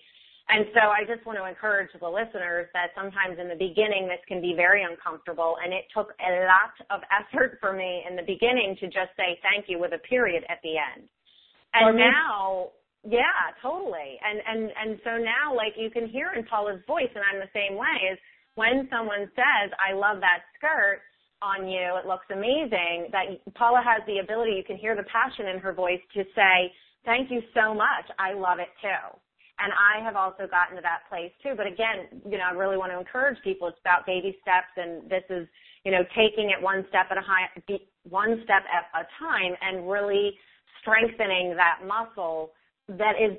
and 0.51 0.67
so 0.75 0.91
I 0.91 1.07
just 1.07 1.23
want 1.23 1.39
to 1.39 1.47
encourage 1.47 1.93
the 1.95 2.09
listeners 2.09 2.67
that 2.75 2.91
sometimes 2.91 3.39
in 3.39 3.47
the 3.47 3.55
beginning 3.55 4.09
this 4.09 4.19
can 4.27 4.41
be 4.41 4.51
very 4.51 4.83
uncomfortable 4.83 5.55
and 5.63 5.71
it 5.71 5.85
took 5.95 6.11
a 6.19 6.31
lot 6.43 6.75
of 6.89 6.99
effort 7.07 7.55
for 7.61 7.71
me 7.71 8.03
in 8.09 8.17
the 8.19 8.25
beginning 8.25 8.75
to 8.81 8.91
just 8.91 9.15
say 9.15 9.39
thank 9.45 9.69
you 9.69 9.79
with 9.79 9.93
a 9.93 10.01
period 10.09 10.43
at 10.49 10.59
the 10.65 10.75
end. 10.75 11.07
And 11.71 11.95
now 11.95 12.75
yeah, 13.07 13.55
totally. 13.61 14.19
And 14.21 14.41
and 14.45 14.61
and 14.75 14.99
so 15.05 15.17
now 15.17 15.55
like 15.55 15.73
you 15.77 15.89
can 15.89 16.09
hear 16.09 16.33
in 16.35 16.43
Paula's 16.45 16.81
voice 16.85 17.09
and 17.13 17.23
I'm 17.23 17.39
the 17.39 17.53
same 17.53 17.77
way 17.77 18.11
is 18.11 18.19
when 18.55 18.89
someone 18.91 19.31
says, 19.31 19.71
I 19.79 19.95
love 19.95 20.19
that 20.19 20.43
skirt, 20.59 20.99
on 21.41 21.67
you. 21.67 21.97
It 21.97 22.05
looks 22.05 22.25
amazing. 22.31 23.09
That 23.11 23.41
Paula 23.55 23.81
has 23.83 24.05
the 24.05 24.19
ability, 24.19 24.53
you 24.53 24.63
can 24.63 24.77
hear 24.77 24.95
the 24.95 25.05
passion 25.09 25.47
in 25.47 25.59
her 25.59 25.73
voice 25.73 26.01
to 26.13 26.23
say, 26.35 26.71
thank 27.05 27.31
you 27.31 27.41
so 27.53 27.73
much. 27.73 28.05
I 28.19 28.33
love 28.33 28.59
it 28.59 28.69
too. 28.81 29.17
And 29.61 29.69
I 29.73 30.03
have 30.03 30.15
also 30.15 30.49
gotten 30.49 30.75
to 30.77 30.81
that 30.81 31.05
place 31.09 31.31
too. 31.43 31.53
But 31.55 31.67
again, 31.67 32.21
you 32.25 32.37
know, 32.37 32.49
I 32.49 32.53
really 32.53 32.77
want 32.77 32.91
to 32.91 32.97
encourage 32.97 33.37
people. 33.43 33.67
It's 33.67 33.77
about 33.81 34.05
baby 34.05 34.37
steps 34.41 34.73
and 34.77 35.05
this 35.09 35.25
is, 35.29 35.47
you 35.85 35.91
know, 35.91 36.01
taking 36.17 36.49
it 36.49 36.61
one 36.61 36.85
step 36.89 37.07
at 37.11 37.17
a 37.17 37.21
high, 37.21 37.49
one 38.09 38.41
step 38.43 38.63
at 38.65 38.89
a 38.97 39.05
time 39.21 39.53
and 39.61 39.89
really 39.89 40.33
strengthening 40.81 41.53
that 41.57 41.85
muscle 41.85 42.53
that 42.97 43.13
is 43.15 43.37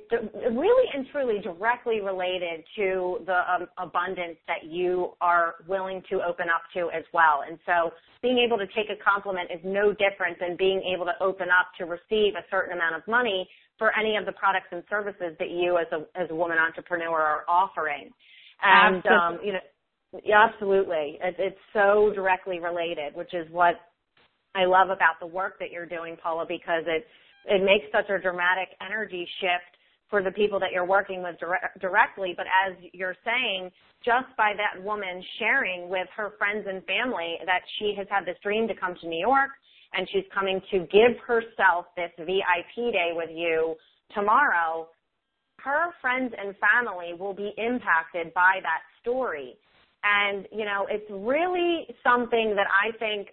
really 0.53 0.87
and 0.95 1.07
truly 1.13 1.41
directly 1.43 2.01
related 2.01 2.65
to 2.77 3.19
the 3.27 3.41
um, 3.53 3.67
abundance 3.79 4.39
that 4.47 4.65
you 4.65 5.13
are 5.21 5.57
willing 5.69 6.03
to 6.09 6.21
open 6.23 6.47
up 6.49 6.63
to 6.75 6.91
as 6.97 7.05
well. 7.13 7.43
And 7.49 7.59
so 7.67 7.91
being 8.23 8.39
able 8.39 8.57
to 8.59 8.67
take 8.69 8.89
a 8.89 8.97
compliment 9.03 9.51
is 9.53 9.61
no 9.65 9.93
different 9.93 10.39
than 10.41 10.57
being 10.57 10.81
able 10.95 11.05
to 11.05 11.13
open 11.21 11.49
up 11.49 11.69
to 11.79 11.85
receive 11.85 12.35
a 12.35 12.45
certain 12.51 12.73
amount 12.73 12.97
of 12.97 13.03
money 13.07 13.49
for 13.79 13.91
any 13.99 14.17
of 14.17 14.25
the 14.27 14.33
products 14.33 14.69
and 14.71 14.83
services 14.89 15.37
that 15.39 15.51
you 15.51 15.77
as 15.77 15.87
a, 15.93 16.07
as 16.19 16.31
a 16.31 16.35
woman 16.35 16.57
entrepreneur 16.59 17.21
are 17.21 17.45
offering. 17.49 18.11
And, 18.63 19.05
um, 19.07 19.39
you 19.45 19.53
know, 19.53 19.59
yeah, 20.25 20.47
absolutely. 20.49 21.19
It, 21.23 21.35
it's 21.39 21.59
so 21.73 22.13
directly 22.15 22.61
related, 22.61 23.15
which 23.15 23.35
is 23.35 23.47
what 23.51 23.75
I 24.55 24.67
love 24.67 24.91
about 24.91 25.19
the 25.21 25.27
work 25.27 25.59
that 25.59 25.71
you're 25.71 25.87
doing, 25.87 26.17
Paula, 26.23 26.45
because 26.47 26.85
it 26.87 27.07
it 27.47 27.63
makes 27.65 27.87
such 27.93 28.09
a 28.11 28.21
dramatic 28.21 28.69
energy 28.81 29.27
shift 29.41 29.77
for 30.09 30.23
the 30.23 30.31
people 30.31 30.61
that 30.61 30.73
you're 30.73 30.87
working 30.87 31.23
with 31.23 31.39
dire- 31.41 31.73
directly. 31.81 32.35
But 32.37 32.47
as 32.67 32.77
you're 32.93 33.17
saying, 33.25 33.71
just 34.05 34.29
by 34.37 34.53
that 34.57 34.83
woman 34.83 35.23
sharing 35.39 35.89
with 35.89 36.07
her 36.15 36.35
friends 36.39 36.67
and 36.69 36.85
family 36.85 37.37
that 37.47 37.63
she 37.79 37.95
has 37.97 38.07
had 38.11 38.27
this 38.27 38.37
dream 38.43 38.69
to 38.69 38.75
come 38.75 38.95
to 39.01 39.09
New 39.09 39.21
York 39.21 39.51
and 39.95 40.07
she's 40.13 40.25
coming 40.35 40.61
to 40.71 40.81
give 40.93 41.17
herself 41.27 41.87
this 41.97 42.11
VIP 42.19 42.93
day 42.93 43.13
with 43.15 43.31
you 43.33 43.75
tomorrow, 44.15 44.89
her 45.61 45.93
friends 46.01 46.35
and 46.37 46.55
family 46.59 47.15
will 47.19 47.35
be 47.35 47.53
impacted 47.57 48.35
by 48.35 48.61
that 48.63 48.83
story. 49.01 49.55
And, 50.03 50.47
you 50.51 50.65
know, 50.65 50.87
it's 50.91 51.09
really 51.11 51.87
something 52.03 52.55
that 52.57 52.67
I 52.69 52.97
think 52.99 53.29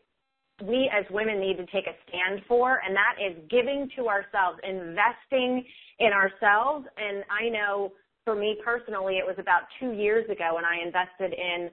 we 0.64 0.89
as 0.93 1.05
women 1.12 1.39
need 1.39 1.57
to 1.57 1.66
take 1.68 1.88
a 1.88 1.95
stand 2.07 2.41
for, 2.47 2.82
and 2.86 2.95
that 2.95 3.16
is 3.20 3.38
giving 3.49 3.89
to 3.95 4.07
ourselves, 4.07 4.60
investing 4.64 5.64
in 5.99 6.12
ourselves. 6.14 6.88
And 6.97 7.24
I 7.30 7.49
know 7.49 7.93
for 8.26 8.36
me 8.36 8.57
personally, 8.64 9.18
it 9.18 9.26
was 9.26 9.36
about 9.39 9.64
two 9.80 9.91
years 9.93 10.30
ago 10.30 10.55
when 10.55 10.66
I 10.66 10.84
invested 10.86 11.34
in 11.34 11.70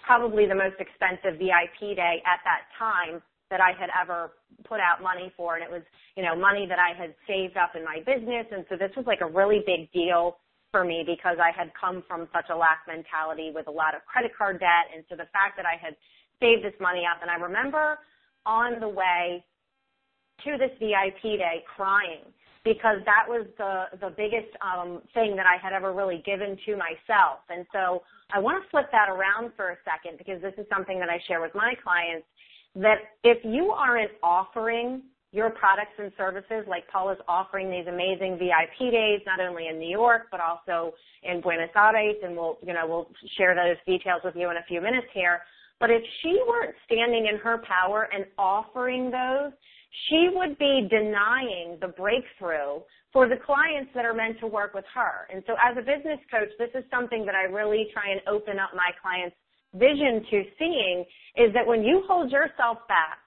probably 0.00 0.46
the 0.46 0.54
most 0.54 0.76
expensive 0.78 1.38
VIP 1.38 1.96
day 1.96 2.22
at 2.24 2.40
that 2.44 2.70
time 2.78 3.20
that 3.50 3.60
I 3.60 3.72
had 3.72 3.88
ever 3.92 4.32
put 4.68 4.80
out 4.80 5.02
money 5.02 5.32
for. 5.36 5.56
And 5.56 5.64
it 5.64 5.70
was, 5.70 5.82
you 6.16 6.22
know, 6.22 6.36
money 6.36 6.66
that 6.68 6.78
I 6.78 6.96
had 6.96 7.14
saved 7.26 7.56
up 7.56 7.72
in 7.74 7.84
my 7.84 8.00
business. 8.04 8.46
And 8.52 8.64
so 8.68 8.76
this 8.76 8.92
was 8.96 9.06
like 9.06 9.20
a 9.20 9.30
really 9.30 9.64
big 9.64 9.90
deal 9.92 10.36
for 10.70 10.84
me 10.84 11.02
because 11.04 11.40
I 11.40 11.50
had 11.56 11.72
come 11.72 12.04
from 12.06 12.28
such 12.32 12.52
a 12.52 12.56
lack 12.56 12.84
mentality 12.86 13.50
with 13.54 13.68
a 13.68 13.70
lot 13.72 13.94
of 13.94 14.04
credit 14.04 14.32
card 14.36 14.60
debt. 14.60 14.92
And 14.94 15.04
so 15.08 15.16
the 15.16 15.28
fact 15.32 15.56
that 15.56 15.64
I 15.64 15.80
had 15.80 15.96
saved 16.40 16.64
this 16.64 16.76
money 16.80 17.04
up 17.08 17.20
and 17.22 17.30
I 17.30 17.36
remember 17.40 17.98
on 18.48 18.80
the 18.80 18.88
way 18.88 19.44
to 20.44 20.56
this 20.56 20.70
VIP 20.80 21.38
day 21.38 21.62
crying 21.76 22.24
because 22.64 22.98
that 23.04 23.24
was 23.28 23.46
the 23.58 23.84
the 24.00 24.10
biggest 24.16 24.50
um 24.60 25.02
thing 25.14 25.36
that 25.36 25.46
I 25.46 25.60
had 25.62 25.72
ever 25.72 25.92
really 25.92 26.22
given 26.24 26.56
to 26.66 26.76
myself. 26.76 27.44
And 27.50 27.66
so 27.72 28.02
I 28.32 28.38
want 28.38 28.62
to 28.62 28.70
flip 28.70 28.86
that 28.92 29.08
around 29.08 29.52
for 29.56 29.70
a 29.70 29.76
second 29.84 30.18
because 30.18 30.40
this 30.42 30.54
is 30.58 30.66
something 30.72 30.98
that 30.98 31.08
I 31.08 31.18
share 31.28 31.40
with 31.40 31.54
my 31.54 31.74
clients 31.82 32.26
that 32.74 33.16
if 33.24 33.38
you 33.44 33.70
aren't 33.70 34.12
offering 34.22 35.02
your 35.32 35.50
products 35.50 35.92
and 35.98 36.10
services 36.16 36.64
like 36.66 36.88
Paula's 36.88 37.18
offering 37.28 37.70
these 37.70 37.86
amazing 37.86 38.38
VIP 38.38 38.90
days, 38.90 39.20
not 39.26 39.40
only 39.40 39.68
in 39.68 39.78
New 39.78 39.90
York, 39.90 40.28
but 40.30 40.40
also 40.40 40.94
in 41.22 41.40
Buenos 41.42 41.68
Aires, 41.76 42.16
and 42.22 42.34
we'll, 42.34 42.56
you 42.66 42.72
know, 42.72 42.86
we'll 42.86 43.10
share 43.36 43.54
those 43.54 43.76
details 43.86 44.22
with 44.24 44.34
you 44.36 44.50
in 44.50 44.56
a 44.56 44.64
few 44.66 44.80
minutes 44.80 45.06
here. 45.12 45.40
But 45.80 45.90
if 45.90 46.02
she 46.22 46.40
weren't 46.46 46.74
standing 46.86 47.26
in 47.32 47.38
her 47.38 47.58
power 47.58 48.08
and 48.12 48.24
offering 48.36 49.10
those, 49.10 49.52
she 50.08 50.28
would 50.34 50.58
be 50.58 50.88
denying 50.90 51.78
the 51.80 51.88
breakthrough 51.88 52.82
for 53.12 53.28
the 53.28 53.36
clients 53.36 53.90
that 53.94 54.04
are 54.04 54.14
meant 54.14 54.38
to 54.40 54.46
work 54.46 54.74
with 54.74 54.84
her. 54.94 55.26
And 55.32 55.42
so 55.46 55.54
as 55.64 55.76
a 55.78 55.80
business 55.80 56.20
coach, 56.30 56.50
this 56.58 56.70
is 56.74 56.84
something 56.90 57.24
that 57.24 57.34
I 57.34 57.44
really 57.44 57.88
try 57.92 58.10
and 58.10 58.20
open 58.28 58.58
up 58.58 58.70
my 58.74 58.90
clients' 59.00 59.36
vision 59.74 60.24
to 60.30 60.44
seeing 60.58 61.04
is 61.36 61.52
that 61.54 61.66
when 61.66 61.82
you 61.82 62.02
hold 62.08 62.30
yourself 62.30 62.78
back 62.88 63.18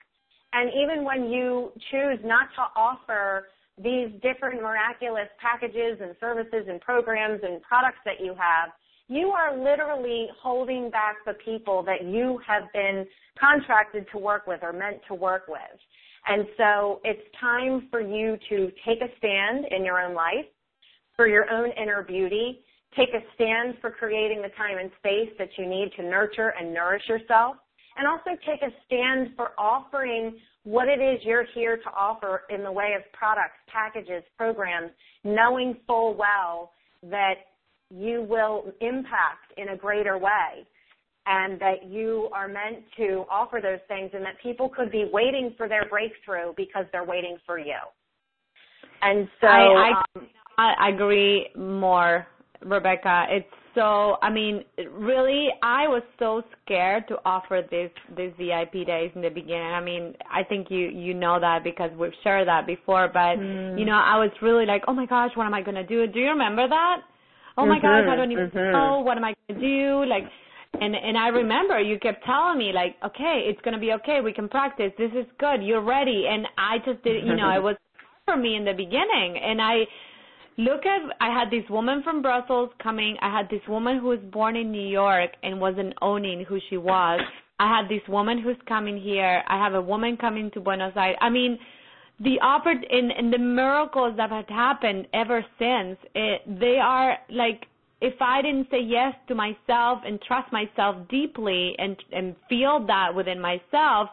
and 0.54 0.70
even 0.74 1.04
when 1.04 1.32
you 1.32 1.72
choose 1.89 2.20
not 2.24 2.49
to 2.56 2.62
offer 2.76 3.47
these 3.78 4.10
different 4.22 4.62
miraculous 4.62 5.30
packages 5.39 5.97
and 6.02 6.16
services 6.20 6.68
and 6.68 6.82
programs 6.82 7.39
and 7.43 7.62
products 7.62 7.99
that 8.06 8.20
you 8.20 8.36
have, 8.36 8.70
you 9.12 9.28
are 9.32 9.62
literally 9.62 10.28
holding 10.41 10.89
back 10.89 11.18
the 11.26 11.34
people 11.43 11.84
that 11.84 12.05
you 12.05 12.39
have 12.47 12.64
been 12.72 13.05
contracted 13.38 14.05
to 14.14 14.18
work 14.18 14.47
with 14.47 14.62
or 14.64 14.72
meant 14.72 15.01
to 15.09 15.14
work 15.14 15.49
with. 15.49 15.59
And 16.28 16.45
so 16.55 17.01
it's 17.03 17.20
time 17.38 17.89
for 17.91 17.99
you 17.99 18.38
to 18.47 18.72
take 18.88 19.01
a 19.01 19.12
stand 19.18 19.66
in 19.70 19.84
your 19.84 19.99
own 19.99 20.16
life 20.16 20.45
for 21.18 21.28
your 21.28 21.51
own 21.51 21.72
inner 21.72 22.03
beauty. 22.03 22.62
Take 22.95 23.09
a 23.09 23.20
stand 23.36 23.76
for 23.82 23.91
creating 23.91 24.41
the 24.41 24.47
time 24.55 24.78
and 24.80 24.89
space 24.99 25.36
that 25.38 25.49
you 25.57 25.68
need 25.68 25.91
to 25.97 26.03
nurture 26.03 26.53
and 26.57 26.74
nourish 26.74 27.03
yourself 27.09 27.57
and 27.97 28.07
also 28.07 28.39
take 28.45 28.62
a 28.62 28.72
stand 28.86 29.36
for 29.36 29.51
offering 29.57 30.38
what 30.64 30.88
it 30.88 31.01
is 31.01 31.20
you're 31.26 31.47
here 31.53 31.76
to 31.76 31.89
offer 31.97 32.43
in 32.49 32.64
the 32.64 32.72
way 32.72 32.93
of 32.95 33.01
products, 33.12 33.59
packages, 33.68 34.24
programs, 34.38 34.91
knowing 35.26 35.76
full 35.86 36.16
well 36.16 36.72
that 37.03 37.34
you 37.91 38.25
will 38.27 38.65
impact 38.81 39.53
in 39.57 39.69
a 39.69 39.77
greater 39.77 40.17
way 40.17 40.65
and 41.27 41.59
that 41.59 41.85
you 41.87 42.29
are 42.33 42.47
meant 42.47 42.83
to 42.97 43.25
offer 43.29 43.59
those 43.61 43.79
things 43.87 44.09
and 44.13 44.23
that 44.23 44.35
people 44.41 44.69
could 44.69 44.91
be 44.91 45.09
waiting 45.11 45.53
for 45.57 45.67
their 45.67 45.85
breakthrough 45.89 46.53
because 46.57 46.85
they're 46.91 47.03
waiting 47.03 47.37
for 47.45 47.59
you. 47.59 47.77
And 49.01 49.27
so 49.39 49.47
I, 49.47 49.91
I, 49.91 50.19
um, 50.19 50.27
I 50.57 50.89
agree 50.89 51.47
more, 51.55 52.27
Rebecca. 52.61 53.25
It's 53.29 53.47
so 53.73 54.17
I 54.21 54.29
mean, 54.29 54.63
really, 54.91 55.47
I 55.63 55.87
was 55.87 56.03
so 56.19 56.43
scared 56.63 57.07
to 57.07 57.17
offer 57.25 57.61
this 57.71 57.89
these 58.17 58.33
VIP 58.37 58.85
days 58.85 59.11
in 59.15 59.21
the 59.21 59.29
beginning. 59.29 59.61
I 59.61 59.81
mean, 59.81 60.13
I 60.29 60.43
think 60.43 60.67
you 60.69 60.89
you 60.89 61.13
know 61.13 61.39
that 61.39 61.63
because 61.63 61.89
we've 61.97 62.11
shared 62.23 62.47
that 62.47 62.67
before. 62.67 63.09
But 63.11 63.37
mm. 63.37 63.79
you 63.79 63.85
know, 63.85 63.93
I 63.93 64.17
was 64.17 64.29
really 64.41 64.65
like, 64.65 64.83
oh 64.87 64.93
my 64.93 65.05
gosh, 65.05 65.31
what 65.35 65.45
am 65.45 65.53
I 65.53 65.61
gonna 65.61 65.85
do? 65.85 66.05
Do 66.07 66.19
you 66.19 66.29
remember 66.29 66.67
that? 66.67 67.01
Oh 67.58 67.66
my 67.66 67.78
mm-hmm, 67.78 67.86
gosh, 67.86 68.12
I 68.12 68.16
don't 68.16 68.32
even 68.32 68.49
mm-hmm. 68.49 68.72
know 68.72 69.02
what 69.04 69.18
am 69.18 69.24
I 69.24 69.34
gonna 69.47 69.60
do? 69.60 70.06
Like, 70.06 70.24
and 70.80 70.95
and 70.95 71.18
I 71.18 71.28
remember 71.28 71.80
you 71.80 71.99
kept 71.99 72.24
telling 72.26 72.58
me 72.58 72.72
like, 72.74 72.95
okay, 73.06 73.43
it's 73.45 73.60
gonna 73.62 73.80
be 73.80 73.91
okay. 73.93 74.20
We 74.24 74.34
can 74.34 74.47
practice. 74.47 74.91
This 74.97 75.12
is 75.12 75.26
good. 75.39 75.62
You're 75.62 75.84
ready. 75.84 76.26
And 76.30 76.47
I 76.58 76.78
just 76.86 77.04
did. 77.04 77.26
You 77.26 77.36
know, 77.36 77.49
it 77.56 77.64
was 77.70 77.76
for 78.26 78.38
me 78.38 78.56
in 78.56 78.64
the 78.64 78.74
beginning, 78.74 79.38
and 79.43 79.62
I 79.62 79.84
look 80.58 80.86
at 80.86 81.02
I 81.20 81.34
had 81.38 81.49
this 81.49 81.70
woman 81.70 82.02
from 82.04 82.22
Brussels 82.22 82.70
coming. 82.82 83.18
I 83.22 83.36
had 83.36 83.49
this 83.49 83.62
woman 83.68 83.99
who 83.99 84.08
was 84.08 84.20
born 84.32 84.56
in 84.56 84.72
New 84.72 84.88
York 84.88 85.32
and 85.43 85.60
wasn't 85.60 85.93
owning 86.02 86.45
who 86.47 86.60
she 86.70 86.78
was. 86.78 87.20
I 87.60 87.68
had 87.68 87.89
this 87.89 88.02
woman 88.08 88.41
who's 88.41 88.58
coming 88.68 88.99
here. 88.99 89.43
I 89.47 89.64
have 89.64 89.74
a 89.74 89.82
woman 89.82 90.18
coming 90.18 90.49
to 90.52 90.60
Buenos 90.60 90.93
Aires. 90.95 91.16
I 91.22 91.30
mean, 91.30 91.60
the 92.24 92.38
oppor- 92.43 92.86
and, 92.89 93.11
and 93.11 93.34
the 93.34 93.38
miracles 93.38 94.15
that 94.17 94.30
have 94.30 94.47
happened 94.47 95.07
ever 95.13 95.43
since, 95.57 95.97
it, 96.13 96.41
they 96.59 96.78
are 96.82 97.17
like 97.30 97.65
if 98.01 98.15
I 98.19 98.41
didn't 98.41 98.67
say 98.72 98.82
yes 98.82 99.13
to 99.28 99.36
myself 99.36 99.99
and 100.05 100.19
trust 100.22 100.51
myself 100.51 101.07
deeply 101.09 101.76
and 101.78 101.95
and 102.11 102.36
feel 102.49 102.86
that 102.88 103.13
within 103.13 103.39
myself, 103.39 104.09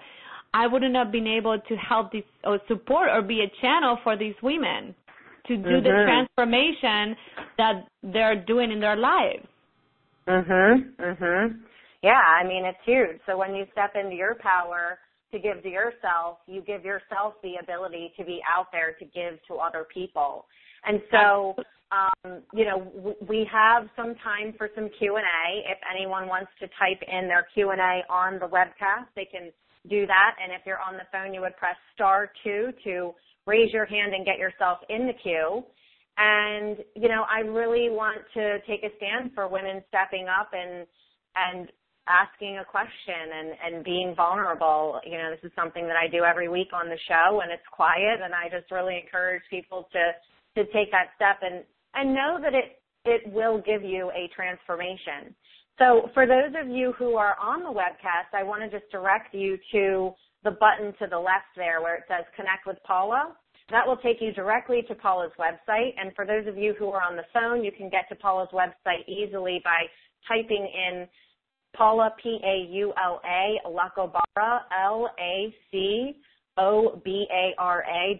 I 0.54 0.66
wouldn't 0.66 0.94
have 0.94 1.10
been 1.10 1.26
able 1.26 1.58
to 1.58 1.76
help 1.76 2.12
these 2.12 2.22
or 2.44 2.60
support 2.68 3.08
or 3.10 3.22
be 3.22 3.40
a 3.40 3.50
channel 3.60 3.98
for 4.02 4.16
these 4.16 4.34
women 4.42 4.94
to 5.46 5.56
do 5.56 5.62
mm-hmm. 5.62 5.84
the 5.84 6.04
transformation 6.04 7.16
that 7.56 7.86
they're 8.02 8.44
doing 8.44 8.70
in 8.70 8.80
their 8.80 8.96
lives. 8.96 9.46
Mhm. 10.26 10.94
Mhm. 10.96 11.60
Yeah, 12.02 12.20
I 12.20 12.44
mean 12.44 12.64
it's 12.64 12.78
huge. 12.84 13.20
So 13.26 13.36
when 13.36 13.54
you 13.54 13.66
step 13.72 13.96
into 13.96 14.14
your 14.14 14.34
power 14.36 14.98
to 15.32 15.38
give 15.38 15.62
to 15.62 15.68
yourself, 15.68 16.38
you 16.46 16.62
give 16.62 16.84
yourself 16.84 17.34
the 17.42 17.54
ability 17.62 18.12
to 18.18 18.24
be 18.24 18.40
out 18.48 18.66
there 18.72 18.92
to 18.92 19.04
give 19.04 19.38
to 19.48 19.56
other 19.56 19.86
people. 19.92 20.46
And 20.84 21.00
so 21.10 21.54
um, 21.90 22.42
you 22.52 22.64
know, 22.64 22.84
w- 22.96 23.16
we 23.26 23.48
have 23.50 23.88
some 23.96 24.14
time 24.22 24.54
for 24.58 24.68
some 24.74 24.90
Q&A. 24.98 25.70
If 25.70 25.78
anyone 25.88 26.28
wants 26.28 26.50
to 26.60 26.66
type 26.78 27.00
in 27.06 27.28
their 27.28 27.46
Q&A 27.54 28.02
on 28.12 28.38
the 28.38 28.46
webcast, 28.46 29.08
they 29.16 29.24
can 29.24 29.50
do 29.88 30.06
that. 30.06 30.36
And 30.42 30.52
if 30.52 30.66
you're 30.66 30.80
on 30.80 30.94
the 30.94 31.08
phone, 31.10 31.32
you 31.32 31.40
would 31.40 31.56
press 31.56 31.76
star 31.94 32.30
two 32.44 32.72
to 32.84 33.12
raise 33.46 33.72
your 33.72 33.86
hand 33.86 34.14
and 34.14 34.26
get 34.26 34.38
yourself 34.38 34.78
in 34.90 35.06
the 35.06 35.14
queue. 35.22 35.64
And, 36.18 36.78
you 36.94 37.08
know, 37.08 37.24
I 37.30 37.40
really 37.40 37.88
want 37.88 38.18
to 38.34 38.58
take 38.66 38.82
a 38.82 38.94
stand 38.96 39.30
for 39.34 39.48
women 39.48 39.82
stepping 39.88 40.26
up 40.28 40.50
and, 40.52 40.86
and 41.36 41.68
asking 42.08 42.58
a 42.58 42.64
question 42.64 43.28
and, 43.36 43.48
and 43.62 43.84
being 43.84 44.14
vulnerable. 44.16 45.00
You 45.04 45.18
know, 45.18 45.30
this 45.30 45.44
is 45.44 45.52
something 45.54 45.86
that 45.86 45.96
I 45.96 46.08
do 46.08 46.24
every 46.24 46.48
week 46.48 46.72
on 46.72 46.88
the 46.88 46.98
show 47.06 47.40
and 47.40 47.52
it's 47.52 47.66
quiet 47.70 48.20
and 48.24 48.34
I 48.34 48.48
just 48.48 48.70
really 48.70 48.98
encourage 48.98 49.42
people 49.50 49.88
to, 49.92 50.12
to 50.56 50.72
take 50.72 50.90
that 50.90 51.12
step 51.16 51.38
and, 51.42 51.62
and 51.94 52.14
know 52.14 52.38
that 52.42 52.54
it, 52.54 52.80
it 53.04 53.32
will 53.32 53.60
give 53.60 53.82
you 53.82 54.10
a 54.10 54.28
transformation. 54.34 55.34
So 55.78 56.10
for 56.12 56.26
those 56.26 56.52
of 56.60 56.68
you 56.68 56.92
who 56.98 57.14
are 57.14 57.36
on 57.40 57.62
the 57.62 57.70
webcast, 57.70 58.34
I 58.34 58.42
want 58.42 58.62
to 58.62 58.70
just 58.70 58.90
direct 58.90 59.34
you 59.34 59.56
to 59.72 60.10
the 60.44 60.50
button 60.50 60.92
to 60.98 61.06
the 61.08 61.18
left 61.18 61.54
there 61.56 61.80
where 61.80 61.96
it 61.96 62.04
says 62.08 62.24
connect 62.34 62.66
with 62.66 62.78
Paula. 62.84 63.36
That 63.70 63.86
will 63.86 63.98
take 63.98 64.20
you 64.20 64.32
directly 64.32 64.82
to 64.88 64.94
Paula's 64.94 65.32
website. 65.38 65.92
And 65.98 66.14
for 66.16 66.24
those 66.24 66.46
of 66.46 66.56
you 66.56 66.74
who 66.78 66.88
are 66.90 67.02
on 67.02 67.16
the 67.16 67.28
phone, 67.32 67.62
you 67.62 67.70
can 67.70 67.90
get 67.90 68.08
to 68.08 68.16
Paula's 68.16 68.48
website 68.52 69.06
easily 69.06 69.60
by 69.62 69.84
typing 70.26 70.66
in 70.66 71.06
Paula, 71.76 72.14
P-A-U-L-A, 72.22 73.60
Lacobara, 73.66 74.60
L-A-C-O-B-A-R-A 74.84 76.14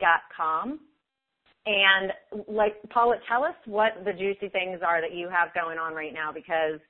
dot 0.01 0.21
com. 0.37 0.81
And 1.67 2.13
like, 2.49 2.77
Paula, 2.91 3.17
tell 3.29 3.45
us 3.45 3.55
what 3.67 4.05
the 4.05 4.13
juicy 4.13 4.49
things 4.49 4.81
are 4.87 5.01
that 5.01 5.15
you 5.15 5.29
have 5.29 5.53
going 5.55 5.79
on 5.79 5.95
right 5.95 6.15
now 6.15 6.33
because 6.33 6.81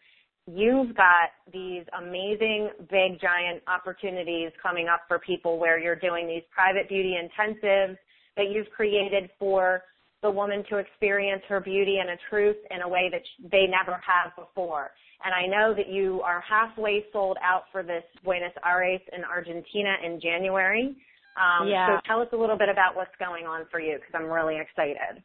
you've 0.46 0.94
got 0.94 1.30
these 1.52 1.84
amazing, 1.98 2.70
big, 2.90 3.20
giant 3.20 3.62
opportunities 3.66 4.52
coming 4.62 4.88
up 4.88 5.00
for 5.08 5.18
people 5.18 5.58
where 5.58 5.78
you're 5.78 5.96
doing 5.96 6.26
these 6.28 6.44
private 6.50 6.88
beauty 6.88 7.16
intensives 7.16 7.96
that 8.36 8.50
you've 8.52 8.70
created 8.70 9.30
for 9.38 9.82
the 10.22 10.30
woman 10.30 10.64
to 10.70 10.78
experience 10.78 11.42
her 11.48 11.60
beauty 11.60 11.98
and 11.98 12.10
a 12.10 12.16
truth 12.30 12.56
in 12.70 12.82
a 12.82 12.88
way 12.88 13.10
that 13.10 13.22
they 13.50 13.66
never 13.66 14.00
have 14.04 14.34
before. 14.36 14.90
And 15.24 15.34
I 15.34 15.46
know 15.46 15.74
that 15.74 15.88
you 15.88 16.20
are 16.22 16.40
halfway 16.48 17.04
sold 17.12 17.38
out 17.42 17.64
for 17.72 17.82
this 17.82 18.04
Buenos 18.24 18.52
Aires 18.64 19.00
in 19.16 19.24
Argentina 19.24 19.96
in 20.04 20.20
January. 20.20 20.96
Um, 21.36 21.68
yeah. 21.68 21.98
So 21.98 22.00
tell 22.06 22.20
us 22.20 22.28
a 22.32 22.36
little 22.36 22.58
bit 22.58 22.68
about 22.68 22.94
what's 22.96 23.14
going 23.18 23.46
on 23.46 23.66
for 23.70 23.80
you 23.80 23.96
because 23.96 24.12
I'm 24.14 24.30
really 24.30 24.58
excited. 24.60 25.22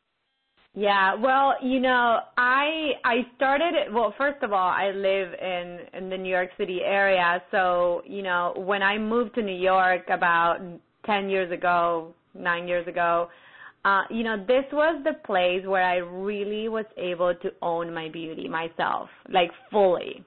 Yeah, 0.75 1.13
well, 1.13 1.53
you 1.61 1.79
know, 1.79 2.19
I 2.35 2.93
I 3.03 3.17
started 3.35 3.93
well, 3.93 4.13
first 4.17 4.41
of 4.41 4.53
all, 4.53 4.69
I 4.69 4.89
live 4.89 5.33
in 5.39 5.79
in 5.93 6.09
the 6.09 6.17
New 6.17 6.31
York 6.31 6.49
City 6.57 6.79
area, 6.83 7.43
so, 7.51 8.01
you 8.07 8.23
know, 8.23 8.53
when 8.57 8.81
I 8.81 8.97
moved 8.97 9.35
to 9.35 9.43
New 9.43 9.55
York 9.55 10.09
about 10.09 10.57
10 11.05 11.29
years 11.29 11.51
ago, 11.51 12.15
9 12.33 12.67
years 12.67 12.87
ago, 12.87 13.29
uh, 13.85 14.03
you 14.09 14.23
know, 14.23 14.37
this 14.37 14.63
was 14.71 15.01
the 15.03 15.13
place 15.25 15.65
where 15.65 15.83
I 15.83 15.97
really 15.97 16.69
was 16.69 16.85
able 16.97 17.35
to 17.35 17.51
own 17.61 17.93
my 17.93 18.09
beauty 18.09 18.47
myself, 18.47 19.09
like 19.29 19.51
fully. 19.71 20.23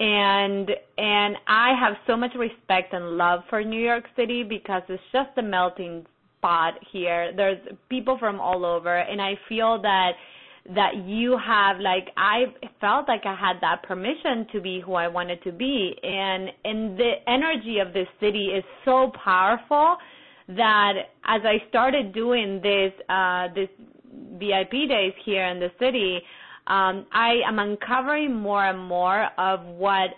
And 0.00 0.70
and 0.98 1.36
I 1.46 1.72
have 1.80 1.94
so 2.06 2.16
much 2.16 2.34
respect 2.34 2.92
and 2.92 3.16
love 3.16 3.40
for 3.48 3.62
New 3.62 3.80
York 3.80 4.04
City 4.16 4.42
because 4.42 4.82
it's 4.88 5.02
just 5.12 5.30
a 5.38 5.42
melting 5.42 6.04
spot 6.38 6.74
here. 6.92 7.32
There's 7.34 7.58
people 7.88 8.18
from 8.18 8.40
all 8.40 8.66
over, 8.66 8.98
and 8.98 9.22
I 9.22 9.38
feel 9.48 9.80
that 9.82 10.12
that 10.74 10.96
you 11.04 11.38
have 11.38 11.78
like 11.78 12.08
I 12.16 12.44
felt 12.80 13.06
like 13.06 13.26
I 13.26 13.34
had 13.34 13.56
that 13.60 13.82
permission 13.82 14.46
to 14.52 14.60
be 14.60 14.80
who 14.80 14.94
I 14.94 15.08
wanted 15.08 15.42
to 15.44 15.52
be 15.52 15.94
and 16.02 16.48
and 16.64 16.98
the 16.98 17.12
energy 17.26 17.80
of 17.80 17.92
this 17.92 18.08
city 18.18 18.46
is 18.46 18.64
so 18.84 19.12
powerful 19.22 19.98
that 20.48 20.94
as 21.24 21.40
I 21.44 21.62
started 21.68 22.12
doing 22.12 22.60
this 22.62 22.92
uh 23.08 23.48
this 23.54 23.68
VIP 24.38 24.88
days 24.88 25.12
here 25.24 25.46
in 25.46 25.58
the 25.58 25.70
city 25.78 26.20
um 26.66 27.06
I 27.12 27.40
am 27.46 27.58
uncovering 27.58 28.34
more 28.34 28.66
and 28.66 28.78
more 28.78 29.28
of 29.38 29.64
what 29.64 30.10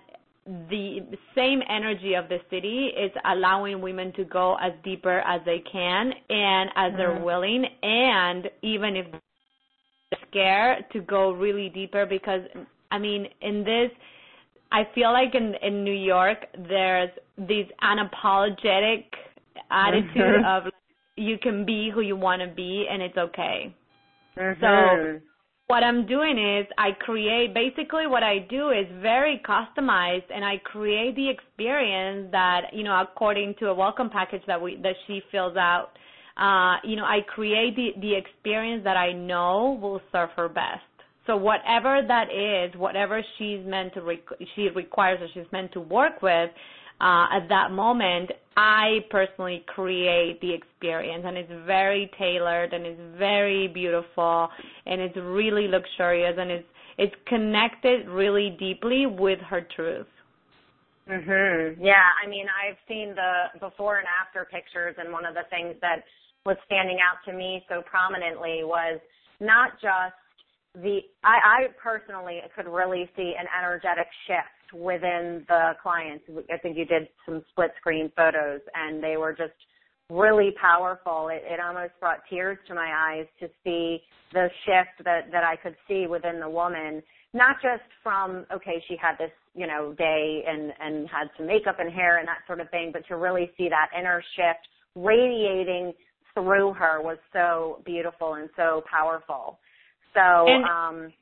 the 0.46 1.00
same 1.34 1.60
energy 1.68 2.14
of 2.14 2.28
the 2.28 2.38
city 2.50 2.92
is 2.96 3.10
allowing 3.24 3.80
women 3.80 4.12
to 4.12 4.24
go 4.24 4.56
as 4.62 4.72
deeper 4.84 5.18
as 5.20 5.40
they 5.44 5.62
can 5.70 6.12
and 6.30 6.70
as 6.76 6.90
mm-hmm. 6.92 6.96
they're 6.96 7.20
willing 7.20 7.64
and 7.82 8.48
even 8.62 8.96
if 8.96 9.06
they're 9.10 10.20
scared 10.30 10.84
to 10.92 11.00
go 11.00 11.32
really 11.32 11.68
deeper 11.68 12.06
because 12.06 12.42
I 12.90 12.98
mean 12.98 13.26
in 13.42 13.64
this 13.64 13.90
I 14.72 14.88
feel 14.94 15.12
like 15.12 15.34
in 15.34 15.54
in 15.62 15.84
New 15.84 15.92
York 15.92 16.46
there's 16.68 17.10
this 17.38 17.66
unapologetic 17.82 19.04
attitude 19.70 20.16
mm-hmm. 20.16 20.66
of 20.66 20.72
you 21.16 21.38
can 21.38 21.64
be 21.64 21.90
who 21.92 22.00
you 22.00 22.16
want 22.16 22.42
to 22.42 22.48
be 22.54 22.86
and 22.90 23.02
it's 23.02 23.16
okay. 23.16 23.74
Mm-hmm. 24.38 24.60
So 24.60 25.20
what 25.66 25.82
I'm 25.82 26.06
doing 26.06 26.38
is 26.38 26.66
I 26.78 26.90
create 27.00 27.52
basically 27.52 28.06
what 28.06 28.22
I 28.22 28.38
do 28.48 28.70
is 28.70 28.86
very 29.02 29.42
customized 29.48 30.30
and 30.32 30.44
I 30.44 30.58
create 30.64 31.16
the 31.16 31.28
experience 31.28 32.28
that, 32.32 32.72
you 32.72 32.84
know, 32.84 33.00
according 33.00 33.54
to 33.60 33.66
a 33.66 33.74
welcome 33.74 34.10
package 34.10 34.42
that 34.46 34.60
we 34.60 34.76
that 34.82 34.94
she 35.06 35.22
fills 35.32 35.56
out, 35.56 35.88
uh, 36.36 36.76
you 36.86 36.96
know, 36.96 37.04
I 37.04 37.20
create 37.26 37.74
the 37.74 38.00
the 38.00 38.14
experience 38.14 38.84
that 38.84 38.96
I 38.96 39.12
know 39.12 39.78
will 39.80 40.00
serve 40.12 40.30
her 40.36 40.48
best. 40.48 40.82
So 41.26 41.36
whatever 41.36 42.02
that 42.06 42.28
is, 42.30 42.78
whatever 42.78 43.20
she's 43.36 43.58
meant 43.66 43.94
to 43.94 44.02
rec- 44.02 44.38
she 44.54 44.68
requires 44.74 45.18
or 45.20 45.26
she's 45.34 45.50
meant 45.50 45.72
to 45.72 45.80
work 45.80 46.22
with, 46.22 46.50
uh, 47.00 47.26
at 47.32 47.48
that 47.48 47.72
moment, 47.72 48.30
I 48.56 49.00
personally 49.10 49.64
create 49.66 50.40
the 50.40 50.52
experience 50.52 51.24
and 51.26 51.36
it's 51.36 51.52
very 51.66 52.10
tailored 52.18 52.72
and 52.72 52.86
it's 52.86 53.18
very 53.18 53.68
beautiful 53.68 54.48
and 54.86 55.00
it's 55.00 55.16
really 55.16 55.68
luxurious 55.68 56.34
and 56.38 56.50
it's 56.50 56.66
it's 56.98 57.14
connected 57.26 58.08
really 58.08 58.56
deeply 58.58 59.04
with 59.04 59.38
her 59.40 59.60
truth. 59.76 60.06
Mhm. 61.06 61.76
Yeah, 61.78 62.08
I 62.24 62.26
mean, 62.26 62.46
I've 62.48 62.78
seen 62.88 63.14
the 63.14 63.60
before 63.60 63.98
and 63.98 64.08
after 64.08 64.46
pictures 64.46 64.96
and 64.98 65.12
one 65.12 65.26
of 65.26 65.34
the 65.34 65.44
things 65.50 65.76
that 65.82 66.04
was 66.46 66.56
standing 66.64 66.98
out 67.04 67.22
to 67.26 67.36
me 67.36 67.64
so 67.68 67.82
prominently 67.82 68.64
was 68.64 68.98
not 69.40 69.72
just 69.82 70.16
the 70.74 71.00
I, 71.22 71.36
I 71.44 71.68
personally 71.76 72.40
could 72.54 72.66
really 72.66 73.10
see 73.16 73.34
an 73.38 73.46
energetic 73.52 74.08
shift 74.26 74.55
within 74.78 75.44
the 75.48 75.72
clients. 75.82 76.24
I 76.52 76.58
think 76.58 76.76
you 76.76 76.84
did 76.84 77.08
some 77.24 77.42
split 77.50 77.72
screen 77.78 78.10
photos 78.16 78.60
and 78.74 79.02
they 79.02 79.16
were 79.16 79.32
just 79.32 79.54
really 80.10 80.54
powerful. 80.60 81.28
It, 81.28 81.42
it 81.44 81.60
almost 81.60 81.92
brought 82.00 82.18
tears 82.30 82.58
to 82.68 82.74
my 82.74 82.92
eyes 82.94 83.26
to 83.40 83.48
see 83.64 84.00
the 84.32 84.48
shift 84.64 85.04
that, 85.04 85.32
that 85.32 85.44
I 85.44 85.56
could 85.56 85.76
see 85.88 86.06
within 86.06 86.40
the 86.40 86.48
woman, 86.48 87.02
not 87.34 87.56
just 87.62 87.82
from, 88.02 88.46
okay, 88.52 88.82
she 88.88 88.96
had 89.00 89.16
this, 89.18 89.32
you 89.54 89.66
know, 89.66 89.94
day 89.96 90.44
and, 90.46 90.72
and 90.80 91.08
had 91.08 91.28
some 91.36 91.46
makeup 91.46 91.76
and 91.78 91.92
hair 91.92 92.18
and 92.18 92.28
that 92.28 92.38
sort 92.46 92.60
of 92.60 92.70
thing, 92.70 92.90
but 92.92 93.06
to 93.08 93.16
really 93.16 93.50
see 93.56 93.68
that 93.68 93.88
inner 93.98 94.22
shift 94.36 94.66
radiating 94.94 95.92
through 96.34 96.72
her 96.74 97.00
was 97.02 97.18
so 97.32 97.82
beautiful 97.84 98.34
and 98.34 98.48
so 98.56 98.82
powerful. 98.90 99.58
So, 100.14 100.46
and, 100.48 100.64
um, 100.64 101.12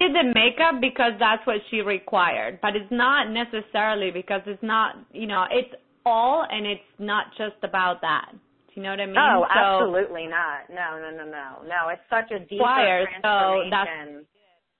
did 0.00 0.12
the 0.14 0.32
makeup 0.34 0.80
because 0.80 1.12
that's 1.18 1.46
what 1.46 1.56
she 1.70 1.80
required, 1.80 2.58
but 2.60 2.76
it's 2.76 2.90
not 2.90 3.30
necessarily 3.30 4.10
because 4.10 4.42
it's 4.46 4.62
not, 4.62 4.96
you 5.12 5.26
know, 5.26 5.44
it's 5.50 5.74
all 6.04 6.44
and 6.48 6.66
it's 6.66 6.82
not 6.98 7.26
just 7.38 7.56
about 7.62 8.00
that. 8.02 8.30
Do 8.32 8.80
you 8.80 8.82
know 8.82 8.90
what 8.90 9.00
I 9.00 9.06
mean? 9.06 9.16
Oh, 9.16 9.46
so, 9.54 9.82
absolutely 9.82 10.26
not. 10.26 10.68
No, 10.68 10.98
no, 10.98 11.16
no, 11.16 11.24
no. 11.30 11.62
No, 11.62 11.88
it's 11.90 12.02
such 12.10 12.30
a 12.32 12.40
deep 12.40 12.60
transformation. 12.60 14.26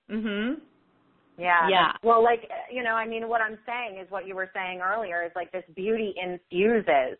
So 0.08 0.14
mhm. 0.14 0.54
Yeah. 1.38 1.68
Yeah. 1.68 1.92
Well, 2.02 2.22
like, 2.22 2.48
you 2.70 2.82
know, 2.82 2.94
I 2.94 3.06
mean, 3.06 3.28
what 3.28 3.40
I'm 3.40 3.58
saying 3.66 4.00
is 4.00 4.10
what 4.10 4.26
you 4.26 4.34
were 4.34 4.50
saying 4.54 4.80
earlier 4.80 5.24
is 5.24 5.32
like 5.34 5.52
this 5.52 5.64
beauty 5.74 6.14
infuses. 6.20 7.18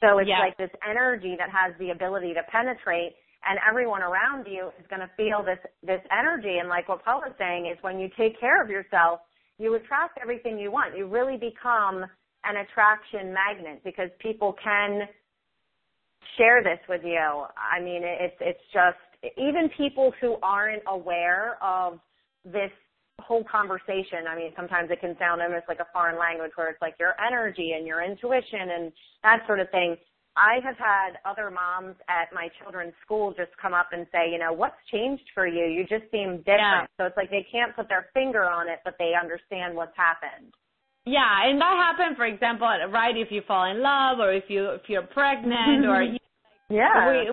So 0.00 0.18
it's 0.18 0.28
yes. 0.28 0.40
like 0.40 0.56
this 0.56 0.70
energy 0.88 1.36
that 1.38 1.50
has 1.50 1.74
the 1.78 1.90
ability 1.90 2.32
to 2.34 2.42
penetrate 2.50 3.12
and 3.48 3.58
everyone 3.68 4.02
around 4.02 4.46
you 4.46 4.68
is 4.78 4.86
going 4.88 5.00
to 5.00 5.10
feel 5.16 5.42
this 5.44 5.58
this 5.82 6.00
energy. 6.12 6.58
And 6.58 6.68
like 6.68 6.88
what 6.88 7.04
Paul 7.04 7.22
is 7.26 7.32
saying 7.38 7.66
is 7.66 7.78
when 7.82 7.98
you 7.98 8.08
take 8.16 8.38
care 8.38 8.62
of 8.62 8.68
yourself 8.68 9.20
you 9.60 9.74
attract 9.74 10.18
everything 10.20 10.58
you 10.58 10.72
want. 10.72 10.96
You 10.96 11.06
really 11.06 11.36
become 11.36 12.02
an 12.44 12.56
attraction 12.56 13.32
magnet 13.32 13.82
because 13.84 14.08
people 14.18 14.56
can 14.64 15.02
share 16.38 16.62
this 16.64 16.80
with 16.88 17.02
you. 17.04 17.44
I 17.56 17.78
mean 17.80 18.00
it's 18.02 18.36
it's 18.40 18.64
just 18.72 18.96
even 19.36 19.68
people 19.76 20.12
who 20.20 20.36
aren't 20.42 20.82
aware 20.86 21.58
of 21.62 22.00
this 22.44 22.70
whole 23.20 23.44
conversation 23.44 24.24
i 24.30 24.34
mean 24.34 24.50
sometimes 24.56 24.90
it 24.90 24.98
can 24.98 25.14
sound 25.18 25.42
almost 25.42 25.64
like 25.68 25.78
a 25.78 25.86
foreign 25.92 26.18
language 26.18 26.50
where 26.54 26.70
it's 26.70 26.80
like 26.80 26.94
your 26.98 27.14
energy 27.20 27.72
and 27.76 27.86
your 27.86 28.02
intuition 28.02 28.70
and 28.74 28.92
that 29.22 29.40
sort 29.46 29.60
of 29.60 29.68
thing 29.68 29.94
I 30.40 30.64
have 30.64 30.78
had 30.78 31.20
other 31.28 31.50
moms 31.50 31.96
at 32.08 32.32
my 32.32 32.48
children's 32.62 32.94
school 33.04 33.34
just 33.36 33.50
come 33.60 33.74
up 33.74 33.88
and 33.92 34.06
say, 34.10 34.32
you 34.32 34.38
know, 34.38 34.54
what's 34.54 34.80
changed 34.90 35.28
for 35.34 35.46
you? 35.46 35.66
You 35.66 35.82
just 35.82 36.10
seem 36.10 36.38
different. 36.38 36.88
Yeah. 36.88 36.96
So 36.96 37.04
it's 37.04 37.16
like 37.16 37.28
they 37.30 37.46
can't 37.52 37.76
put 37.76 37.88
their 37.88 38.08
finger 38.14 38.48
on 38.48 38.66
it, 38.66 38.80
but 38.82 38.96
they 38.98 39.12
understand 39.20 39.76
what's 39.76 39.96
happened. 39.96 40.54
Yeah, 41.04 41.44
and 41.44 41.60
that 41.60 41.76
happened, 41.76 42.16
for 42.16 42.24
example, 42.24 42.66
right? 42.90 43.16
If 43.16 43.28
you 43.30 43.42
fall 43.46 43.70
in 43.70 43.82
love, 43.82 44.18
or 44.18 44.32
if 44.32 44.44
you 44.48 44.70
if 44.70 44.82
you're 44.88 45.02
pregnant, 45.02 45.84
or 45.86 46.02
you, 46.02 46.18
yeah, 46.68 47.10
we 47.10 47.30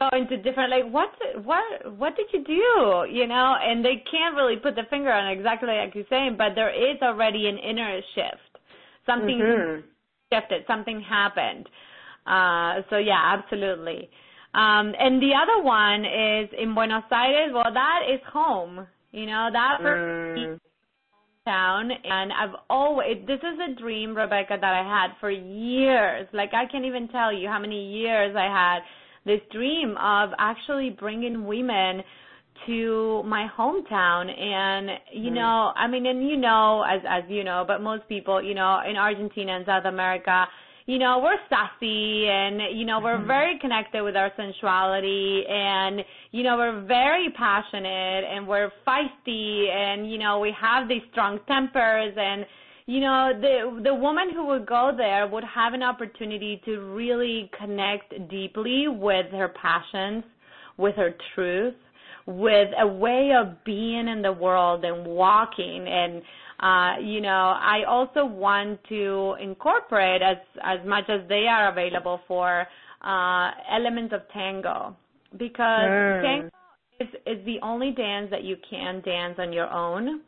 go 0.00 0.08
into 0.16 0.36
different 0.38 0.70
like 0.70 0.90
what 0.92 1.10
what 1.44 1.96
what 1.96 2.16
did 2.16 2.26
you 2.32 2.44
do, 2.44 3.12
you 3.12 3.26
know? 3.26 3.56
And 3.60 3.84
they 3.84 4.02
can't 4.10 4.36
really 4.36 4.56
put 4.56 4.74
the 4.74 4.84
finger 4.88 5.12
on 5.12 5.28
it 5.28 5.36
exactly 5.36 5.68
like 5.68 5.94
you're 5.94 6.04
saying, 6.08 6.36
but 6.36 6.54
there 6.54 6.72
is 6.72 7.00
already 7.02 7.46
an 7.46 7.58
inner 7.58 8.00
shift. 8.14 8.50
Something 9.06 9.38
mm-hmm. 9.38 9.80
shifted, 10.32 10.64
something 10.66 11.00
happened. 11.00 11.68
Uh, 12.30 12.82
so 12.90 12.98
yeah, 12.98 13.36
absolutely. 13.38 14.08
Um, 14.54 14.94
and 14.98 15.20
the 15.20 15.32
other 15.34 15.64
one 15.64 16.04
is 16.04 16.48
in 16.60 16.74
Buenos 16.74 17.04
Aires. 17.10 17.50
Well, 17.52 17.72
that 17.72 18.00
is 18.12 18.20
home. 18.32 18.86
You 19.10 19.26
know 19.26 19.48
that 19.52 19.78
mm. 19.82 20.60
town, 21.44 21.90
and 21.90 22.32
I've 22.32 22.54
always 22.68 23.26
this 23.26 23.40
is 23.40 23.58
a 23.58 23.80
dream, 23.80 24.16
Rebecca, 24.16 24.56
that 24.60 24.72
I 24.72 24.82
had 24.82 25.18
for 25.18 25.30
years. 25.30 26.28
Like 26.32 26.50
I 26.54 26.70
can't 26.70 26.84
even 26.84 27.08
tell 27.08 27.32
you 27.32 27.48
how 27.48 27.58
many 27.58 27.90
years 27.92 28.36
I 28.36 28.46
had 28.46 28.80
this 29.26 29.40
dream 29.52 29.96
of 30.00 30.30
actually 30.38 30.90
bringing 30.90 31.46
women 31.46 32.02
to 32.66 33.22
my 33.24 33.48
hometown 33.58 34.30
and 34.30 34.90
you 35.14 35.30
mm. 35.30 35.34
know 35.34 35.72
i 35.76 35.86
mean 35.86 36.04
and 36.04 36.28
you 36.28 36.36
know 36.36 36.82
as 36.82 37.00
as 37.08 37.22
you 37.28 37.42
know 37.42 37.64
but 37.66 37.80
most 37.80 38.06
people 38.06 38.42
you 38.42 38.54
know 38.54 38.80
in 38.86 38.96
argentina 38.96 39.56
and 39.56 39.64
south 39.64 39.86
america 39.86 40.44
you 40.90 40.98
know, 40.98 41.20
we're 41.22 41.38
sassy 41.48 42.26
and, 42.26 42.76
you 42.76 42.84
know, 42.84 42.98
we're 42.98 43.16
mm-hmm. 43.16 43.28
very 43.28 43.58
connected 43.60 44.02
with 44.02 44.16
our 44.16 44.32
sensuality 44.36 45.48
and, 45.48 46.00
you 46.32 46.42
know, 46.42 46.56
we're 46.56 46.80
very 46.84 47.28
passionate 47.38 48.24
and 48.24 48.44
we're 48.44 48.72
feisty 48.84 49.70
and, 49.70 50.10
you 50.10 50.18
know, 50.18 50.40
we 50.40 50.52
have 50.60 50.88
these 50.88 51.02
strong 51.12 51.38
tempers 51.46 52.12
and, 52.16 52.44
you 52.86 52.98
know, 52.98 53.30
the 53.40 53.80
the 53.84 53.94
woman 53.94 54.30
who 54.34 54.44
would 54.48 54.66
go 54.66 54.90
there 54.96 55.28
would 55.28 55.44
have 55.44 55.74
an 55.74 55.84
opportunity 55.84 56.60
to 56.64 56.80
really 56.80 57.48
connect 57.56 58.12
deeply 58.28 58.88
with 58.88 59.30
her 59.30 59.54
passions, 59.62 60.24
with 60.76 60.96
her 60.96 61.14
truth, 61.36 61.74
with 62.26 62.68
a 62.80 62.86
way 62.88 63.30
of 63.40 63.62
being 63.64 64.08
in 64.08 64.22
the 64.22 64.32
world 64.32 64.84
and 64.84 65.06
walking 65.06 65.86
and 65.86 66.20
uh, 66.60 66.98
you 67.02 67.20
know, 67.22 67.54
I 67.56 67.84
also 67.88 68.24
want 68.24 68.80
to 68.90 69.34
incorporate 69.40 70.20
as 70.20 70.36
as 70.62 70.78
much 70.86 71.04
as 71.08 71.20
they 71.28 71.46
are 71.46 71.72
available 71.72 72.20
for 72.28 72.66
uh, 73.02 73.50
elements 73.70 74.12
of 74.12 74.20
tango 74.32 74.94
because 75.32 75.88
mm. 75.88 76.22
tango 76.22 76.50
is 77.00 77.08
is 77.26 77.44
the 77.46 77.56
only 77.62 77.92
dance 77.92 78.28
that 78.30 78.44
you 78.44 78.56
can 78.68 79.00
dance 79.00 79.36
on 79.38 79.54
your 79.54 79.70
own. 79.70 80.20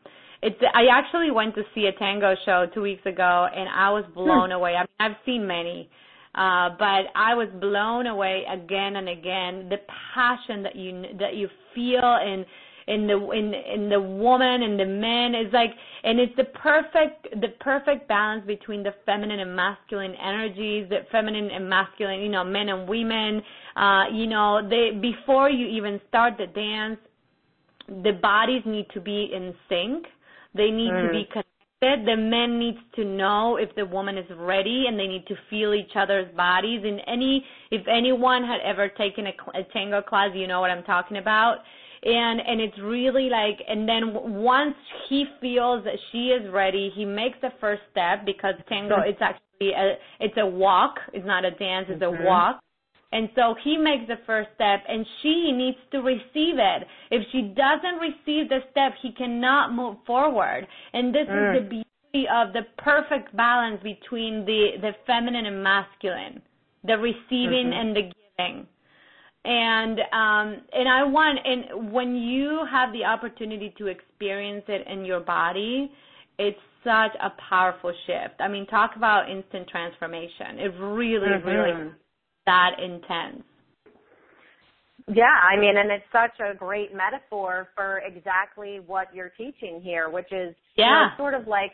It's 0.43 0.57
I 0.75 0.87
actually 0.91 1.31
went 1.31 1.55
to 1.57 1.63
see 1.75 1.85
a 1.87 1.93
tango 1.99 2.35
show 2.47 2.67
two 2.73 2.83
weeks 2.83 3.05
ago 3.05 3.47
and 3.55 3.69
I 3.69 3.91
was 3.91 4.05
blown 4.15 4.49
hmm. 4.49 4.57
away. 4.57 4.75
I 4.75 4.81
mean, 4.81 4.89
I've 4.99 5.17
seen 5.27 5.47
many, 5.47 5.89
uh, 6.35 6.71
but 6.79 7.13
I 7.15 7.35
was 7.35 7.49
blown 7.61 8.07
away 8.07 8.45
again 8.51 8.97
and 8.97 9.09
again. 9.09 9.69
The 9.69 9.77
passion 10.15 10.63
that 10.63 10.77
you 10.77 11.03
that 11.21 11.35
you 11.35 11.49
feel 11.75 12.19
in 12.25 12.47
in 12.93 13.07
the 13.07 13.31
in 13.31 13.55
in 13.55 13.89
the 13.89 14.01
woman 14.01 14.63
and 14.63 14.79
the 14.79 14.85
man 14.85 15.35
is 15.35 15.53
like 15.53 15.71
and 16.05 16.19
it's 16.21 16.35
the 16.37 16.45
perfect 16.45 17.29
the 17.41 17.49
perfect 17.61 18.07
balance 18.09 18.45
between 18.47 18.83
the 18.83 18.95
feminine 19.07 19.41
and 19.41 19.55
masculine 19.55 20.15
energies 20.15 20.89
the 20.89 21.01
feminine 21.11 21.51
and 21.51 21.69
masculine 21.69 22.21
you 22.21 22.29
know 22.29 22.45
men 22.45 22.69
and 22.69 22.89
women. 22.89 23.43
Uh 23.77 24.05
you 24.13 24.27
know 24.27 24.61
they 24.69 24.91
before 25.01 25.49
you 25.51 25.67
even 25.67 26.01
start 26.09 26.35
the 26.39 26.47
dance 26.47 26.99
the 27.89 28.13
bodies 28.23 28.63
need 28.65 28.87
to 28.95 29.01
be 29.01 29.31
in 29.35 29.55
sync. 29.69 30.07
They 30.55 30.71
need 30.71 30.93
mm. 30.93 31.07
to 31.07 31.13
be 31.13 31.25
mm. 31.25 31.31
connected. 31.31 32.07
The 32.07 32.17
men 32.17 32.61
needs 32.61 32.79
to 32.95 33.05
know 33.05 33.57
if 33.57 33.75
the 33.75 33.85
woman 33.85 34.17
is 34.17 34.27
ready 34.37 34.85
and 34.87 34.97
they 34.97 35.09
need 35.09 35.27
to 35.27 35.35
feel 35.51 35.75
each 35.75 35.97
other's 35.97 36.33
bodies. 36.37 36.83
And 36.85 37.01
any 37.09 37.45
if 37.73 37.83
anyone 37.89 38.45
had 38.45 38.61
ever 38.61 38.89
taken 38.89 39.27
a, 39.27 39.59
a 39.59 39.65
tango 39.73 40.03
class 40.03 40.31
you 40.35 40.47
know 40.47 40.61
what 40.61 40.71
i'm 40.71 40.85
talking 40.85 41.17
about 41.17 41.57
and 42.05 42.41
and 42.41 42.61
it's 42.61 42.79
really 42.81 43.29
like 43.29 43.61
and 43.69 43.89
then 43.89 44.13
once 44.43 44.75
he 45.09 45.25
feels 45.41 45.85
that 45.85 45.97
she 46.11 46.29
is 46.29 46.51
ready 46.53 46.91
he 46.95 47.05
makes 47.05 47.39
the 47.43 47.51
first 47.61 47.83
step 47.91 48.25
because 48.27 48.55
tango 48.69 48.97
it's 49.07 49.21
actually 49.21 49.73
a 49.73 49.95
it's 50.19 50.37
a 50.39 50.47
walk 50.47 50.97
it's 51.13 51.27
not 51.27 51.45
a 51.45 51.51
dance 51.53 51.87
it's 51.89 52.03
mm-hmm. 52.03 52.23
a 52.23 52.27
walk 52.27 52.61
and 53.13 53.29
so 53.37 53.55
he 53.63 53.77
makes 53.77 54.05
the 54.09 54.19
first 54.27 54.49
step 54.55 54.81
and 54.89 55.07
she 55.23 55.53
needs 55.53 55.77
to 55.93 55.99
receive 55.99 56.59
it 56.59 56.87
if 57.11 57.23
she 57.31 57.43
doesn't 57.55 58.01
receive 58.01 58.49
the 58.49 58.61
step 58.73 58.93
he 59.01 59.13
cannot 59.13 59.73
move 59.73 59.97
forward 60.05 60.67
and 60.93 61.15
this 61.15 61.29
mm. 61.29 61.57
is 61.57 61.63
the 61.63 61.69
beauty 61.69 62.27
of 62.35 62.53
the 62.53 62.63
perfect 62.79 63.35
balance 63.37 63.81
between 63.83 64.45
the 64.45 64.71
the 64.81 64.91
feminine 65.07 65.47
and 65.47 65.63
masculine 65.63 66.43
the 66.85 66.99
receiving 66.99 67.71
mm-hmm. 67.71 67.81
and 67.81 67.97
the 67.97 68.03
giving 68.37 68.67
and 69.45 69.99
um 70.13 70.63
and 70.73 70.89
i 70.89 71.03
want 71.03 71.39
and 71.45 71.93
when 71.93 72.15
you 72.15 72.65
have 72.71 72.93
the 72.93 73.05
opportunity 73.05 73.75
to 73.77 73.89
experience 73.89 74.65
it 74.69 74.87
in 74.87 75.05
your 75.05 75.21
body 75.21 75.91
it's 76.39 76.59
such 76.85 77.13
a 77.21 77.31
powerful 77.49 77.93
shift 78.07 78.41
i 78.41 78.47
mean 78.47 78.67
talk 78.67 78.93
about 78.97 79.29
instant 79.29 79.69
transformation 79.69 80.59
it 80.59 80.73
really 80.79 81.27
mm-hmm. 81.27 81.49
really 81.49 81.91
that 82.47 82.73
intense 82.83 83.43
yeah, 85.09 85.25
I 85.25 85.59
mean, 85.59 85.77
and 85.77 85.91
it's 85.91 86.05
such 86.13 86.39
a 86.41 86.57
great 86.57 86.95
metaphor 86.95 87.69
for 87.75 88.01
exactly 88.07 88.81
what 88.87 89.09
you're 89.13 89.33
teaching 89.37 89.81
here, 89.83 90.09
which 90.09 90.31
is 90.31 90.55
yeah. 90.77 90.85
you 90.85 90.91
know, 90.91 91.09
sort 91.17 91.35
of 91.35 91.49
like 91.49 91.73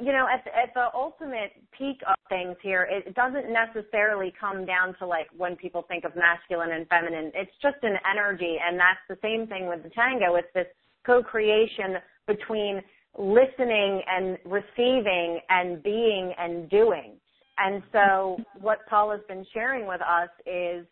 you 0.00 0.12
know, 0.12 0.26
at 0.32 0.44
the, 0.44 0.56
at 0.56 0.74
the 0.74 0.86
ultimate 0.94 1.52
peak 1.76 2.00
of 2.08 2.14
things 2.28 2.56
here, 2.62 2.88
it 2.90 3.14
doesn't 3.14 3.46
necessarily 3.52 4.32
come 4.38 4.64
down 4.64 4.94
to 4.98 5.06
like 5.06 5.28
when 5.36 5.56
people 5.56 5.84
think 5.88 6.04
of 6.04 6.12
masculine 6.16 6.72
and 6.72 6.86
feminine. 6.88 7.32
It's 7.34 7.50
just 7.62 7.76
an 7.82 7.96
energy, 8.10 8.56
and 8.62 8.78
that's 8.78 9.00
the 9.08 9.18
same 9.22 9.46
thing 9.46 9.68
with 9.68 9.82
the 9.82 9.90
tango. 9.90 10.34
It's 10.36 10.48
this 10.54 10.66
co-creation 11.06 11.96
between 12.26 12.82
listening 13.18 14.02
and 14.06 14.38
receiving 14.44 15.40
and 15.48 15.82
being 15.82 16.32
and 16.38 16.68
doing. 16.70 17.14
And 17.58 17.82
so 17.92 18.36
what 18.60 18.78
Paul 18.88 19.10
has 19.10 19.20
been 19.26 19.44
sharing 19.52 19.86
with 19.86 20.00
us 20.00 20.28
is 20.46 20.86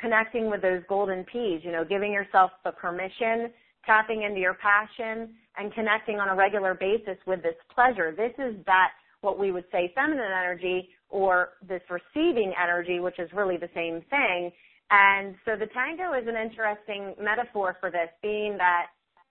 connecting 0.00 0.50
with 0.50 0.62
those 0.62 0.82
golden 0.88 1.24
P's, 1.24 1.60
you 1.62 1.72
know, 1.72 1.84
giving 1.84 2.12
yourself 2.12 2.50
the 2.64 2.72
permission, 2.72 3.50
tapping 3.86 4.22
into 4.22 4.40
your 4.40 4.54
passion, 4.54 5.34
and 5.56 5.72
connecting 5.72 6.18
on 6.18 6.28
a 6.28 6.34
regular 6.34 6.74
basis 6.74 7.16
with 7.26 7.42
this 7.42 7.56
pleasure. 7.74 8.14
This 8.14 8.32
is 8.38 8.56
that 8.66 8.90
what 9.22 9.38
we 9.38 9.52
would 9.52 9.64
say 9.72 9.92
feminine 9.94 10.20
energy 10.20 10.90
or 11.08 11.50
this 11.66 11.80
receiving 11.88 12.52
energy, 12.62 13.00
which 13.00 13.18
is 13.18 13.30
really 13.32 13.56
the 13.56 13.70
same 13.74 14.02
thing. 14.10 14.52
And 14.90 15.34
so 15.44 15.56
the 15.58 15.66
tango 15.66 16.12
is 16.12 16.28
an 16.28 16.36
interesting 16.36 17.14
metaphor 17.20 17.76
for 17.80 17.90
this, 17.90 18.08
being 18.22 18.56
that 18.58 18.86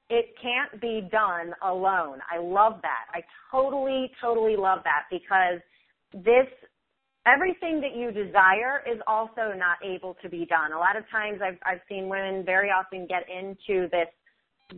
it 0.09 0.35
can't 0.41 0.81
be 0.81 1.07
done 1.11 1.53
alone. 1.63 2.19
I 2.29 2.39
love 2.39 2.81
that. 2.81 3.05
I 3.13 3.21
totally, 3.51 4.11
totally 4.21 4.55
love 4.55 4.79
that 4.83 5.03
because 5.09 5.61
this, 6.13 6.47
everything 7.25 7.81
that 7.81 7.95
you 7.95 8.11
desire 8.11 8.83
is 8.85 8.99
also 9.07 9.53
not 9.55 9.77
able 9.83 10.15
to 10.21 10.29
be 10.29 10.45
done. 10.45 10.73
A 10.73 10.77
lot 10.77 10.97
of 10.97 11.03
times 11.09 11.39
I've, 11.41 11.57
I've 11.65 11.81
seen 11.89 12.09
women 12.09 12.43
very 12.45 12.69
often 12.69 13.07
get 13.07 13.25
into 13.29 13.87
this 13.89 14.07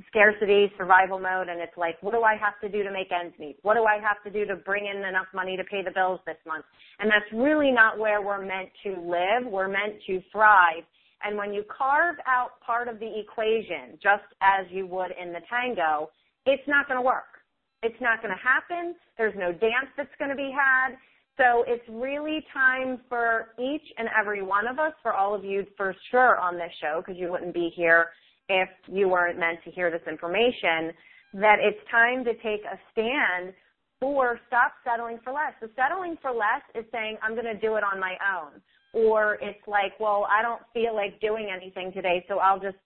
scarcity 0.07 0.71
survival 0.77 1.19
mode 1.19 1.47
and 1.47 1.61
it's 1.61 1.75
like 1.77 1.95
what 2.01 2.11
do 2.11 2.21
i 2.21 2.35
have 2.35 2.59
to 2.61 2.69
do 2.69 2.83
to 2.83 2.91
make 2.91 3.07
ends 3.11 3.33
meet? 3.39 3.57
What 3.61 3.75
do 3.75 3.83
i 3.85 3.99
have 4.03 4.21
to 4.25 4.31
do 4.31 4.45
to 4.45 4.55
bring 4.55 4.85
in 4.85 4.97
enough 4.97 5.27
money 5.33 5.55
to 5.57 5.63
pay 5.63 5.83
the 5.83 5.91
bills 5.91 6.19
this 6.25 6.38
month? 6.45 6.65
And 6.99 7.09
that's 7.09 7.31
really 7.33 7.71
not 7.71 7.97
where 7.97 8.21
we're 8.21 8.45
meant 8.45 8.69
to 8.83 8.99
live. 8.99 9.49
We're 9.49 9.69
meant 9.69 9.95
to 10.07 10.21
thrive. 10.31 10.83
And 11.23 11.38
when 11.38 11.53
you 11.53 11.63
carve 11.75 12.17
out 12.27 12.59
part 12.65 12.88
of 12.88 12.99
the 12.99 13.11
equation 13.19 13.97
just 14.03 14.27
as 14.41 14.65
you 14.69 14.85
would 14.88 15.11
in 15.19 15.31
the 15.31 15.41
tango 15.49 16.09
it's 16.47 16.63
not 16.67 16.88
going 16.88 16.97
to 16.97 17.05
work. 17.05 17.43
It's 17.83 17.99
not 18.01 18.21
going 18.23 18.33
to 18.33 18.41
happen. 18.41 18.95
There's 19.17 19.35
no 19.38 19.51
dance 19.51 19.91
that's 19.97 20.15
going 20.17 20.31
to 20.31 20.35
be 20.35 20.49
had. 20.49 20.95
So 21.35 21.63
it's 21.67 21.83
really 21.89 22.43
time 22.51 23.01
for 23.09 23.49
each 23.59 23.83
and 23.99 24.07
every 24.19 24.41
one 24.41 24.65
of 24.65 24.79
us 24.79 24.93
for 25.03 25.13
all 25.13 25.35
of 25.35 25.45
you 25.45 25.65
for 25.75 25.95
sure 26.09 26.39
on 26.39 26.55
this 26.55 26.71
show 26.81 27.03
because 27.05 27.19
you 27.19 27.29
wouldn't 27.31 27.53
be 27.53 27.69
here 27.75 28.07
if 28.49 28.69
you 28.87 29.09
weren't 29.09 29.39
meant 29.39 29.59
to 29.65 29.71
hear 29.71 29.91
this 29.91 30.05
information, 30.07 30.93
that 31.33 31.57
it's 31.59 31.79
time 31.91 32.23
to 32.25 32.33
take 32.35 32.63
a 32.65 32.79
stand 32.91 33.53
for 33.99 34.39
stop 34.47 34.73
settling 34.83 35.19
for 35.23 35.33
less. 35.33 35.53
So 35.59 35.67
settling 35.75 36.17
for 36.21 36.31
less 36.31 36.63
is 36.75 36.85
saying, 36.91 37.17
I'm 37.21 37.33
going 37.33 37.45
to 37.45 37.59
do 37.59 37.75
it 37.75 37.83
on 37.83 37.99
my 37.99 38.15
own. 38.21 38.61
Or 38.93 39.35
it's 39.41 39.65
like, 39.67 39.99
well, 39.99 40.27
I 40.29 40.41
don't 40.41 40.61
feel 40.73 40.95
like 40.95 41.19
doing 41.19 41.49
anything 41.53 41.91
today, 41.93 42.25
so 42.27 42.39
I'll 42.39 42.59
just 42.59 42.77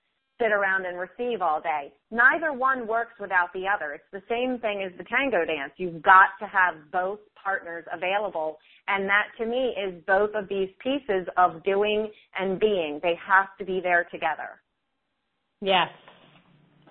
sit 0.41 0.51
around 0.51 0.85
and 0.85 0.97
receive 0.97 1.41
all 1.41 1.61
day. 1.61 1.93
Neither 2.09 2.51
one 2.51 2.87
works 2.87 3.13
without 3.19 3.53
the 3.53 3.65
other. 3.67 3.93
It's 3.93 4.11
the 4.11 4.23
same 4.27 4.59
thing 4.59 4.83
as 4.83 4.97
the 4.97 5.03
tango 5.03 5.45
dance. 5.45 5.73
You've 5.77 6.01
got 6.01 6.33
to 6.39 6.47
have 6.47 6.91
both 6.91 7.19
partners 7.41 7.85
available. 7.93 8.57
And 8.87 9.07
that 9.07 9.27
to 9.37 9.45
me 9.45 9.75
is 9.77 10.01
both 10.07 10.31
of 10.33 10.49
these 10.49 10.69
pieces 10.81 11.27
of 11.37 11.63
doing 11.63 12.09
and 12.39 12.59
being. 12.59 12.99
They 13.03 13.13
have 13.25 13.55
to 13.59 13.65
be 13.65 13.79
there 13.81 14.07
together. 14.11 14.59
Yes, 15.61 15.89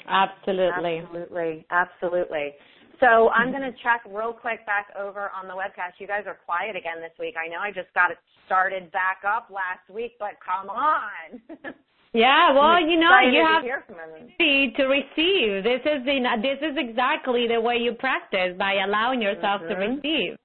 absolutely. 0.06 0.98
Absolutely, 0.98 1.66
absolutely. 1.70 2.54
So 3.00 3.30
I'm 3.30 3.50
going 3.50 3.62
to 3.62 3.72
check 3.82 4.02
real 4.06 4.32
quick 4.32 4.64
back 4.66 4.88
over 4.98 5.30
on 5.34 5.48
the 5.48 5.54
webcast. 5.54 5.96
You 5.98 6.06
guys 6.06 6.24
are 6.26 6.36
quiet 6.44 6.76
again 6.76 7.00
this 7.00 7.12
week. 7.18 7.34
I 7.34 7.48
know 7.48 7.58
I 7.58 7.72
just 7.72 7.92
got 7.94 8.10
it 8.10 8.18
started 8.44 8.92
back 8.92 9.22
up 9.26 9.48
last 9.48 9.88
week, 9.92 10.12
but 10.18 10.36
come 10.44 10.68
on. 10.68 11.74
Yeah, 12.12 12.52
well, 12.54 12.80
you 12.80 12.98
know, 12.98 13.08
you 13.22 13.46
have 13.46 13.62
to, 13.62 14.70
to 14.76 14.84
receive. 14.88 15.62
This 15.62 15.80
is 15.84 16.04
the 16.04 16.18
this 16.42 16.58
is 16.60 16.76
exactly 16.76 17.46
the 17.46 17.60
way 17.60 17.76
you 17.76 17.92
practice 17.92 18.56
by 18.58 18.82
allowing 18.84 19.22
yourself 19.22 19.62
mm-hmm. 19.62 19.80
to 19.80 19.86
receive. 19.86 20.36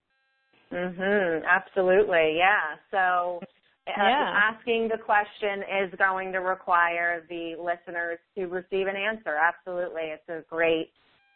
Mhm. 0.72 1.42
Absolutely. 1.44 2.38
Yeah. 2.38 2.78
So 2.92 3.42
yeah. 3.88 4.52
asking 4.52 4.90
the 4.90 4.98
question 4.98 5.64
is 5.84 5.94
going 5.98 6.32
to 6.32 6.40
require 6.40 7.26
the 7.30 7.56
listeners 7.58 8.20
to 8.36 8.46
receive 8.46 8.88
an 8.88 8.96
answer. 8.96 9.36
Absolutely. 9.36 10.04
It's 10.04 10.28
a 10.30 10.44
great, 10.50 10.90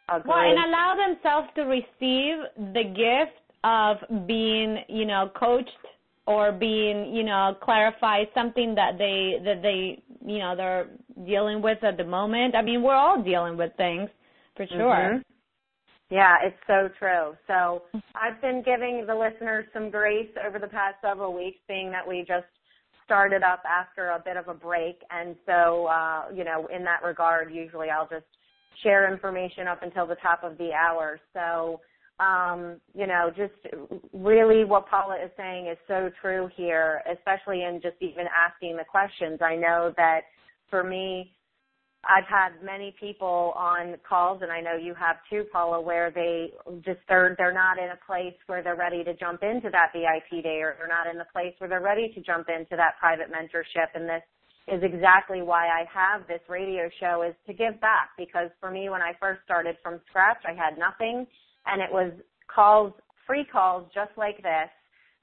a 0.10 0.20
great 0.20 0.28
well, 0.28 0.38
and 0.40 0.58
allow 0.58 0.96
themselves 0.96 1.48
to 1.56 1.64
receive 1.64 2.74
the 2.74 2.84
gift 2.84 3.40
of 3.64 4.28
being, 4.28 4.78
you 4.88 5.06
know, 5.06 5.30
coached 5.40 5.70
or 6.26 6.52
being, 6.52 7.14
you 7.14 7.24
know, 7.24 7.56
clarify 7.62 8.24
something 8.34 8.76
that 8.76 8.98
they 8.98 9.44
that 9.44 9.62
they, 9.62 10.02
you 10.26 10.40
know, 10.40 10.56
they're 10.56 10.88
dealing 11.26 11.62
with 11.62 11.84
at 11.84 11.98
the 11.98 12.04
moment. 12.04 12.56
I 12.56 12.62
mean, 12.62 12.82
we're 12.82 12.96
all 12.96 13.22
dealing 13.22 13.58
with 13.58 13.72
things 13.78 14.10
for 14.56 14.66
sure. 14.68 14.78
Mm-hmm. 14.80 15.22
Yeah, 16.10 16.38
it's 16.44 16.58
so 16.66 16.90
true. 16.98 17.36
So 17.48 17.84
I've 18.16 18.42
been 18.42 18.64
giving 18.64 19.06
the 19.06 19.14
listeners 19.16 19.66
some 19.74 19.92
grace 19.92 20.30
over 20.46 20.58
the 20.58 20.68
past 20.68 20.96
several 21.02 21.34
weeks, 21.34 21.60
being 21.68 21.92
that 21.92 22.08
we 22.08 22.26
just 22.28 22.48
started 23.06 23.44
up 23.44 23.62
after 23.66 24.10
a 24.10 24.20
bit 24.20 24.38
of 24.38 24.48
a 24.48 24.54
break. 24.54 25.02
And 25.12 25.36
so, 25.46 25.86
uh, 25.88 26.26
you 26.34 26.44
know, 26.44 26.68
in 26.76 26.84
that 26.84 27.04
regard, 27.04 27.54
usually 27.54 27.90
I'll 27.90 28.08
just 28.08 28.26
share 28.82 29.12
information 29.12 29.68
up 29.68 29.84
until 29.84 30.08
the 30.08 30.16
top 30.16 30.44
of 30.44 30.58
the 30.58 30.72
hour. 30.74 31.20
So, 31.34 31.82
um, 32.20 32.80
you 32.94 33.08
know, 33.08 33.32
just 33.36 33.54
really 34.14 34.66
what 34.66 34.88
Paula 34.90 35.16
is 35.24 35.32
saying 35.38 35.68
is 35.68 35.78
so 35.88 36.10
true 36.22 36.50
here, 36.56 37.02
especially 37.12 37.64
in 37.64 37.80
just 37.82 37.96
even 38.02 38.26
asking 38.28 38.78
the 38.78 38.84
questions. 38.84 39.40
I 39.42 39.56
know 39.56 39.94
that 39.96 40.22
for 40.70 40.84
me, 40.84 41.34
I've 42.08 42.28
had 42.28 42.64
many 42.64 42.96
people 42.98 43.54
on 43.58 43.96
calls, 44.08 44.42
and 44.42 44.52
I 44.52 44.62
know 44.62 44.76
you 44.76 44.94
have 44.96 45.18
too, 45.30 45.44
Paula, 45.52 45.82
where 45.82 46.12
they 46.12 46.54
just 46.86 47.00
they're 47.10 47.36
they're 47.38 47.54
not 47.54 47.78
in 47.78 47.90
a 47.92 48.00
place 48.08 48.36
where 48.48 48.64
they're 48.64 48.78
ready 48.78 49.04
to 49.04 49.14
jump 49.16 49.44
into 49.44 49.70
that 49.70 49.92
VIP 49.92 50.44
day, 50.44 50.62
or 50.62 50.76
they're 50.78 50.88
not 50.88 51.08
in 51.12 51.18
the 51.18 51.28
place 51.34 51.54
where 51.58 51.70
they're 51.70 51.82
ready 51.82 52.12
to 52.16 52.22
jump 52.22 52.48
into 52.48 52.78
that 52.78 52.96
private 53.00 53.28
mentorship. 53.30 53.92
And 53.94 54.08
this 54.08 54.24
is 54.72 54.82
exactly 54.84 55.42
why 55.42 55.68
I 55.68 55.86
have 55.92 56.28
this 56.28 56.42
radio 56.48 56.90
show 57.00 57.24
is 57.28 57.36
to 57.48 57.54
give 57.54 57.80
back 57.82 58.12
because 58.18 58.50
for 58.60 58.72
me 58.72 58.90
when 58.90 59.02
I 59.02 59.14
first 59.20 59.42
started 59.44 59.76
from 59.82 60.00
scratch 60.08 60.44
I 60.46 60.54
had 60.54 60.78
nothing 60.78 61.26
and 61.66 61.82
it 61.82 61.92
was 61.92 62.12
calls 62.54 62.94
free 63.26 63.46
calls 63.52 63.90
just 63.94 64.12
like 64.18 64.38
this 64.38 64.70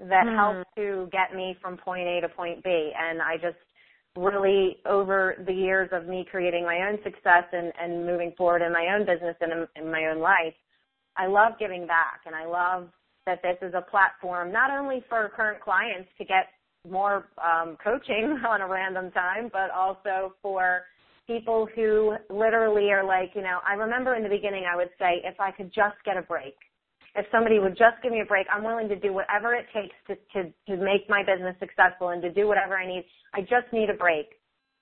that 0.01 0.27
mm. 0.27 0.35
helped 0.35 0.71
to 0.77 1.09
get 1.13 1.37
me 1.37 1.57
from 1.61 1.77
point 1.77 2.09
A 2.09 2.21
to 2.23 2.29
point 2.29 2.63
B 2.65 2.93
and 2.99 3.23
I 3.23 3.37
just 3.37 3.59
really 4.17 4.79
over 4.87 5.37
the 5.47 5.53
years 5.53 5.89
of 5.93 6.07
me 6.07 6.27
creating 6.31 6.65
my 6.65 6.89
own 6.89 6.99
success 7.05 7.45
and, 7.53 7.73
and 7.81 8.07
moving 8.07 8.33
forward 8.37 8.63
in 8.63 8.73
my 8.73 8.89
own 8.95 9.07
business 9.07 9.37
and 9.41 9.53
in, 9.53 9.85
in 9.85 9.91
my 9.91 10.07
own 10.07 10.21
life, 10.21 10.55
I 11.17 11.27
love 11.27 11.53
giving 11.59 11.87
back. 11.87 12.21
And 12.27 12.35
I 12.35 12.47
love 12.47 12.89
that 13.27 13.43
this 13.43 13.57
is 13.63 13.75
a 13.75 13.83
platform 13.83 14.53
not 14.53 14.71
only 14.71 15.05
for 15.09 15.31
current 15.35 15.61
clients 15.61 16.09
to 16.19 16.25
get 16.25 16.49
more 16.89 17.29
um, 17.43 17.77
coaching 17.83 18.39
on 18.49 18.61
a 18.61 18.69
random 18.69 19.11
time, 19.11 19.51
but 19.53 19.71
also 19.71 20.35
for 20.43 20.83
people 21.27 21.69
who 21.75 22.15
literally 22.31 22.91
are 22.93 23.05
like, 23.05 23.33
you 23.35 23.43
know, 23.43 23.59
I 23.69 23.75
remember 23.75 24.15
in 24.15 24.23
the 24.23 24.29
beginning 24.29 24.65
I 24.73 24.77
would 24.77 24.91
say, 24.99 25.21
if 25.25 25.41
I 25.41 25.51
could 25.51 25.73
just 25.75 25.97
get 26.05 26.17
a 26.17 26.23
break, 26.23 26.55
if 27.17 27.27
somebody 27.33 27.59
would 27.59 27.77
just 27.77 28.03
give 28.03 28.13
me 28.13 28.21
a 28.21 28.25
break, 28.25 28.47
I'm 28.53 28.63
willing 28.63 28.89
to 28.89 28.97
do 28.97 29.13
whatever 29.13 29.55
it 29.55 29.67
takes 29.75 29.95
to, 30.09 30.17
to, 30.35 30.53
to 30.69 30.77
make 30.83 31.09
my 31.09 31.23
business 31.23 31.57
successful 31.59 32.11
and 32.11 32.21
to 32.23 32.33
do 32.33 32.47
whatever 32.47 32.77
I 32.77 32.87
need. 32.87 33.05
I 33.35 33.41
just 33.41 33.73
need 33.73 33.89
a 33.91 33.95
break. 33.95 34.27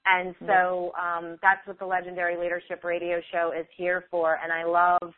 And 0.06 0.34
so 0.46 0.92
um, 1.00 1.38
that's 1.40 1.66
what 1.66 1.78
the 1.78 1.86
Legendary 1.86 2.36
Leadership 2.36 2.84
Radio 2.84 3.20
Show 3.32 3.52
is 3.58 3.66
here 3.76 4.04
for. 4.10 4.38
And 4.42 4.52
I 4.52 4.64
love 4.64 5.14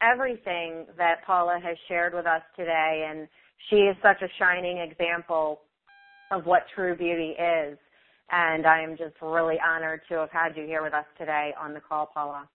everything 0.00 0.86
that 0.96 1.24
Paula 1.26 1.60
has 1.62 1.76
shared 1.88 2.14
with 2.14 2.26
us 2.26 2.42
today. 2.56 3.06
And 3.10 3.28
she 3.68 3.76
is 3.76 3.96
such 4.00 4.22
a 4.22 4.28
shining 4.38 4.78
example 4.78 5.60
of 6.30 6.46
what 6.46 6.62
true 6.74 6.96
beauty 6.96 7.34
is. 7.38 7.76
And 8.30 8.66
I 8.66 8.80
am 8.80 8.96
just 8.96 9.14
really 9.20 9.56
honored 9.60 10.00
to 10.08 10.14
have 10.20 10.30
had 10.30 10.56
you 10.56 10.64
here 10.64 10.82
with 10.82 10.94
us 10.94 11.04
today 11.18 11.52
on 11.60 11.74
the 11.74 11.80
call, 11.80 12.08
Paula. 12.14 12.48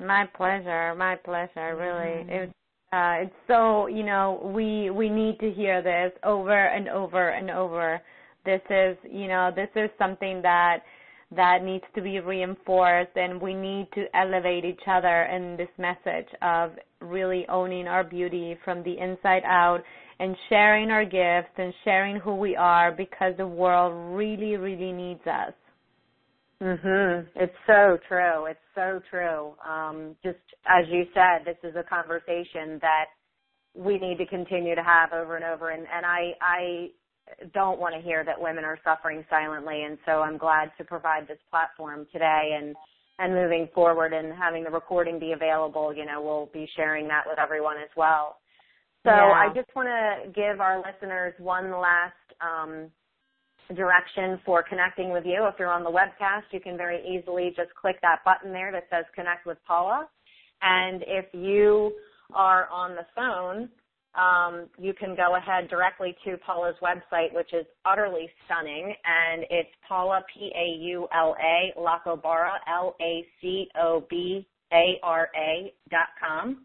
My 0.00 0.26
pleasure. 0.34 0.94
My 0.94 1.16
pleasure. 1.16 1.76
Really, 1.76 2.24
mm-hmm. 2.24 2.30
it's 2.30 2.52
uh, 2.92 3.22
it's 3.22 3.34
so 3.46 3.86
you 3.86 4.02
know 4.02 4.52
we 4.54 4.90
we 4.90 5.08
need 5.08 5.38
to 5.40 5.50
hear 5.50 5.82
this 5.82 6.12
over 6.24 6.66
and 6.66 6.88
over 6.88 7.30
and 7.30 7.50
over. 7.50 8.00
This 8.44 8.60
is 8.70 8.96
you 9.10 9.28
know 9.28 9.50
this 9.54 9.70
is 9.74 9.90
something 9.98 10.42
that 10.42 10.80
that 11.34 11.64
needs 11.64 11.84
to 11.94 12.02
be 12.02 12.20
reinforced 12.20 13.16
and 13.16 13.40
we 13.40 13.54
need 13.54 13.88
to 13.94 14.04
elevate 14.14 14.64
each 14.64 14.82
other 14.86 15.22
in 15.24 15.56
this 15.56 15.68
message 15.78 16.28
of 16.42 16.72
really 17.00 17.46
owning 17.48 17.86
our 17.88 18.04
beauty 18.04 18.56
from 18.64 18.82
the 18.82 18.98
inside 18.98 19.42
out 19.46 19.82
and 20.18 20.36
sharing 20.48 20.90
our 20.90 21.04
gifts 21.04 21.52
and 21.56 21.72
sharing 21.84 22.16
who 22.16 22.34
we 22.34 22.54
are 22.54 22.92
because 22.92 23.34
the 23.38 23.46
world 23.46 24.14
really, 24.14 24.56
really 24.56 24.92
needs 24.92 25.26
us. 25.26 25.54
Mhm. 26.62 27.28
It's 27.34 27.56
so 27.66 27.98
true. 28.06 28.46
It's 28.46 28.60
so 28.74 29.00
true. 29.10 29.56
Um, 29.68 30.16
just 30.22 30.38
as 30.66 30.86
you 30.88 31.06
said, 31.12 31.44
this 31.44 31.58
is 31.64 31.74
a 31.74 31.82
conversation 31.82 32.78
that 32.80 33.06
we 33.74 33.98
need 33.98 34.18
to 34.18 34.26
continue 34.26 34.74
to 34.76 34.82
have 34.82 35.12
over 35.12 35.34
and 35.34 35.44
over. 35.44 35.70
And, 35.70 35.86
and 35.92 36.06
I, 36.06 36.34
I 36.40 36.90
don't 37.52 37.80
want 37.80 37.94
to 37.96 38.00
hear 38.00 38.24
that 38.24 38.40
women 38.40 38.64
are 38.64 38.78
suffering 38.84 39.24
silently. 39.28 39.82
And 39.82 39.98
so 40.06 40.22
I'm 40.22 40.38
glad 40.38 40.70
to 40.78 40.84
provide 40.84 41.26
this 41.26 41.38
platform 41.50 42.06
today 42.12 42.56
and 42.60 42.76
and 43.18 43.34
moving 43.34 43.68
forward 43.74 44.12
and 44.14 44.32
having 44.32 44.64
the 44.64 44.70
recording 44.70 45.18
be 45.18 45.32
available. 45.32 45.92
You 45.94 46.06
know, 46.06 46.22
we'll 46.22 46.46
be 46.52 46.68
sharing 46.74 47.06
that 47.08 47.24
with 47.26 47.38
everyone 47.38 47.76
as 47.76 47.90
well. 47.96 48.38
So 49.04 49.10
yeah. 49.10 49.32
I 49.32 49.48
just 49.54 49.68
want 49.76 49.88
to 49.88 50.30
give 50.30 50.60
our 50.60 50.78
listeners 50.82 51.34
one 51.38 51.70
last 51.72 52.14
um, 52.40 52.90
direction 53.74 54.40
for 54.44 54.62
connecting 54.62 55.10
with 55.10 55.24
you. 55.24 55.46
If 55.46 55.54
you're 55.58 55.70
on 55.70 55.84
the 55.84 55.90
webcast, 55.90 56.44
you 56.50 56.60
can 56.60 56.76
very 56.76 57.02
easily 57.06 57.52
just 57.56 57.74
click 57.74 57.96
that 58.02 58.20
button 58.24 58.52
there 58.52 58.72
that 58.72 58.84
says 58.90 59.04
connect 59.14 59.46
with 59.46 59.58
Paula. 59.66 60.08
And 60.60 61.02
if 61.06 61.26
you 61.32 61.92
are 62.34 62.68
on 62.70 62.94
the 62.94 63.06
phone, 63.14 63.68
um, 64.14 64.68
you 64.78 64.92
can 64.92 65.16
go 65.16 65.36
ahead 65.36 65.68
directly 65.68 66.14
to 66.24 66.36
Paula's 66.38 66.76
website, 66.82 67.34
which 67.34 67.52
is 67.54 67.64
utterly 67.84 68.28
stunning, 68.44 68.94
and 69.04 69.44
it's 69.48 69.70
Paula 69.88 70.22
P 70.32 70.52
A 70.54 70.78
U 70.84 71.08
L 71.14 71.34
A 71.40 71.72
Lacobara 71.78 72.56
L 72.68 72.94
A 73.00 73.26
C 73.40 73.68
O 73.80 74.04
B 74.10 74.46
A 74.72 74.98
R 75.02 75.28
A 75.34 75.72
dot 75.90 76.08
com. 76.20 76.58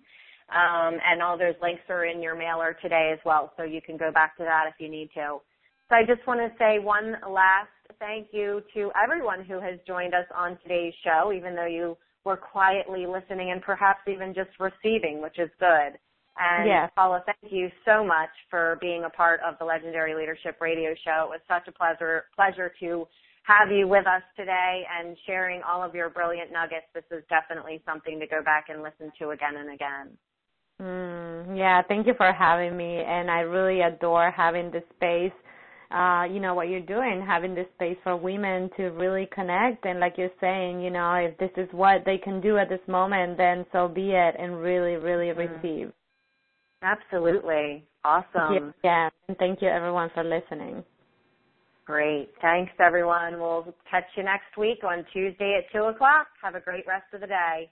Um, 0.50 0.98
and 1.06 1.22
all 1.22 1.38
those 1.38 1.56
links 1.62 1.82
are 1.90 2.06
in 2.06 2.22
your 2.22 2.36
mailer 2.36 2.78
today 2.82 3.12
as 3.14 3.20
well, 3.26 3.52
so 3.58 3.64
you 3.64 3.82
can 3.82 3.98
go 3.98 4.12
back 4.12 4.38
to 4.38 4.44
that 4.44 4.66
if 4.68 4.76
you 4.80 4.90
need 4.90 5.10
to. 5.14 5.40
So 5.90 5.96
I 5.96 6.04
just 6.04 6.26
want 6.28 6.40
to 6.40 6.52
say 6.60 6.80
one 6.80 7.16
last 7.30 7.70
thank 8.00 8.28
you 8.32 8.62
to 8.74 8.92
everyone 9.02 9.46
who 9.46 9.62
has 9.62 9.80
joined 9.88 10.14
us 10.14 10.26
on 10.36 10.58
today's 10.62 10.94
show, 11.04 11.32
even 11.32 11.56
though 11.56 11.66
you 11.66 11.98
were 12.26 12.36
quietly 12.36 13.06
listening 13.08 13.52
and 13.52 13.62
perhaps 13.62 14.02
even 14.08 14.34
just 14.34 14.50
receiving, 14.60 15.22
which 15.22 15.40
is 15.40 15.50
good. 15.60 15.98
And 16.38 16.68
yes. 16.68 16.92
Paula, 16.96 17.24
thank 17.26 17.52
you 17.52 17.70
so 17.86 18.04
much 18.04 18.30
for 18.50 18.78
being 18.82 19.06
a 19.06 19.10
part 19.10 19.40
of 19.48 19.56
the 19.60 19.66
Legendary 19.66 20.14
Leadership 20.14 20.58
Radio 20.62 20.94
Show. 21.04 21.32
It 21.32 21.40
was 21.40 21.42
such 21.48 21.68
a 21.68 21.72
pleasure 21.72 22.26
pleasure 22.36 22.72
to 22.82 23.08
have 23.44 23.72
you 23.72 23.88
with 23.88 24.06
us 24.06 24.22
today 24.36 24.84
and 24.92 25.18
sharing 25.26 25.62
all 25.64 25.82
of 25.82 25.96
your 25.96 26.10
brilliant 26.10 26.52
nuggets. 26.52 26.86
This 26.94 27.06
is 27.12 27.24
definitely 27.30 27.82
something 27.86 28.20
to 28.20 28.28
go 28.28 28.44
back 28.44 28.66
and 28.68 28.84
listen 28.84 29.12
to 29.20 29.30
again 29.30 29.56
and 29.56 29.74
again. 29.74 30.18
Mm, 30.82 31.58
yeah, 31.58 31.82
thank 31.88 32.06
you 32.06 32.14
for 32.18 32.32
having 32.32 32.78
me, 32.78 33.00
and 33.00 33.32
I 33.32 33.40
really 33.40 33.82
adore 33.82 34.30
having 34.30 34.70
this 34.70 34.84
space 34.96 35.32
uh, 35.92 36.24
you 36.30 36.40
know, 36.40 36.54
what 36.54 36.70
you're 36.70 36.80
doing, 36.82 37.24
having 37.26 37.56
this 37.56 37.68
space 37.76 37.98
for 38.04 38.16
women 38.16 38.70
to 38.78 38.88
really 38.88 39.28
connect. 39.34 39.86
And 39.86 40.00
like 40.00 40.16
you're 40.18 40.30
saying, 40.42 40.82
you 40.82 40.90
know, 40.90 41.14
if 41.14 41.38
this 41.38 41.52
is 41.56 41.68
what 41.72 42.04
they 42.06 42.18
can 42.18 42.42
do 42.42 42.58
at 42.58 42.70
this 42.70 42.86
moment, 42.88 43.38
then 43.38 43.66
so 43.72 43.88
be 43.88 44.12
it 44.12 44.36
and 44.38 44.60
really, 44.60 44.96
really 44.96 45.28
mm-hmm. 45.28 45.56
receive. 45.56 45.94
Absolutely. 46.84 47.84
Awesome. 48.04 48.74
Yeah. 48.84 49.10
And 49.28 49.38
thank 49.38 49.62
you 49.62 49.68
everyone 49.68 50.10
for 50.14 50.24
listening. 50.24 50.84
Great. 51.86 52.30
Thanks 52.42 52.74
everyone. 52.86 53.40
We'll 53.40 53.74
catch 53.90 54.04
you 54.18 54.24
next 54.24 54.58
week 54.58 54.84
on 54.84 55.06
Tuesday 55.14 55.58
at 55.58 55.72
two 55.72 55.86
o'clock. 55.86 56.28
Have 56.44 56.56
a 56.56 56.60
great 56.60 56.86
rest 56.86 57.06
of 57.14 57.22
the 57.22 57.28
day. 57.28 57.70